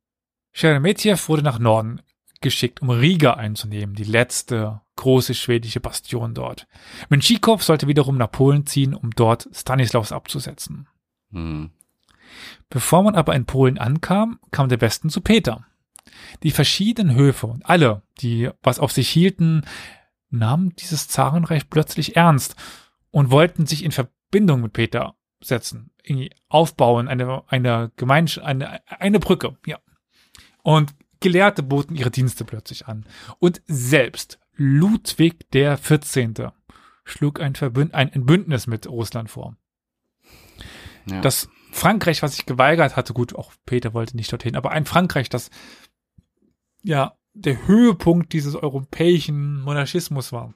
[0.54, 2.02] Sheremetyev wurde nach Norden
[2.42, 6.68] geschickt, um Riga einzunehmen, die letzte große schwedische Bastion dort.
[7.10, 10.88] Menschikow sollte wiederum nach Polen ziehen, um dort Stanislaus abzusetzen.
[11.32, 11.72] Hm.
[12.70, 15.66] Bevor man aber in Polen ankam, kam der Westen zu Peter.
[16.44, 19.64] Die verschiedenen Höfe und alle, die was auf sich hielten,
[20.30, 22.56] nahmen dieses Zarenreich plötzlich ernst
[23.12, 29.20] und wollten sich in Verbindung mit Peter setzen, irgendwie aufbauen, eine, eine Gemeinschaft, eine, eine
[29.20, 29.80] Brücke, ja.
[30.64, 33.06] Und Gelehrte boten ihre Dienste plötzlich an.
[33.40, 36.36] Und selbst Ludwig der 14.
[37.04, 39.56] schlug ein, Verbünd ein, Bündnis mit Russland vor.
[41.06, 41.22] Ja.
[41.22, 45.30] Das Frankreich, was sich geweigert hatte, gut, auch Peter wollte nicht dorthin, aber ein Frankreich,
[45.30, 45.50] das
[46.84, 50.54] ja der Höhepunkt dieses europäischen Monarchismus war,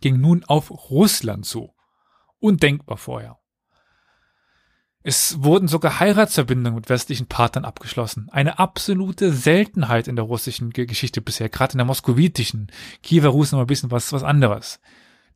[0.00, 1.74] ging nun auf Russland zu.
[2.38, 3.38] Undenkbar vorher.
[5.02, 8.28] Es wurden sogar Heiratsverbindungen mit westlichen Partnern abgeschlossen.
[8.30, 12.70] Eine absolute Seltenheit in der russischen Geschichte bisher, gerade in der moskowitischen.
[13.02, 14.78] Kiewer Rus noch ein bisschen was, was anderes.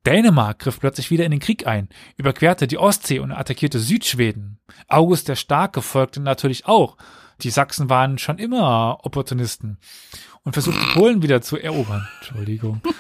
[0.05, 1.89] Dänemark griff plötzlich wieder in den Krieg ein,
[2.19, 4.59] überquerte die Ostsee und attackierte Südschweden.
[4.87, 6.99] August der Starke folgte natürlich auch.
[7.41, 9.79] Die Sachsen waren schon immer Opportunisten
[10.45, 12.07] und versuchten Polen wieder zu erobern.
[12.21, 12.81] Entschuldigung.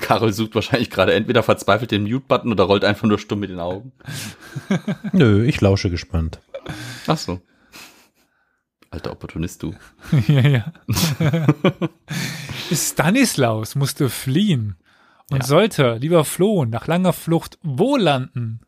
[0.00, 3.60] Karol sucht wahrscheinlich gerade entweder verzweifelt den Mute-Button oder rollt einfach nur stumm mit den
[3.60, 3.92] Augen.
[5.12, 6.40] Nö, ich lausche gespannt.
[7.06, 7.40] Ach so.
[8.90, 9.74] Alter Opportunist, du.
[10.28, 10.72] ja, ja.
[12.72, 14.76] Stanislaus musste fliehen
[15.30, 15.46] und Ja.
[15.46, 18.60] sollte lieber flohen, nach langer Flucht wo landen?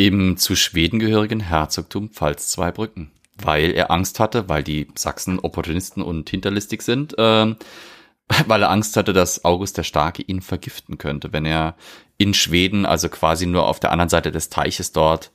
[0.00, 3.10] Im zu Schweden gehörigen Herzogtum Pfalz-Zweibrücken.
[3.36, 7.56] Weil er Angst hatte, weil die Sachsen Opportunisten und hinterlistig sind, ähm,
[8.46, 11.76] weil er Angst hatte, dass August der Starke ihn vergiften könnte, wenn er
[12.16, 15.32] in Schweden, also quasi nur auf der anderen Seite des Teiches dort,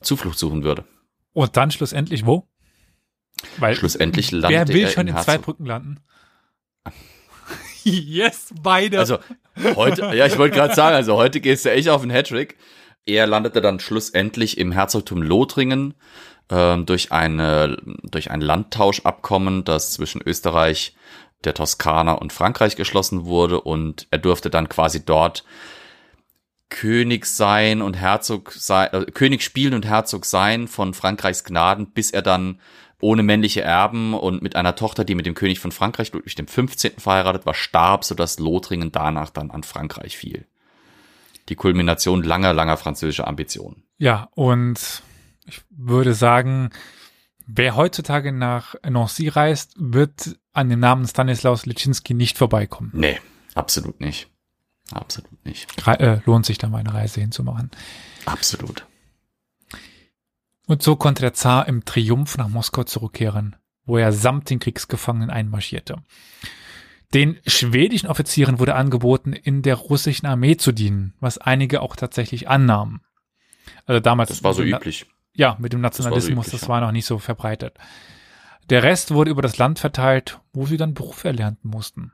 [0.00, 0.86] Zuflucht suchen würde.
[1.34, 2.48] Und dann schlussendlich wo?
[3.58, 6.00] Weil Schlussendlich wer landete will er schon in Herzog- Brücken landen?
[7.84, 8.98] yes, beide.
[8.98, 9.18] Also
[9.74, 12.56] heute, ja, ich wollte gerade sagen, also heute gehst du echt auf den Hattrick.
[13.06, 15.94] Er landete dann schlussendlich im Herzogtum Lothringen
[16.50, 20.96] ähm, durch eine durch ein Landtauschabkommen, das zwischen Österreich,
[21.44, 25.44] der Toskana und Frankreich geschlossen wurde und er durfte dann quasi dort
[26.68, 32.10] König sein und Herzog sein, äh, König spielen und Herzog sein von Frankreichs Gnaden, bis
[32.10, 32.60] er dann
[33.00, 36.48] ohne männliche Erben und mit einer Tochter, die mit dem König von Frankreich, Ludwig dem
[36.48, 36.98] 15.
[36.98, 40.46] verheiratet war, starb, sodass Lothringen danach dann an Frankreich fiel.
[41.48, 43.84] Die Kulmination langer, langer französischer Ambitionen.
[43.98, 45.02] ja, und
[45.46, 46.70] ich würde sagen,
[47.46, 52.90] wer heutzutage nach Nancy reist, wird an dem Namen Stanislaus Leszczynski nicht vorbeikommen.
[52.94, 53.20] Nee,
[53.54, 54.28] absolut nicht.
[54.92, 55.70] Absolut nicht.
[55.80, 57.70] Gra- Äh, lohnt sich da mal eine Reise hinzumachen.
[58.24, 58.86] Absolut.
[60.66, 65.30] Und so konnte der Zar im Triumph nach Moskau zurückkehren, wo er samt den Kriegsgefangenen
[65.30, 66.02] einmarschierte.
[67.14, 72.48] Den schwedischen Offizieren wurde angeboten, in der russischen Armee zu dienen, was einige auch tatsächlich
[72.48, 73.00] annahmen.
[73.86, 74.30] Also damals.
[74.30, 75.06] Das war so üblich.
[75.34, 77.74] Ja, mit dem war so Nationalismus, üblich, das war noch nicht so verbreitet.
[78.70, 82.12] Der Rest wurde über das Land verteilt, wo sie dann Beruf erlernen mussten.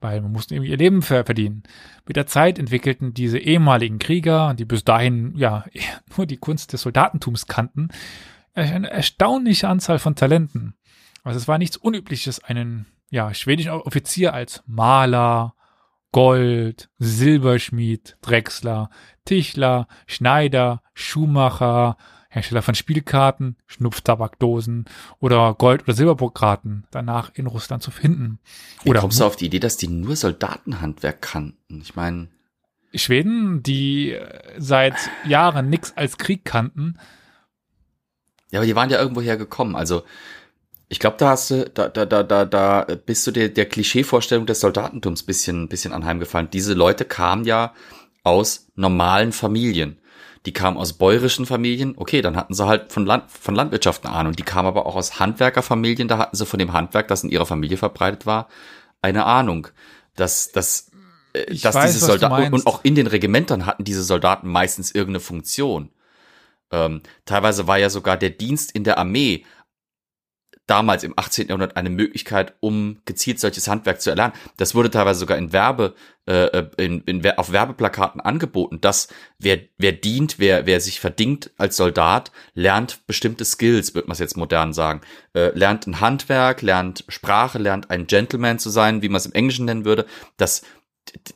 [0.00, 1.64] Weil man musste irgendwie ihr Leben ver verdienen.
[2.06, 5.64] Mit der Zeit entwickelten diese ehemaligen Krieger, die bis dahin ja
[6.16, 7.88] nur die Kunst des Soldatentums kannten,
[8.54, 10.74] eine erstaunliche Anzahl von Talenten.
[11.22, 15.54] Also es war nichts Unübliches, einen ja, schwedischen Offizier als Maler,
[16.12, 18.90] Gold, Silberschmied, Drechsler,
[19.24, 21.96] Tischler, Schneider, Schuhmacher,
[22.28, 24.84] Hersteller von Spielkarten, Schnupftabakdosen
[25.18, 28.38] oder Gold- oder Silberburgkarten danach in Russland zu finden.
[28.84, 31.80] Wie Oder kommst du auf die Idee, dass die nur Soldatenhandwerk kannten?
[31.80, 32.28] Ich meine,
[32.94, 34.94] Schweden, die äh, seit
[35.24, 36.98] Jahren nichts als Krieg kannten.
[38.50, 39.74] ja, aber die waren ja irgendwoher gekommen.
[39.76, 40.04] Also
[40.92, 44.44] Ich glaube, da hast du, da, da, da, da, da bist du der, der Klischeevorstellung
[44.44, 46.50] des Soldatentums bisschen, bisschen anheimgefallen.
[46.52, 47.74] Diese Leute kamen ja
[48.24, 50.00] aus normalen Familien.
[50.46, 54.14] Die kamen aus bäuerischen Familien, okay, dann hatten sie halt von, Land, von Landwirtschaft eine
[54.14, 54.32] Ahnung.
[54.32, 57.46] Die kamen aber auch aus Handwerkerfamilien, da hatten sie von dem Handwerk, das in ihrer
[57.46, 58.48] Familie verbreitet war,
[59.00, 59.68] eine Ahnung.
[60.16, 60.90] Dass, dass,
[61.34, 64.90] äh, Ich dass weiß, diese Soldaten, und auch in den Regimentern hatten diese Soldaten meistens
[64.90, 65.90] irgendeine Funktion.
[66.72, 69.44] Ähm, teilweise war ja sogar der Dienst in der Armee
[70.70, 71.48] damals im 18.
[71.48, 74.34] Jahrhundert eine Möglichkeit, um gezielt solches Handwerk zu erlernen.
[74.56, 75.94] Das wurde teilweise sogar in Werbe,
[76.26, 79.08] äh, in, in, Wer- auf Werbeplakaten angeboten, dass
[79.38, 84.20] wer, wer dient, wer, wer sich verdingt als Soldat, lernt bestimmte Skills, wird man es
[84.20, 85.00] jetzt modern sagen.
[85.34, 89.32] Äh, lernt ein Handwerk, lernt Sprache, lernt ein Gentleman zu sein, wie man es im
[89.32, 90.06] Englischen nennen würde.
[90.36, 90.62] Dass,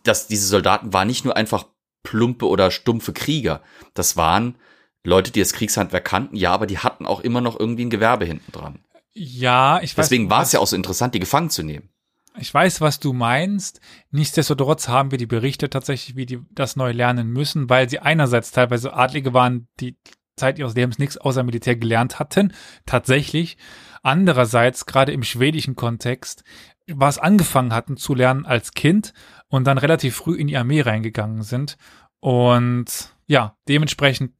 [0.04, 1.66] dass diese Soldaten waren nicht nur einfach
[2.04, 3.62] plumpe oder stumpfe Krieger.
[3.94, 4.54] Das waren
[5.02, 8.24] Leute, die das Kriegshandwerk kannten, ja, aber die hatten auch immer noch irgendwie ein Gewerbe
[8.24, 8.78] hinten dran.
[9.14, 10.06] Ja, ich weiß.
[10.06, 11.88] Deswegen war es ja auch so interessant, die gefangen zu nehmen.
[12.36, 13.80] Ich weiß, was du meinst.
[14.10, 18.50] Nichtsdestotrotz haben wir die Berichte tatsächlich, wie die das neu lernen müssen, weil sie einerseits
[18.50, 19.96] teilweise Adlige waren, die
[20.36, 22.52] Zeit ihres Lebens nichts außer Militär gelernt hatten,
[22.86, 23.56] tatsächlich.
[24.02, 26.42] Andererseits, gerade im schwedischen Kontext,
[26.88, 29.14] was angefangen hatten zu lernen als Kind
[29.48, 31.76] und dann relativ früh in die Armee reingegangen sind.
[32.18, 34.34] Und ja, dementsprechend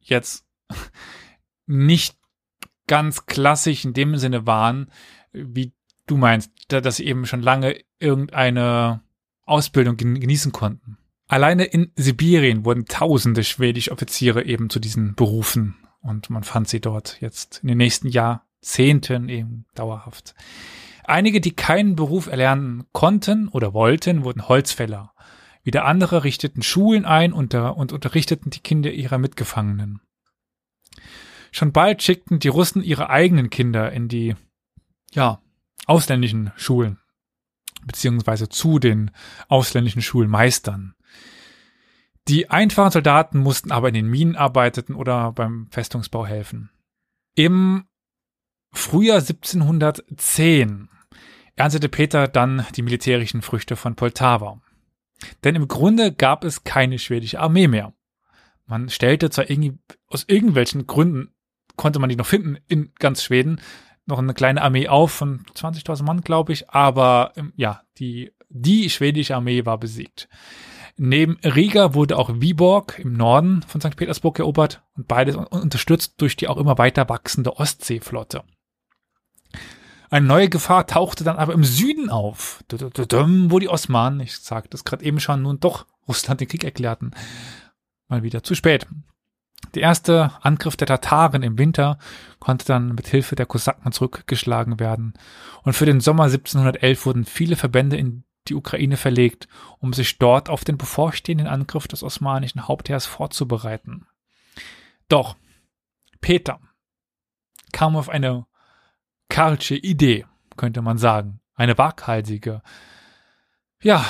[0.00, 0.44] jetzt
[1.66, 2.16] nicht
[2.86, 4.90] ganz klassisch in dem Sinne waren,
[5.32, 5.72] wie
[6.06, 9.00] du meinst, da- dass sie eben schon lange irgendeine
[9.44, 10.98] Ausbildung gen- genießen konnten.
[11.28, 16.80] Alleine in Sibirien wurden tausende schwedische Offiziere eben zu diesen Berufen und man fand sie
[16.80, 20.34] dort jetzt in den nächsten Jahrzehnten eben dauerhaft.
[21.04, 25.12] Einige, die keinen Beruf erlernen konnten oder wollten, wurden Holzfäller.
[25.62, 30.00] Wieder andere richteten Schulen ein unter, und unterrichteten die Kinder ihrer Mitgefangenen.
[31.52, 34.34] Schon bald schickten die Russen ihre eigenen Kinder in die,
[35.12, 35.40] ja,
[35.86, 36.98] ausländischen Schulen,
[37.84, 39.10] beziehungsweise zu den
[39.48, 40.94] ausländischen Schulmeistern.
[42.28, 46.70] Die einfachen Soldaten mussten aber in den Minen arbeiteten oder beim Festungsbau helfen.
[47.36, 47.84] Im
[48.72, 50.88] Frühjahr 1710
[51.54, 54.60] erntete Peter dann die militärischen Früchte von Poltawa.
[55.44, 57.94] Denn im Grunde gab es keine schwedische Armee mehr.
[58.66, 59.78] Man stellte zwar irgendwie,
[60.08, 61.32] aus irgendwelchen Gründen
[61.76, 63.60] konnte man die noch finden in ganz Schweden,
[64.06, 68.88] noch eine kleine Armee auf von 20.000 Mann, glaube ich, aber ähm, ja, die, die
[68.90, 70.28] schwedische Armee war besiegt.
[70.98, 73.96] Neben Riga wurde auch Viborg im Norden von St.
[73.96, 78.44] Petersburg erobert und beides un- unterstützt durch die auch immer weiter wachsende Ostseeflotte.
[80.08, 84.84] Eine neue Gefahr tauchte dann aber im Süden auf, wo die Osmanen, ich sagte es
[84.84, 87.10] gerade eben schon, nun doch Russland den Krieg erklärten.
[88.08, 88.86] Mal wieder zu spät.
[89.74, 91.98] Der erste Angriff der Tataren im Winter
[92.38, 95.14] konnte dann mit Hilfe der Kosaken zurückgeschlagen werden.
[95.62, 99.48] Und für den Sommer 1711 wurden viele Verbände in die Ukraine verlegt,
[99.78, 104.06] um sich dort auf den bevorstehenden Angriff des osmanischen Hauptheers vorzubereiten.
[105.08, 105.36] Doch
[106.20, 106.60] Peter
[107.72, 108.46] kam auf eine
[109.28, 111.40] karlsche Idee, könnte man sagen.
[111.54, 112.62] Eine waghalsige.
[113.82, 114.04] Ja,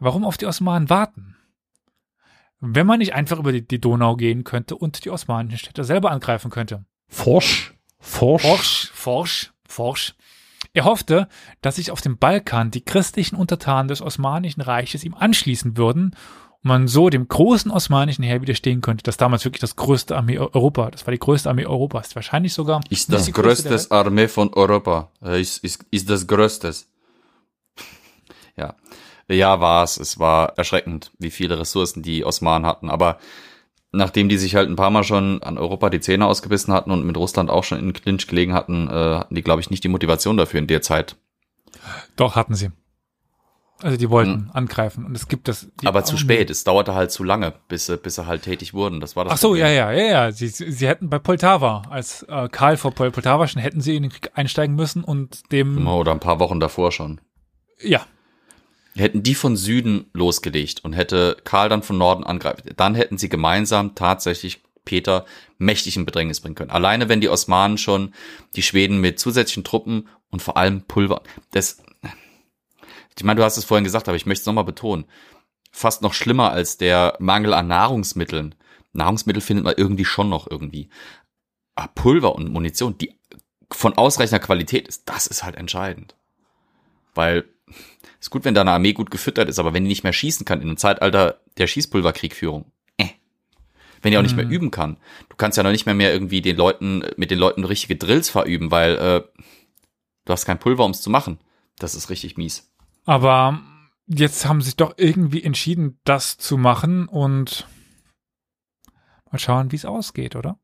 [0.00, 1.33] warum auf die Osmanen warten?
[2.66, 6.10] Wenn man nicht einfach über die, die Donau gehen könnte und die osmanischen Städte selber
[6.10, 6.86] angreifen könnte.
[7.08, 10.14] Forsch, forsch, Forsch, forsch, forsch.
[10.72, 11.28] Er hoffte,
[11.60, 16.16] dass sich auf dem Balkan die christlichen Untertanen des Osmanischen Reiches ihm anschließen würden
[16.62, 20.38] und man so dem großen osmanischen Heer widerstehen könnte, das damals wirklich das größte Armee
[20.38, 24.54] Europa, das war die größte Armee Europas, wahrscheinlich sogar Ist das größte größte Armee von
[24.54, 25.10] Europa.
[25.22, 26.88] Äh, Ist, ist, ist das größtes.
[29.28, 29.60] Ja.
[29.60, 29.96] War es.
[29.96, 32.90] Es war erschreckend, wie viele Ressourcen die Osmanen hatten.
[32.90, 33.18] Aber
[33.92, 37.04] nachdem die sich halt ein paar Mal schon an Europa die Zähne ausgebissen hatten und
[37.06, 39.88] mit Russland auch schon in Clinch gelegen hatten, äh, hatten die, glaube ich, nicht die
[39.88, 41.16] Motivation dafür in der Zeit.
[42.16, 42.70] Doch, hatten sie.
[43.82, 45.68] Also die wollten angreifen und es gibt das.
[45.84, 46.48] Aber zu spät.
[46.48, 49.00] Es dauerte halt zu lange, bis sie, bis sie halt tätig wurden.
[49.00, 49.66] Das war das Ach so, Problem.
[49.66, 50.32] ja, ja, ja, ja.
[50.32, 54.04] Sie, sie hätten bei Poltawa, als äh, Karl vor Pol Poltawa schon, hätten sie in
[54.04, 57.20] den Krieg einsteigen müssen und dem, Oder ein paar Wochen davor schon.
[57.80, 58.06] ja,
[58.96, 63.28] Hätten die von Süden losgelegt und hätte Karl dann von Norden angreifen, dann hätten sie
[63.28, 65.24] gemeinsam tatsächlich Peter
[65.58, 66.70] mächtig in Bedrängnis bringen können.
[66.70, 68.14] Alleine wenn die Osmanen schon
[68.54, 71.82] die Schweden mit zusätzlichen Truppen und vor allem Pulver, das,
[73.16, 75.06] ich meine, du hast es vorhin gesagt, aber ich möchte es nochmal betonen,
[75.72, 78.54] fast noch schlimmer als der Mangel an Nahrungsmitteln.
[78.92, 80.88] Nahrungsmittel findet man irgendwie schon noch irgendwie.
[81.74, 83.18] Aber Pulver und Munition, die
[83.72, 86.14] von ausreichender Qualität ist, das ist halt entscheidend.
[87.14, 87.44] Weil
[88.24, 90.60] ist gut, wenn deine Armee gut gefüttert ist, aber wenn die nicht mehr schießen kann
[90.60, 92.64] in einem Zeitalter der Schießpulverkriegführung,
[92.96, 93.08] äh.
[94.02, 94.96] Wenn die auch nicht mehr üben kann.
[95.28, 98.28] Du kannst ja noch nicht mehr mehr irgendwie den Leuten, mit den Leuten richtige Drills
[98.30, 99.42] verüben, weil, äh,
[100.24, 101.38] Du hast kein Pulver, um es zu machen.
[101.78, 102.72] Das ist richtig mies.
[103.04, 103.60] Aber
[104.06, 107.66] jetzt haben sie sich doch irgendwie entschieden, das zu machen und
[109.30, 110.58] mal schauen, wie es ausgeht, oder?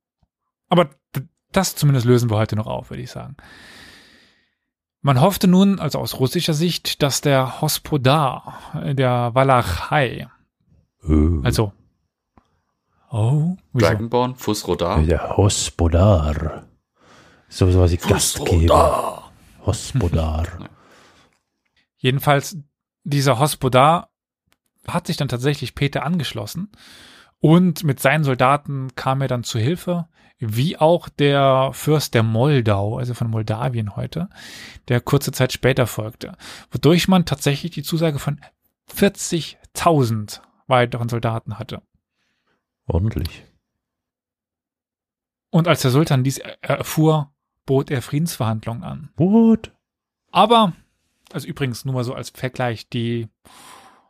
[0.68, 0.90] Aber
[1.52, 3.36] das zumindest lösen wir heute noch auf, würde ich sagen.
[5.02, 8.58] Man hoffte nun, also aus russischer Sicht, dass der Hospodar
[8.92, 10.28] der Walachei,
[11.02, 11.72] Äh, also
[13.12, 13.86] Oh, wieso?
[13.88, 15.00] Dragonborn, Fusrodar.
[15.02, 16.64] der Hospodar.
[17.48, 19.32] So sowas wie Gastgeber.
[19.66, 20.46] Hospodar.
[21.96, 22.56] Jedenfalls,
[23.02, 24.10] dieser Hospodar
[24.86, 26.70] hat sich dann tatsächlich Peter angeschlossen
[27.40, 30.06] und mit seinen Soldaten kam er dann zu Hilfe,
[30.40, 34.28] wie auch der Fürst der Moldau, also von Moldawien heute,
[34.88, 36.36] der kurze Zeit später folgte,
[36.70, 38.40] wodurch man tatsächlich die Zusage von
[38.90, 41.82] 40.000 weiteren Soldaten hatte.
[42.86, 43.44] Ordentlich.
[45.50, 47.32] Und als der Sultan dies er- erfuhr,
[47.66, 49.10] bot er Friedensverhandlungen an.
[49.16, 49.72] What?
[50.30, 50.72] Aber,
[51.32, 53.28] also übrigens nur mal so als Vergleich, die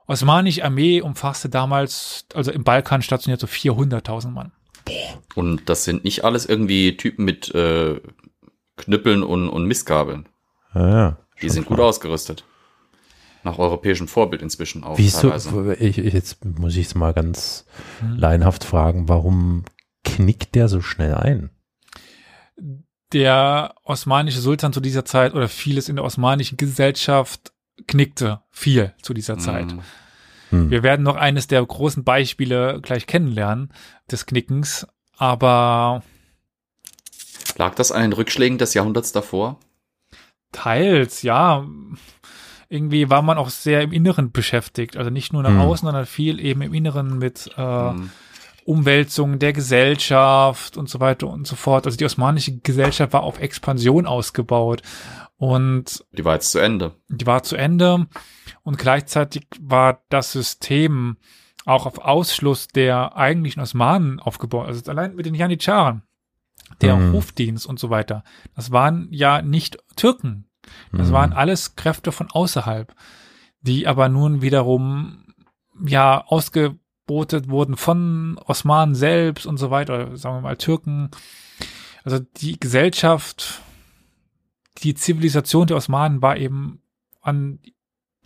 [0.07, 4.53] osmanische Armee umfasste damals, also im Balkan stationiert so 400.000 Mann.
[5.35, 8.01] Und das sind nicht alles irgendwie Typen mit äh,
[8.77, 10.29] Knüppeln und, und Mistgabeln.
[10.75, 11.19] Ja, ja.
[11.43, 11.89] Die sind gut klar.
[11.89, 12.45] ausgerüstet.
[13.43, 14.99] Nach europäischem Vorbild inzwischen auch.
[14.99, 15.75] Wieso, teilweise.
[15.77, 17.65] ich, ich, jetzt muss ich es mal ganz
[18.01, 18.17] Hm.
[18.17, 19.65] laienhaft fragen, warum
[20.05, 21.51] knickt der so schnell ein?
[23.13, 27.53] Der osmanische Sultan zu dieser Zeit oder vieles in der osmanischen Gesellschaft
[27.87, 29.73] knickte viel zu dieser Zeit.
[29.73, 29.81] Mhm.
[30.51, 30.71] Hm.
[30.71, 33.73] Wir werden noch eines der großen Beispiele gleich kennenlernen
[34.11, 34.87] des Knickens,
[35.17, 36.03] aber
[37.57, 39.59] Lag das an den Rückschlägen des Jahrhunderts davor?
[40.53, 41.65] Teils, ja.
[42.69, 44.97] Irgendwie war man auch sehr im Inneren beschäftigt.
[44.97, 45.61] Also nicht nur nach Hm.
[45.61, 48.11] außen, sondern viel eben im Inneren mit äh, Mhm.
[48.65, 51.87] Umwälzungen der Gesellschaft und so weiter und so fort.
[51.87, 54.83] Also die osmanische Gesellschaft war auf Expansion ausgebaut
[55.39, 56.93] und Die war jetzt zu Ende.
[57.09, 58.07] die war zu Ende
[58.71, 61.17] und gleichzeitig war das System
[61.65, 64.69] auch auf Ausschluss der eigentlichen Osmanen aufgebaut.
[64.69, 66.05] Also allein mit den Janitscharen,
[66.81, 67.15] der Mhm.
[67.15, 68.23] Hofdienst und so weiter.
[68.55, 70.47] Das waren ja nicht Türken.
[70.93, 71.15] Das Hm.
[71.15, 72.95] waren alles Kräfte von außerhalb,
[73.61, 75.25] die aber nun wiederum
[75.85, 81.11] ja ausgebotet wurden von Osmanen selbst und so weiter, oder sagen wir mal Türken.
[82.05, 83.63] Also die Gesellschaft,
[84.85, 86.83] die Zivilisation der Osmanen war eben
[87.21, 87.59] an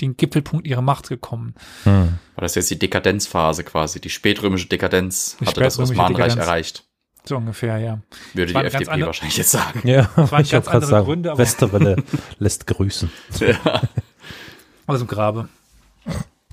[0.01, 1.55] den Gipfelpunkt ihrer Macht gekommen.
[1.85, 2.19] Hm.
[2.35, 4.01] War das jetzt die Dekadenzphase quasi?
[4.01, 6.37] Die spätrömische Dekadenz Die hatte das Osmanenreich Dekadenz.
[6.49, 6.85] erreicht.
[7.27, 8.01] So ungefähr, ja.
[8.35, 9.87] Würde Das die FDP andere- wahrscheinlich jetzt sagen.
[9.89, 11.97] Ja, waren ich ganz wollte gerade andere sagen, Gründe, aber- Westerwelle
[12.39, 13.11] lässt grüßen.
[13.41, 13.83] ja,
[14.87, 15.49] Aus dem Grabe.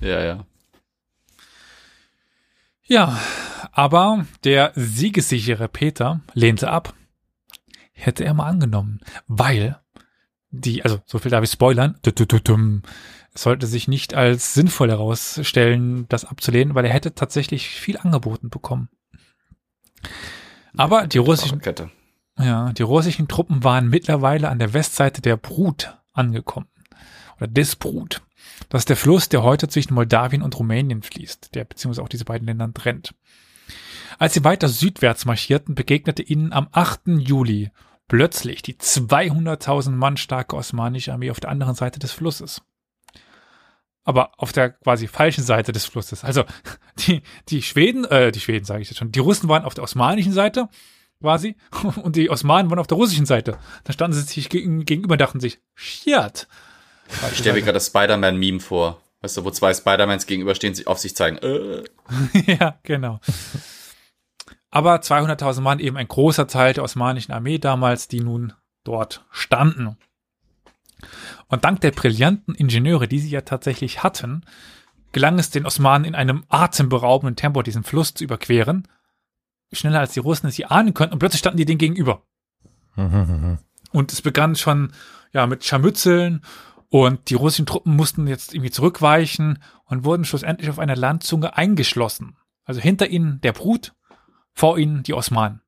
[0.00, 0.22] ja.
[0.24, 0.46] ja.
[2.84, 3.18] Ja,
[3.72, 6.94] aber der siegessichere Peter lehnte ab.
[7.92, 9.78] Hätte er mal angenommen, weil
[10.50, 11.98] die, also so viel darf ich spoilern,
[13.34, 18.50] es sollte sich nicht als sinnvoll herausstellen, das abzulehnen, weil er hätte tatsächlich viel angeboten
[18.50, 18.88] bekommen.
[20.76, 21.60] Aber die russischen,
[22.38, 26.68] ja, die russischen Truppen waren mittlerweile an der Westseite der Brut angekommen.
[27.36, 28.22] Oder des Brut.
[28.68, 32.24] Das ist der Fluss, der heute zwischen Moldawien und Rumänien fließt, der beziehungsweise auch diese
[32.24, 33.14] beiden Länder trennt.
[34.18, 37.02] Als sie weiter südwärts marschierten, begegnete ihnen am 8.
[37.18, 37.70] Juli
[38.08, 42.62] plötzlich die 200.000 Mann starke osmanische Armee auf der anderen Seite des Flusses.
[44.04, 46.24] Aber auf der quasi falschen Seite des Flusses.
[46.24, 46.44] Also
[47.06, 49.84] die, die Schweden, äh, die Schweden sage ich jetzt schon, die Russen waren auf der
[49.84, 50.68] osmanischen Seite
[51.20, 51.56] quasi
[52.02, 53.58] und die Osmanen waren auf der russischen Seite.
[53.84, 56.48] Da standen sie sich gegen, gegenüber und dachten sich, shit.
[57.30, 59.00] Ich stelle mir gerade das Spider-Man-Meme vor.
[59.20, 61.38] Weißt du, wo zwei Spider-Mans gegenüberstehen, sich auf sich zeigen.
[61.38, 61.84] Äh.
[62.46, 63.20] ja, genau.
[64.70, 69.96] Aber 200.000 Mann eben ein großer Teil der osmanischen Armee damals, die nun dort standen.
[71.52, 74.46] Und dank der brillanten Ingenieure, die sie ja tatsächlich hatten,
[75.12, 78.88] gelang es den Osmanen in einem atemberaubenden Tempo diesen Fluss zu überqueren.
[79.70, 82.22] Schneller als die Russen es sie ahnen könnten und plötzlich standen die denen gegenüber.
[82.96, 84.92] Und es begann schon
[85.34, 86.42] ja mit Scharmützeln
[86.88, 92.38] und die russischen Truppen mussten jetzt irgendwie zurückweichen und wurden schlussendlich auf einer Landzunge eingeschlossen.
[92.64, 93.94] Also hinter ihnen der Brut,
[94.54, 95.60] vor ihnen die Osmanen.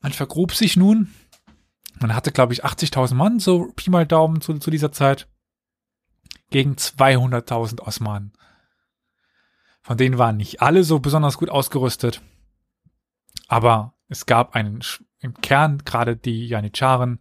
[0.00, 1.14] Man vergrub sich nun.
[2.00, 5.28] Man hatte, glaube ich, 80.000 Mann, so Pi mal Daumen zu, zu dieser Zeit,
[6.50, 8.32] gegen 200.000 Osmanen.
[9.82, 12.20] Von denen waren nicht alle so besonders gut ausgerüstet.
[13.48, 14.80] Aber es gab einen
[15.20, 17.20] im Kern, gerade die Janitscharen,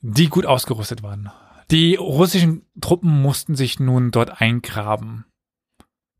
[0.00, 1.30] die gut ausgerüstet waren.
[1.70, 5.26] Die russischen Truppen mussten sich nun dort eingraben,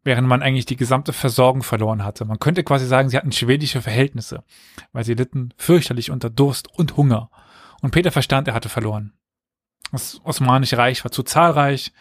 [0.04, 2.24] während man eigentlich die gesamte Versorgung verloren hatte.
[2.24, 4.44] Man könnte quasi sagen, sie hatten schwedische Verhältnisse,
[4.92, 7.30] weil sie litten fürchterlich unter Durst und Hunger.
[7.80, 9.12] Und Peter verstand, er hatte verloren.
[9.92, 11.92] Das Osmanische Reich war zu zahlreich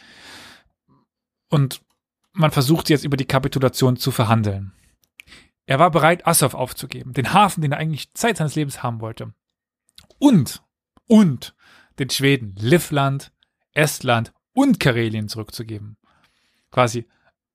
[1.50, 1.82] und
[2.34, 4.74] man versuchte jetzt über die Kapitulation zu verhandeln.
[5.66, 9.34] Er war bereit, Assow aufzugeben, den Hafen, den er eigentlich Zeit seines Lebens haben wollte.
[10.18, 10.64] Und,
[11.08, 11.56] und
[12.00, 13.32] den Schweden Livland,
[13.74, 15.98] Estland und Karelien zurückzugeben.
[16.72, 17.08] Quasi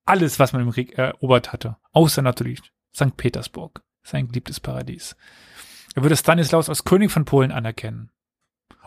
[0.04, 2.60] alles, was man im Krieg erobert hatte, außer natürlich
[2.94, 3.16] St.
[3.16, 5.16] Petersburg, sein geliebtes Paradies.
[5.94, 8.10] Er würde Stanislaus als König von Polen anerkennen.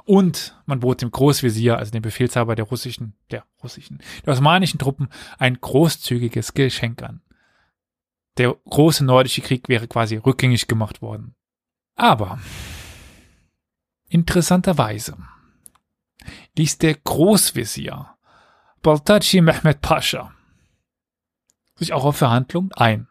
[0.05, 5.09] Und man bot dem Großvisier, also dem Befehlshaber der russischen, der russischen, der osmanischen Truppen,
[5.37, 7.21] ein großzügiges Geschenk an.
[8.37, 11.35] Der große nordische Krieg wäre quasi rückgängig gemacht worden.
[11.95, 12.39] Aber
[14.07, 15.17] interessanterweise
[16.57, 18.15] ließ der Großvisier
[18.81, 20.33] Baltaci Mehmed Pascha
[21.75, 23.07] sich auch auf Verhandlungen ein.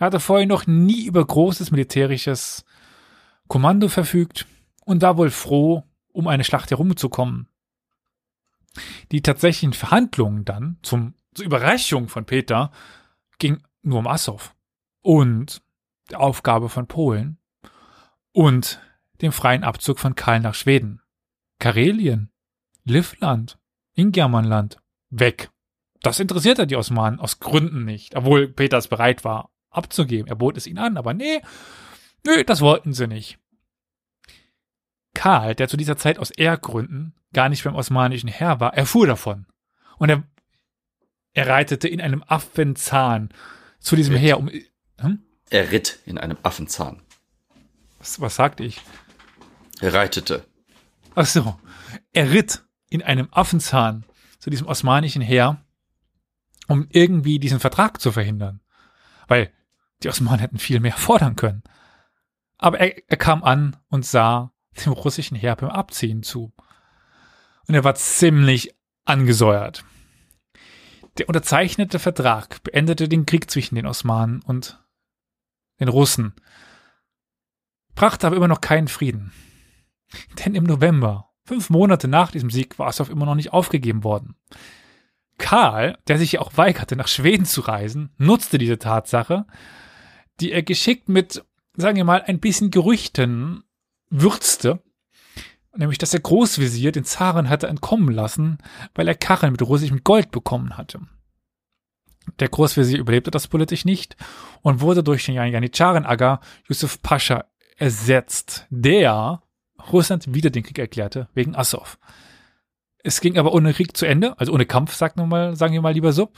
[0.00, 2.64] Er hatte vorher noch nie über großes militärisches
[3.48, 4.46] Kommando verfügt
[4.86, 7.48] und war wohl froh, um eine Schlacht herumzukommen.
[9.12, 12.70] Die tatsächlichen Verhandlungen dann, zum, zur Überraschung von Peter,
[13.38, 14.54] ging nur um Assow
[15.02, 15.60] und
[16.08, 17.36] die Aufgabe von Polen
[18.32, 18.80] und
[19.20, 21.02] dem freien Abzug von Karl nach Schweden.
[21.58, 22.30] Karelien,
[22.84, 23.58] Livland,
[23.94, 24.78] Ingermanland,
[25.10, 25.50] weg.
[26.00, 30.28] Das interessierte die Osmanen aus Gründen nicht, obwohl Peters bereit war, abzugeben.
[30.28, 31.40] Er bot es ihnen an, aber nee,
[32.24, 33.38] nö, das wollten sie nicht.
[35.14, 39.46] Karl, der zu dieser Zeit aus Ehrgründen gar nicht beim osmanischen Heer war, erfuhr davon.
[39.98, 40.24] Und er,
[41.32, 43.30] er reitete in einem Affenzahn
[43.78, 44.38] zu diesem Heer.
[44.38, 44.50] Um,
[44.98, 45.22] hm?
[45.50, 47.02] Er ritt in einem Affenzahn.
[47.98, 48.80] Was, was sagte ich?
[49.80, 50.44] Er reitete.
[51.14, 51.58] Ach so.
[52.12, 54.04] Er ritt in einem Affenzahn
[54.38, 55.62] zu diesem osmanischen Heer,
[56.68, 58.60] um irgendwie diesen Vertrag zu verhindern.
[59.26, 59.52] Weil
[60.02, 61.62] die Osmanen hätten viel mehr fordern können.
[62.58, 64.52] Aber er, er kam an und sah
[64.84, 66.52] dem russischen Heer beim Abziehen zu.
[67.66, 68.74] Und er war ziemlich
[69.04, 69.84] angesäuert.
[71.18, 74.82] Der unterzeichnete Vertrag beendete den Krieg zwischen den Osmanen und
[75.80, 76.34] den Russen,
[77.94, 79.32] brachte aber immer noch keinen Frieden.
[80.38, 84.36] Denn im November, fünf Monate nach diesem Sieg, war Assow immer noch nicht aufgegeben worden.
[85.38, 89.46] Karl, der sich ja auch weigerte, nach Schweden zu reisen, nutzte diese Tatsache,
[90.40, 93.64] die er geschickt mit, sagen wir mal, ein bisschen Gerüchten
[94.08, 94.82] würzte,
[95.76, 98.58] nämlich dass der Großvisier den Zaren hatte entkommen lassen,
[98.94, 101.00] weil er Karren mit russischem Gold bekommen hatte.
[102.38, 104.16] Der Großvisier überlebte das politisch nicht
[104.62, 109.42] und wurde durch den Janitscharen-Aga Yusuf Pascha ersetzt, der
[109.90, 111.98] Russland wieder den Krieg erklärte, wegen Assow.
[113.02, 115.80] Es ging aber ohne Krieg zu Ende, also ohne Kampf, sagt nun mal, sagen wir
[115.80, 116.30] mal lieber so,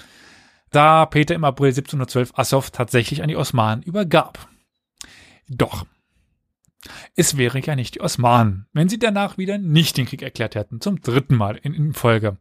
[0.73, 4.49] da Peter im April 1712 Assow tatsächlich an die Osmanen übergab.
[5.49, 5.87] Doch,
[7.17, 10.81] es wäre ja nicht die Osmanen, wenn sie danach wieder nicht den Krieg erklärt hätten,
[10.81, 12.39] zum dritten Mal in, in Folge.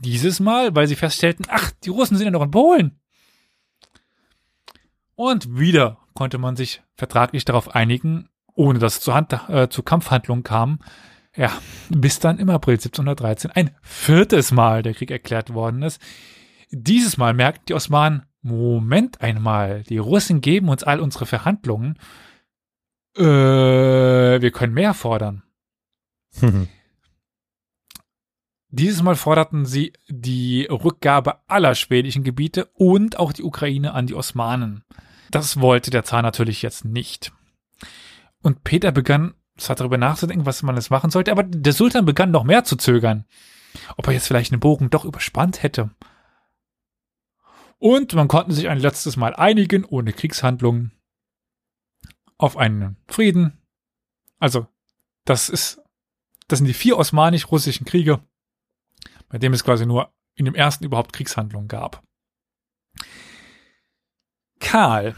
[0.00, 3.00] Dieses Mal, weil sie feststellten, ach, die Russen sind ja noch in Polen.
[5.14, 9.82] Und wieder konnte man sich vertraglich darauf einigen, ohne dass es zu, Hand, äh, zu
[9.82, 10.80] Kampfhandlungen kam,
[11.36, 11.52] ja,
[11.88, 16.00] bis dann im April 1713 ein viertes Mal der Krieg erklärt worden ist.
[16.70, 21.98] Dieses Mal merkten die Osmanen, Moment einmal, die Russen geben uns all unsere Verhandlungen
[23.18, 25.42] äh, wir können mehr fordern.
[28.70, 34.14] Dieses Mal forderten sie die Rückgabe aller schwedischen Gebiete und auch die Ukraine an die
[34.14, 34.84] Osmanen.
[35.30, 37.32] Das wollte der Zar natürlich jetzt nicht.
[38.42, 42.04] Und Peter begann, es hat darüber nachzudenken, was man jetzt machen sollte, aber der Sultan
[42.04, 43.24] begann noch mehr zu zögern.
[43.96, 45.90] Ob er jetzt vielleicht einen Bogen doch überspannt hätte.
[47.78, 50.92] Und man konnte sich ein letztes Mal einigen, ohne Kriegshandlungen
[52.36, 53.60] auf einen Frieden.
[54.38, 54.66] Also,
[55.24, 55.80] das ist,
[56.48, 58.20] das sind die vier osmanisch-russischen Kriege,
[59.28, 62.02] bei dem es quasi nur in dem ersten überhaupt Kriegshandlungen gab.
[64.60, 65.14] Karl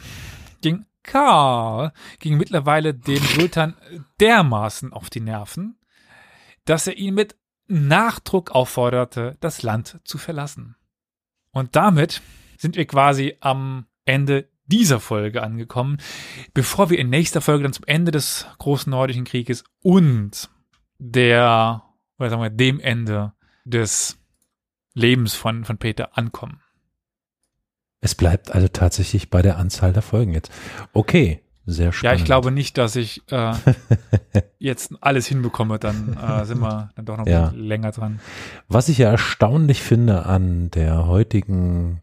[0.60, 3.76] ging, Karl ging mittlerweile dem Sultan
[4.20, 5.78] dermaßen auf die Nerven,
[6.64, 7.36] dass er ihn mit
[7.68, 10.76] Nachdruck aufforderte, das Land zu verlassen.
[11.52, 12.20] Und damit
[12.60, 15.96] sind wir quasi am Ende dieser Folge angekommen,
[16.54, 20.50] bevor wir in nächster Folge dann zum Ende des großen nordischen Krieges und
[20.98, 21.82] der,
[22.18, 23.32] oder sagen wir, dem Ende
[23.64, 24.18] des
[24.94, 26.60] Lebens von, von Peter ankommen.
[28.02, 30.52] Es bleibt also tatsächlich bei der Anzahl der Folgen jetzt.
[30.92, 32.18] Okay, sehr spannend.
[32.18, 33.54] Ja, ich glaube nicht, dass ich äh,
[34.58, 37.52] jetzt alles hinbekomme, dann äh, sind wir dann doch noch ja.
[37.54, 38.20] länger dran.
[38.68, 42.02] Was ich ja erstaunlich finde an der heutigen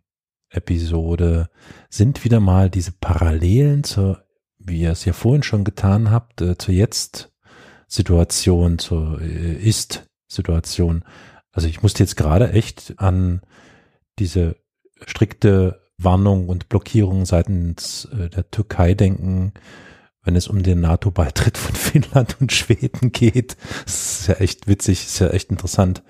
[0.58, 1.50] Episode
[1.90, 4.24] sind wieder mal diese Parallelen zur,
[4.60, 7.32] wie ihr es ja vorhin schon getan habt, äh, zur jetzt
[7.88, 11.04] Situation, zur äh, Ist-Situation.
[11.52, 13.42] Also ich musste jetzt gerade echt an
[14.20, 14.58] diese
[15.06, 19.54] strikte Warnung und Blockierung seitens äh, der Türkei denken,
[20.24, 23.58] wenn es um den NATO-Beitritt von Finnland und Schweden geht.
[23.86, 26.04] Das ist ja echt witzig, ist ja echt interessant.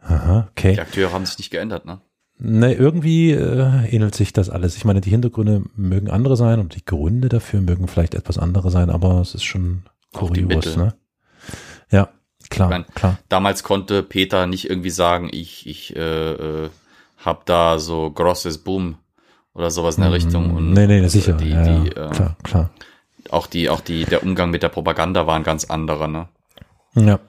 [0.00, 0.74] Aha, okay.
[0.74, 2.00] Die Akteure haben sich nicht geändert, ne?
[2.36, 4.76] Ne, irgendwie äh, ähnelt sich das alles.
[4.76, 8.70] Ich meine, die Hintergründe mögen andere sein und die Gründe dafür mögen vielleicht etwas andere
[8.70, 10.94] sein, aber es ist schon kurios, ne?
[11.90, 12.10] Ja,
[12.50, 13.18] klar, Ich mein, klar.
[13.28, 16.32] Damals konnte Peter nicht irgendwie sagen, ich, ich äh,
[16.64, 16.70] äh,
[17.18, 18.96] hab da so grosses Boom
[19.54, 20.54] oder sowas in der Richtung.
[20.54, 21.34] Und nee, nee, sicher.
[21.34, 22.70] Die, ja, die, ja, äh, klar, klar.
[23.30, 26.28] Auch die, auch die, der Umgang mit der Propaganda war ein ganz anderer, ne?
[26.96, 27.20] Ja,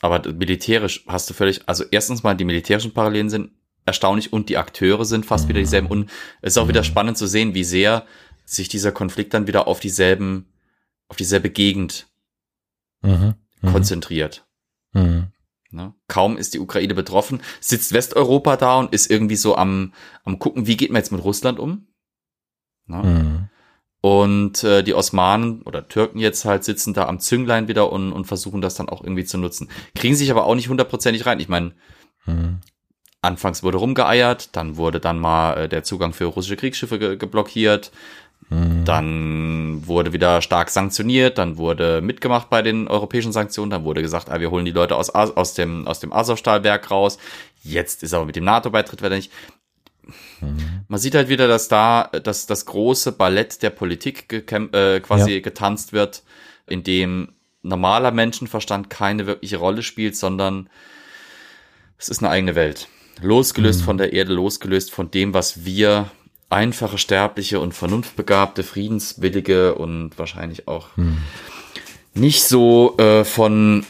[0.00, 3.50] Aber militärisch hast du völlig, also erstens mal die militärischen Parallelen sind
[3.84, 6.10] erstaunlich und die Akteure sind fast wieder dieselben und
[6.40, 8.06] es ist auch wieder spannend zu sehen, wie sehr
[8.44, 10.46] sich dieser Konflikt dann wieder auf dieselben,
[11.08, 12.06] auf dieselbe Gegend
[13.02, 13.34] mhm.
[13.60, 13.72] Mhm.
[13.72, 14.46] konzentriert.
[14.92, 15.28] Mhm.
[15.70, 15.94] Ne?
[16.06, 19.94] Kaum ist die Ukraine betroffen, sitzt Westeuropa da und ist irgendwie so am,
[20.24, 21.86] am gucken, wie geht man jetzt mit Russland um?
[22.86, 23.02] Ne?
[23.02, 23.48] Mhm.
[24.02, 28.26] Und äh, die Osmanen oder Türken jetzt halt sitzen da am Zünglein wieder und, und
[28.26, 29.70] versuchen das dann auch irgendwie zu nutzen.
[29.94, 31.38] Kriegen sich aber auch nicht hundertprozentig rein.
[31.38, 31.72] Ich meine,
[32.26, 32.60] Mhm.
[33.22, 37.90] Anfangs wurde rumgeeiert, dann wurde dann mal äh, der Zugang für russische Kriegsschiffe ge geblockiert,
[38.50, 38.84] Mhm.
[38.84, 44.28] dann wurde wieder stark sanktioniert, dann wurde mitgemacht bei den europäischen Sanktionen, dann wurde gesagt,
[44.30, 47.16] ah, wir holen die Leute aus, aus dem, aus dem Azovstalwerk raus.
[47.62, 49.32] Jetzt ist aber mit dem NATO-Beitritt wieder nicht.
[50.88, 55.40] Man sieht halt wieder, dass da dass das große Ballett der Politik äh, quasi Ja.
[55.40, 56.22] getanzt wird,
[56.66, 57.32] in dem
[57.62, 60.68] normaler Menschenverstand keine wirkliche Rolle spielt, sondern
[61.96, 62.88] es ist eine eigene Welt.
[63.20, 66.10] Losgelöst von der Erde, losgelöst von dem, was wir
[66.50, 70.88] einfache Sterbliche und vernunftbegabte, friedenswillige und wahrscheinlich auch
[72.14, 73.86] nicht so äh, von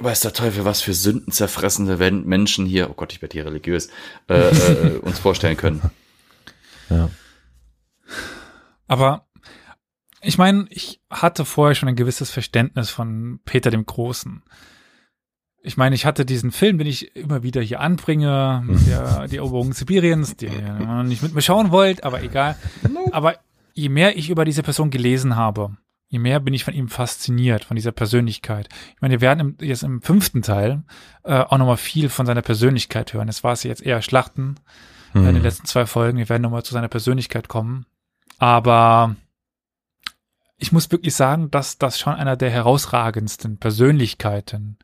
[0.00, 3.88] weiß der Teufel, was für Sünden zerfressende Menschen hier, oh Gott, ich werde hier religiös,
[4.28, 5.82] äh, äh, uns vorstellen können.
[6.90, 7.10] Ja.
[8.86, 9.28] Aber
[10.22, 14.42] ich meine, ich hatte vorher schon ein gewisses Verständnis von Peter dem Großen.
[15.62, 19.36] Ich meine, ich hatte diesen Film, den ich immer wieder hier anbringe, mit der, die
[19.38, 22.56] Eroberung Sibiriens, die ihr nicht mit mir schauen wollt, aber egal.
[23.10, 23.34] Aber
[23.74, 25.76] je mehr ich über diese Person gelesen habe,
[26.08, 28.68] je mehr bin ich von ihm fasziniert, von dieser Persönlichkeit.
[28.94, 30.84] Ich meine, wir werden im, jetzt im fünften Teil
[31.24, 33.28] äh, auch nochmal viel von seiner Persönlichkeit hören.
[33.28, 34.54] Es war es jetzt eher Schlachten
[35.14, 35.42] äh, in den Mhm.
[35.42, 36.18] letzten zwei Folgen.
[36.18, 37.84] Wir werden nochmal zu seiner Persönlichkeit kommen.
[38.38, 39.16] Aber
[40.56, 44.78] ich muss wirklich sagen, dass das schon einer der herausragendsten Persönlichkeiten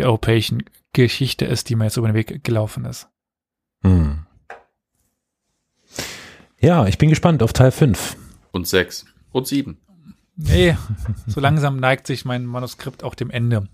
[0.00, 3.08] der europäischen Geschichte ist, die mir jetzt über den Weg gelaufen ist.
[3.82, 4.26] Mhm.
[6.58, 8.16] Ja, ich bin gespannt auf Teil 5.
[8.52, 9.06] Und sechs.
[9.32, 9.78] Und sieben.
[10.36, 10.76] Nee,
[11.26, 13.68] so langsam neigt sich mein Manuskript auch dem Ende.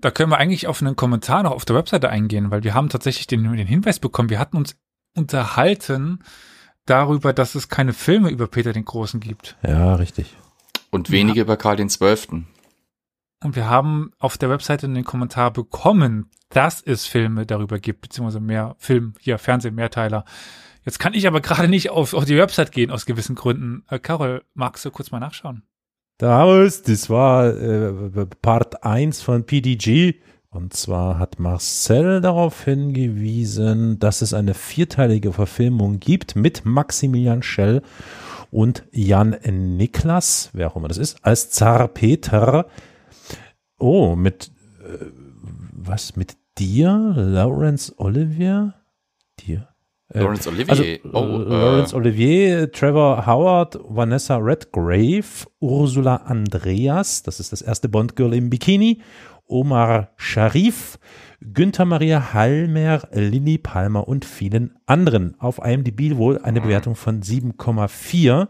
[0.00, 2.88] Da können wir eigentlich auf einen Kommentar noch auf der Webseite eingehen, weil wir haben
[2.88, 4.76] tatsächlich den, den Hinweis bekommen, wir hatten uns
[5.14, 6.22] unterhalten
[6.86, 9.56] darüber, dass es keine Filme über Peter den Großen gibt.
[9.62, 10.34] Ja, richtig.
[10.90, 12.48] Und wenige über Karl den Zwölften.
[13.42, 18.40] Und wir haben auf der Webseite einen Kommentar bekommen, dass es Filme darüber gibt, beziehungsweise
[18.40, 20.24] mehr Film, hier Fernsehen, Mehrteiler.
[20.84, 23.84] Jetzt kann ich aber gerade nicht auf, auf die Website gehen, aus gewissen Gründen.
[23.88, 25.62] Äh, Carol, magst du kurz mal nachschauen?
[26.18, 30.20] Damals, das war äh, Part 1 von PDG.
[30.50, 37.82] Und zwar hat Marcel darauf hingewiesen, dass es eine vierteilige Verfilmung gibt mit Maximilian Schell
[38.50, 42.66] und Jan Niklas, wer auch immer das ist, als Zar Peter.
[43.82, 44.52] Oh, mit
[44.84, 45.06] äh,
[45.72, 48.74] was mit dir, Lawrence Olivier?
[49.40, 49.70] Dir?
[50.14, 50.70] Äh, Laurence Olivier.
[50.70, 57.60] also, oh, äh, Laurence äh, Olivier, Trevor Howard, Vanessa Redgrave, Ursula Andreas, das ist das
[57.60, 59.02] erste Bond-Girl im Bikini,
[59.46, 61.00] Omar Sharif,
[61.40, 65.34] Günther Maria Hallmer, Lilly Palmer und vielen anderen.
[65.40, 68.46] Auf IMDb wohl eine Bewertung von 7,4.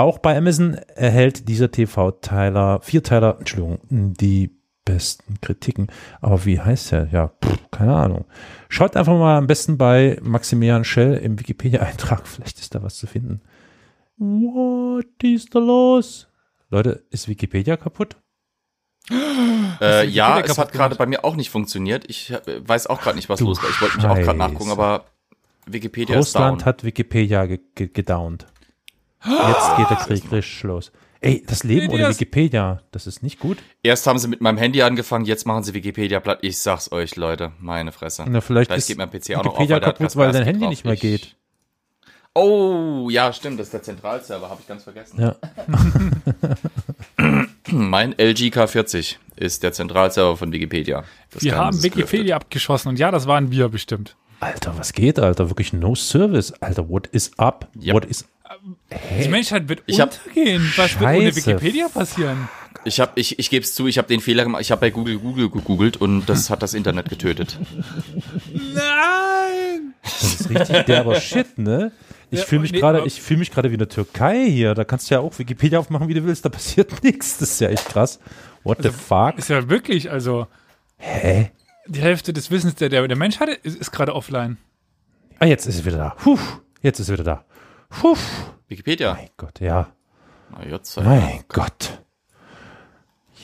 [0.00, 4.50] Auch bei Amazon erhält dieser TV-Teiler, Vierteiler, Entschuldigung, die
[4.86, 5.88] besten Kritiken.
[6.22, 7.08] Aber wie heißt der?
[7.12, 8.24] Ja, pff, keine Ahnung.
[8.70, 12.26] Schaut einfach mal am besten bei Maximilian Schell im Wikipedia-Eintrag.
[12.26, 13.42] Vielleicht ist da was zu finden.
[14.16, 16.28] What is da los?
[16.70, 18.16] Leute, ist Wikipedia kaputt?
[19.82, 22.08] äh, ja, es hat gerade bei mir auch nicht funktioniert.
[22.08, 23.68] Ich äh, weiß auch gerade nicht, was Du los war.
[23.68, 25.04] Ich wollte mich auch gerade nachgucken, aber
[25.66, 26.66] Wikipedia Russland ist down.
[26.66, 28.46] hat Wikipedia ge ge gedownt.
[29.24, 30.92] Jetzt geht der Krieg richtig los.
[31.22, 33.58] Ey, das Leben Nee, ohne das- Wikipedia, das ist nicht gut.
[33.82, 36.38] Erst haben sie mit meinem Handy angefangen, jetzt machen sie Wikipedia platt.
[36.40, 38.24] Ich sag's euch, Leute, meine Fresse.
[38.26, 40.44] Na, vielleicht, Vielleicht ist geht mein PC auch noch auf, Wikipedia weil kaputt, weil dein
[40.44, 40.70] Handy drauf.
[40.70, 41.36] nicht mehr Ich- geht.
[42.32, 45.20] Oh, ja, stimmt, das ist der Zentralserver, habe ich ganz vergessen.
[45.20, 45.34] Ja.
[47.70, 51.04] Mein LG K40 ist der Zentralserver von Wikipedia.
[51.32, 54.16] Das Wir haben Wikipedia abgeschossen und ja, das waren wir bestimmt.
[54.40, 55.50] Alter, was geht, Alter?
[55.50, 56.52] Wirklich no service.
[56.62, 57.68] Alter, what is up?
[57.80, 57.94] Yep.
[57.94, 58.24] What is
[59.22, 60.72] Die Menschheit wird Ich hab- untergehen.
[60.76, 61.46] Was wird ohne Scheiße.
[61.46, 62.48] Wikipedia passieren?
[62.84, 64.62] Ich habe, ich, ich gebe es zu, ich habe den Fehler gemacht.
[64.62, 67.58] Ich habe bei Google Google gegoogelt und das hat das Internet getötet.
[68.74, 69.94] Nein!
[70.02, 71.92] Das ist richtig derber Shit, ne?
[72.30, 74.74] Ich fühle mich gerade, ich fühle mich gerade wie in der Türkei hier.
[74.74, 76.44] Da kannst du ja auch Wikipedia aufmachen, wie du willst.
[76.44, 77.38] Da passiert nichts.
[77.38, 78.20] Das ist ja echt krass.
[78.62, 79.36] What the fuck?
[79.36, 80.46] Ist ja wirklich, also
[80.96, 81.50] Hä?
[81.86, 84.58] die Hälfte des Wissens der, der, der Menschheit ist, ist gerade offline.
[85.38, 86.10] Ah, jetzt ist es wieder da.
[86.22, 86.38] Puh,
[86.82, 87.44] jetzt ist es wieder da.
[87.90, 88.16] Puh.
[88.68, 89.14] Wikipedia.
[89.14, 89.92] Mein Gott, ja.
[90.50, 92.00] Na, jetzt sei Mein Gott.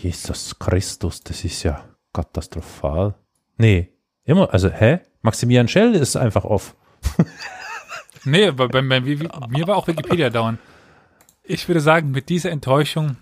[0.02, 3.14] Jesus Christus, das ist ja katastrophal.
[3.59, 3.93] Nee,
[4.24, 5.01] immer, also, hä?
[5.23, 6.74] Maximilian Schell ist einfach off.
[8.28, 10.59] Nee, bei, bei, bei, bei mir war auch Wikipedia down.
[11.44, 13.16] Ich würde sagen, mit dieser Enttäuschung,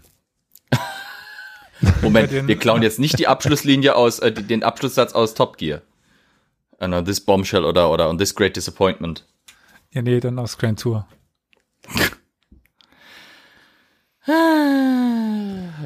[2.00, 5.82] Moment, den- wir klauen jetzt nicht die Abschlusslinie aus, äh, den Abschlusssatz aus Top Gear.
[6.80, 9.26] Uh, no, this bombshell oder, oder on this great disappointment.
[9.94, 11.06] Ja nee, dann aus Grand Tour.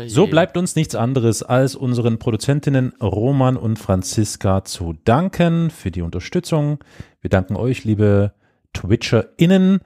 [0.06, 6.02] So bleibt uns nichts anderes, als unseren Produzentinnen Roman und Franziska zu danken für die
[6.02, 6.78] Unterstützung.
[7.20, 8.32] Wir danken euch, liebe
[8.74, 9.80] TwitcherInnen,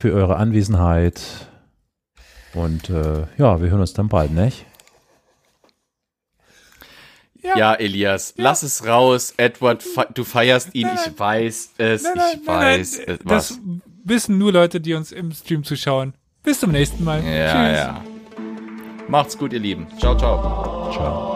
[0.00, 1.48] für eure Anwesenheit.
[2.54, 4.66] Und äh, ja, wir hören uns dann bald, nicht?
[7.56, 9.34] Ja, Elias, lass es raus.
[9.36, 13.18] Edward, fe du feierst ihn, ich weiß es, ich weiß es.
[13.24, 13.48] Was?
[13.48, 13.60] das
[14.04, 16.14] wissen nur Leute, die uns im Stream zuschauen.
[16.42, 17.22] Bis zum nächsten Mal.
[17.24, 17.78] Ja, Tschüss.
[17.78, 18.04] ja.
[19.08, 19.86] Macht's gut, ihr Lieben.
[19.98, 20.90] Ciao, ciao.
[20.92, 21.33] Ciao.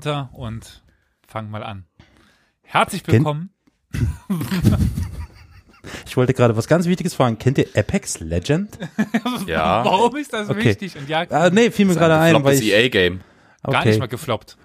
[0.00, 0.82] Runter und
[1.26, 1.84] fangen mal an.
[2.62, 3.50] Herzlich willkommen.
[6.06, 7.38] Ich wollte gerade was ganz Wichtiges fragen.
[7.38, 8.78] Kennt ihr Apex Legend?
[9.46, 9.84] Ja.
[9.84, 10.64] Warum ist das Okay.
[10.66, 10.96] wichtig?
[10.96, 13.20] Und ja, Ah, nee, fiel mir gerade ein, weil Floppes ich, EA-Game.
[13.62, 14.10] gar nicht mal okay.
[14.12, 14.56] gefloppt.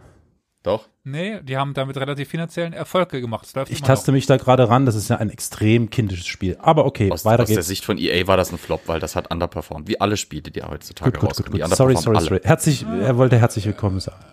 [0.64, 0.88] Doch.
[1.04, 3.48] Nee, die haben damit relativ finanziellen Erfolge gemacht.
[3.70, 6.58] Ich taste mich da gerade ran, das ist ja ein extrem kindisches Spiel.
[6.60, 7.68] Aber okay, Aus, weiter aus der geht's.
[7.70, 9.88] Sicht von EA war das ein Flop, weil das hat underperformed.
[9.88, 11.54] Wie alle Spiele, die heutzutage Gut, gut, gut, rauskommen.
[11.54, 11.76] Die gut.
[11.76, 12.42] Sorry, sorry, underperformen sorry.
[12.44, 14.24] Herzlich, er wollte herzlich willkommen sagen.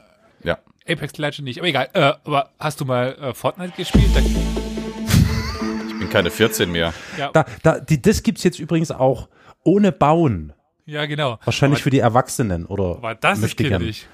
[0.45, 0.59] Ja.
[0.89, 1.89] Apex Legend nicht, aber egal.
[1.93, 4.11] Äh, aber hast du mal äh, Fortnite gespielt?
[4.15, 4.21] Da,
[5.89, 6.93] Ich bin keine 14 mehr.
[7.19, 9.29] ja, Da, da, die, das gibt's jetzt übrigens auch
[9.65, 10.53] ohne Bauen.
[10.87, 11.39] ja, genau.
[11.45, 14.07] Wahrscheinlich aber, für die Erwachsenen oder aber das ist kindisch.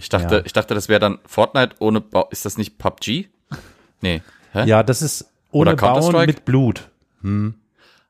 [0.00, 0.42] Ich dachte, Ja.
[0.46, 2.28] ich dachte, das wäre dann Fortnite ohne Bau.
[2.30, 3.26] Ist das nicht PUBG?
[4.00, 4.22] Nee.
[4.52, 4.64] Hä?
[4.64, 6.88] Ja, das ist ohne Oder Bauen mit Blut.
[7.22, 7.54] Hm.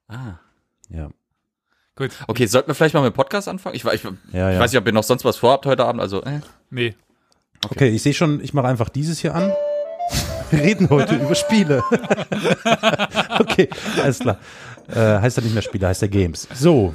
[0.06, 0.34] Ah.
[0.90, 1.08] Ja.
[1.96, 3.74] Gut, Okay, sollten wir vielleicht mal mit dem Podcast anfangen?
[3.74, 4.58] Ich, ich, Ja, ich ja.
[4.60, 6.00] weiß nicht, ob ihr noch sonst was vorhabt heute Abend.
[6.00, 6.40] Also, äh.
[6.70, 6.94] nee.
[7.64, 9.52] Okay, ich sehe schon, ich mache einfach dieses hier an.
[10.50, 11.82] Wir reden heute über Spiele.
[13.40, 13.68] okay,
[14.02, 14.38] alles klar.
[14.88, 16.48] Äh, heißt ja nicht mehr Spiele, heißt ja Games.
[16.54, 16.94] So.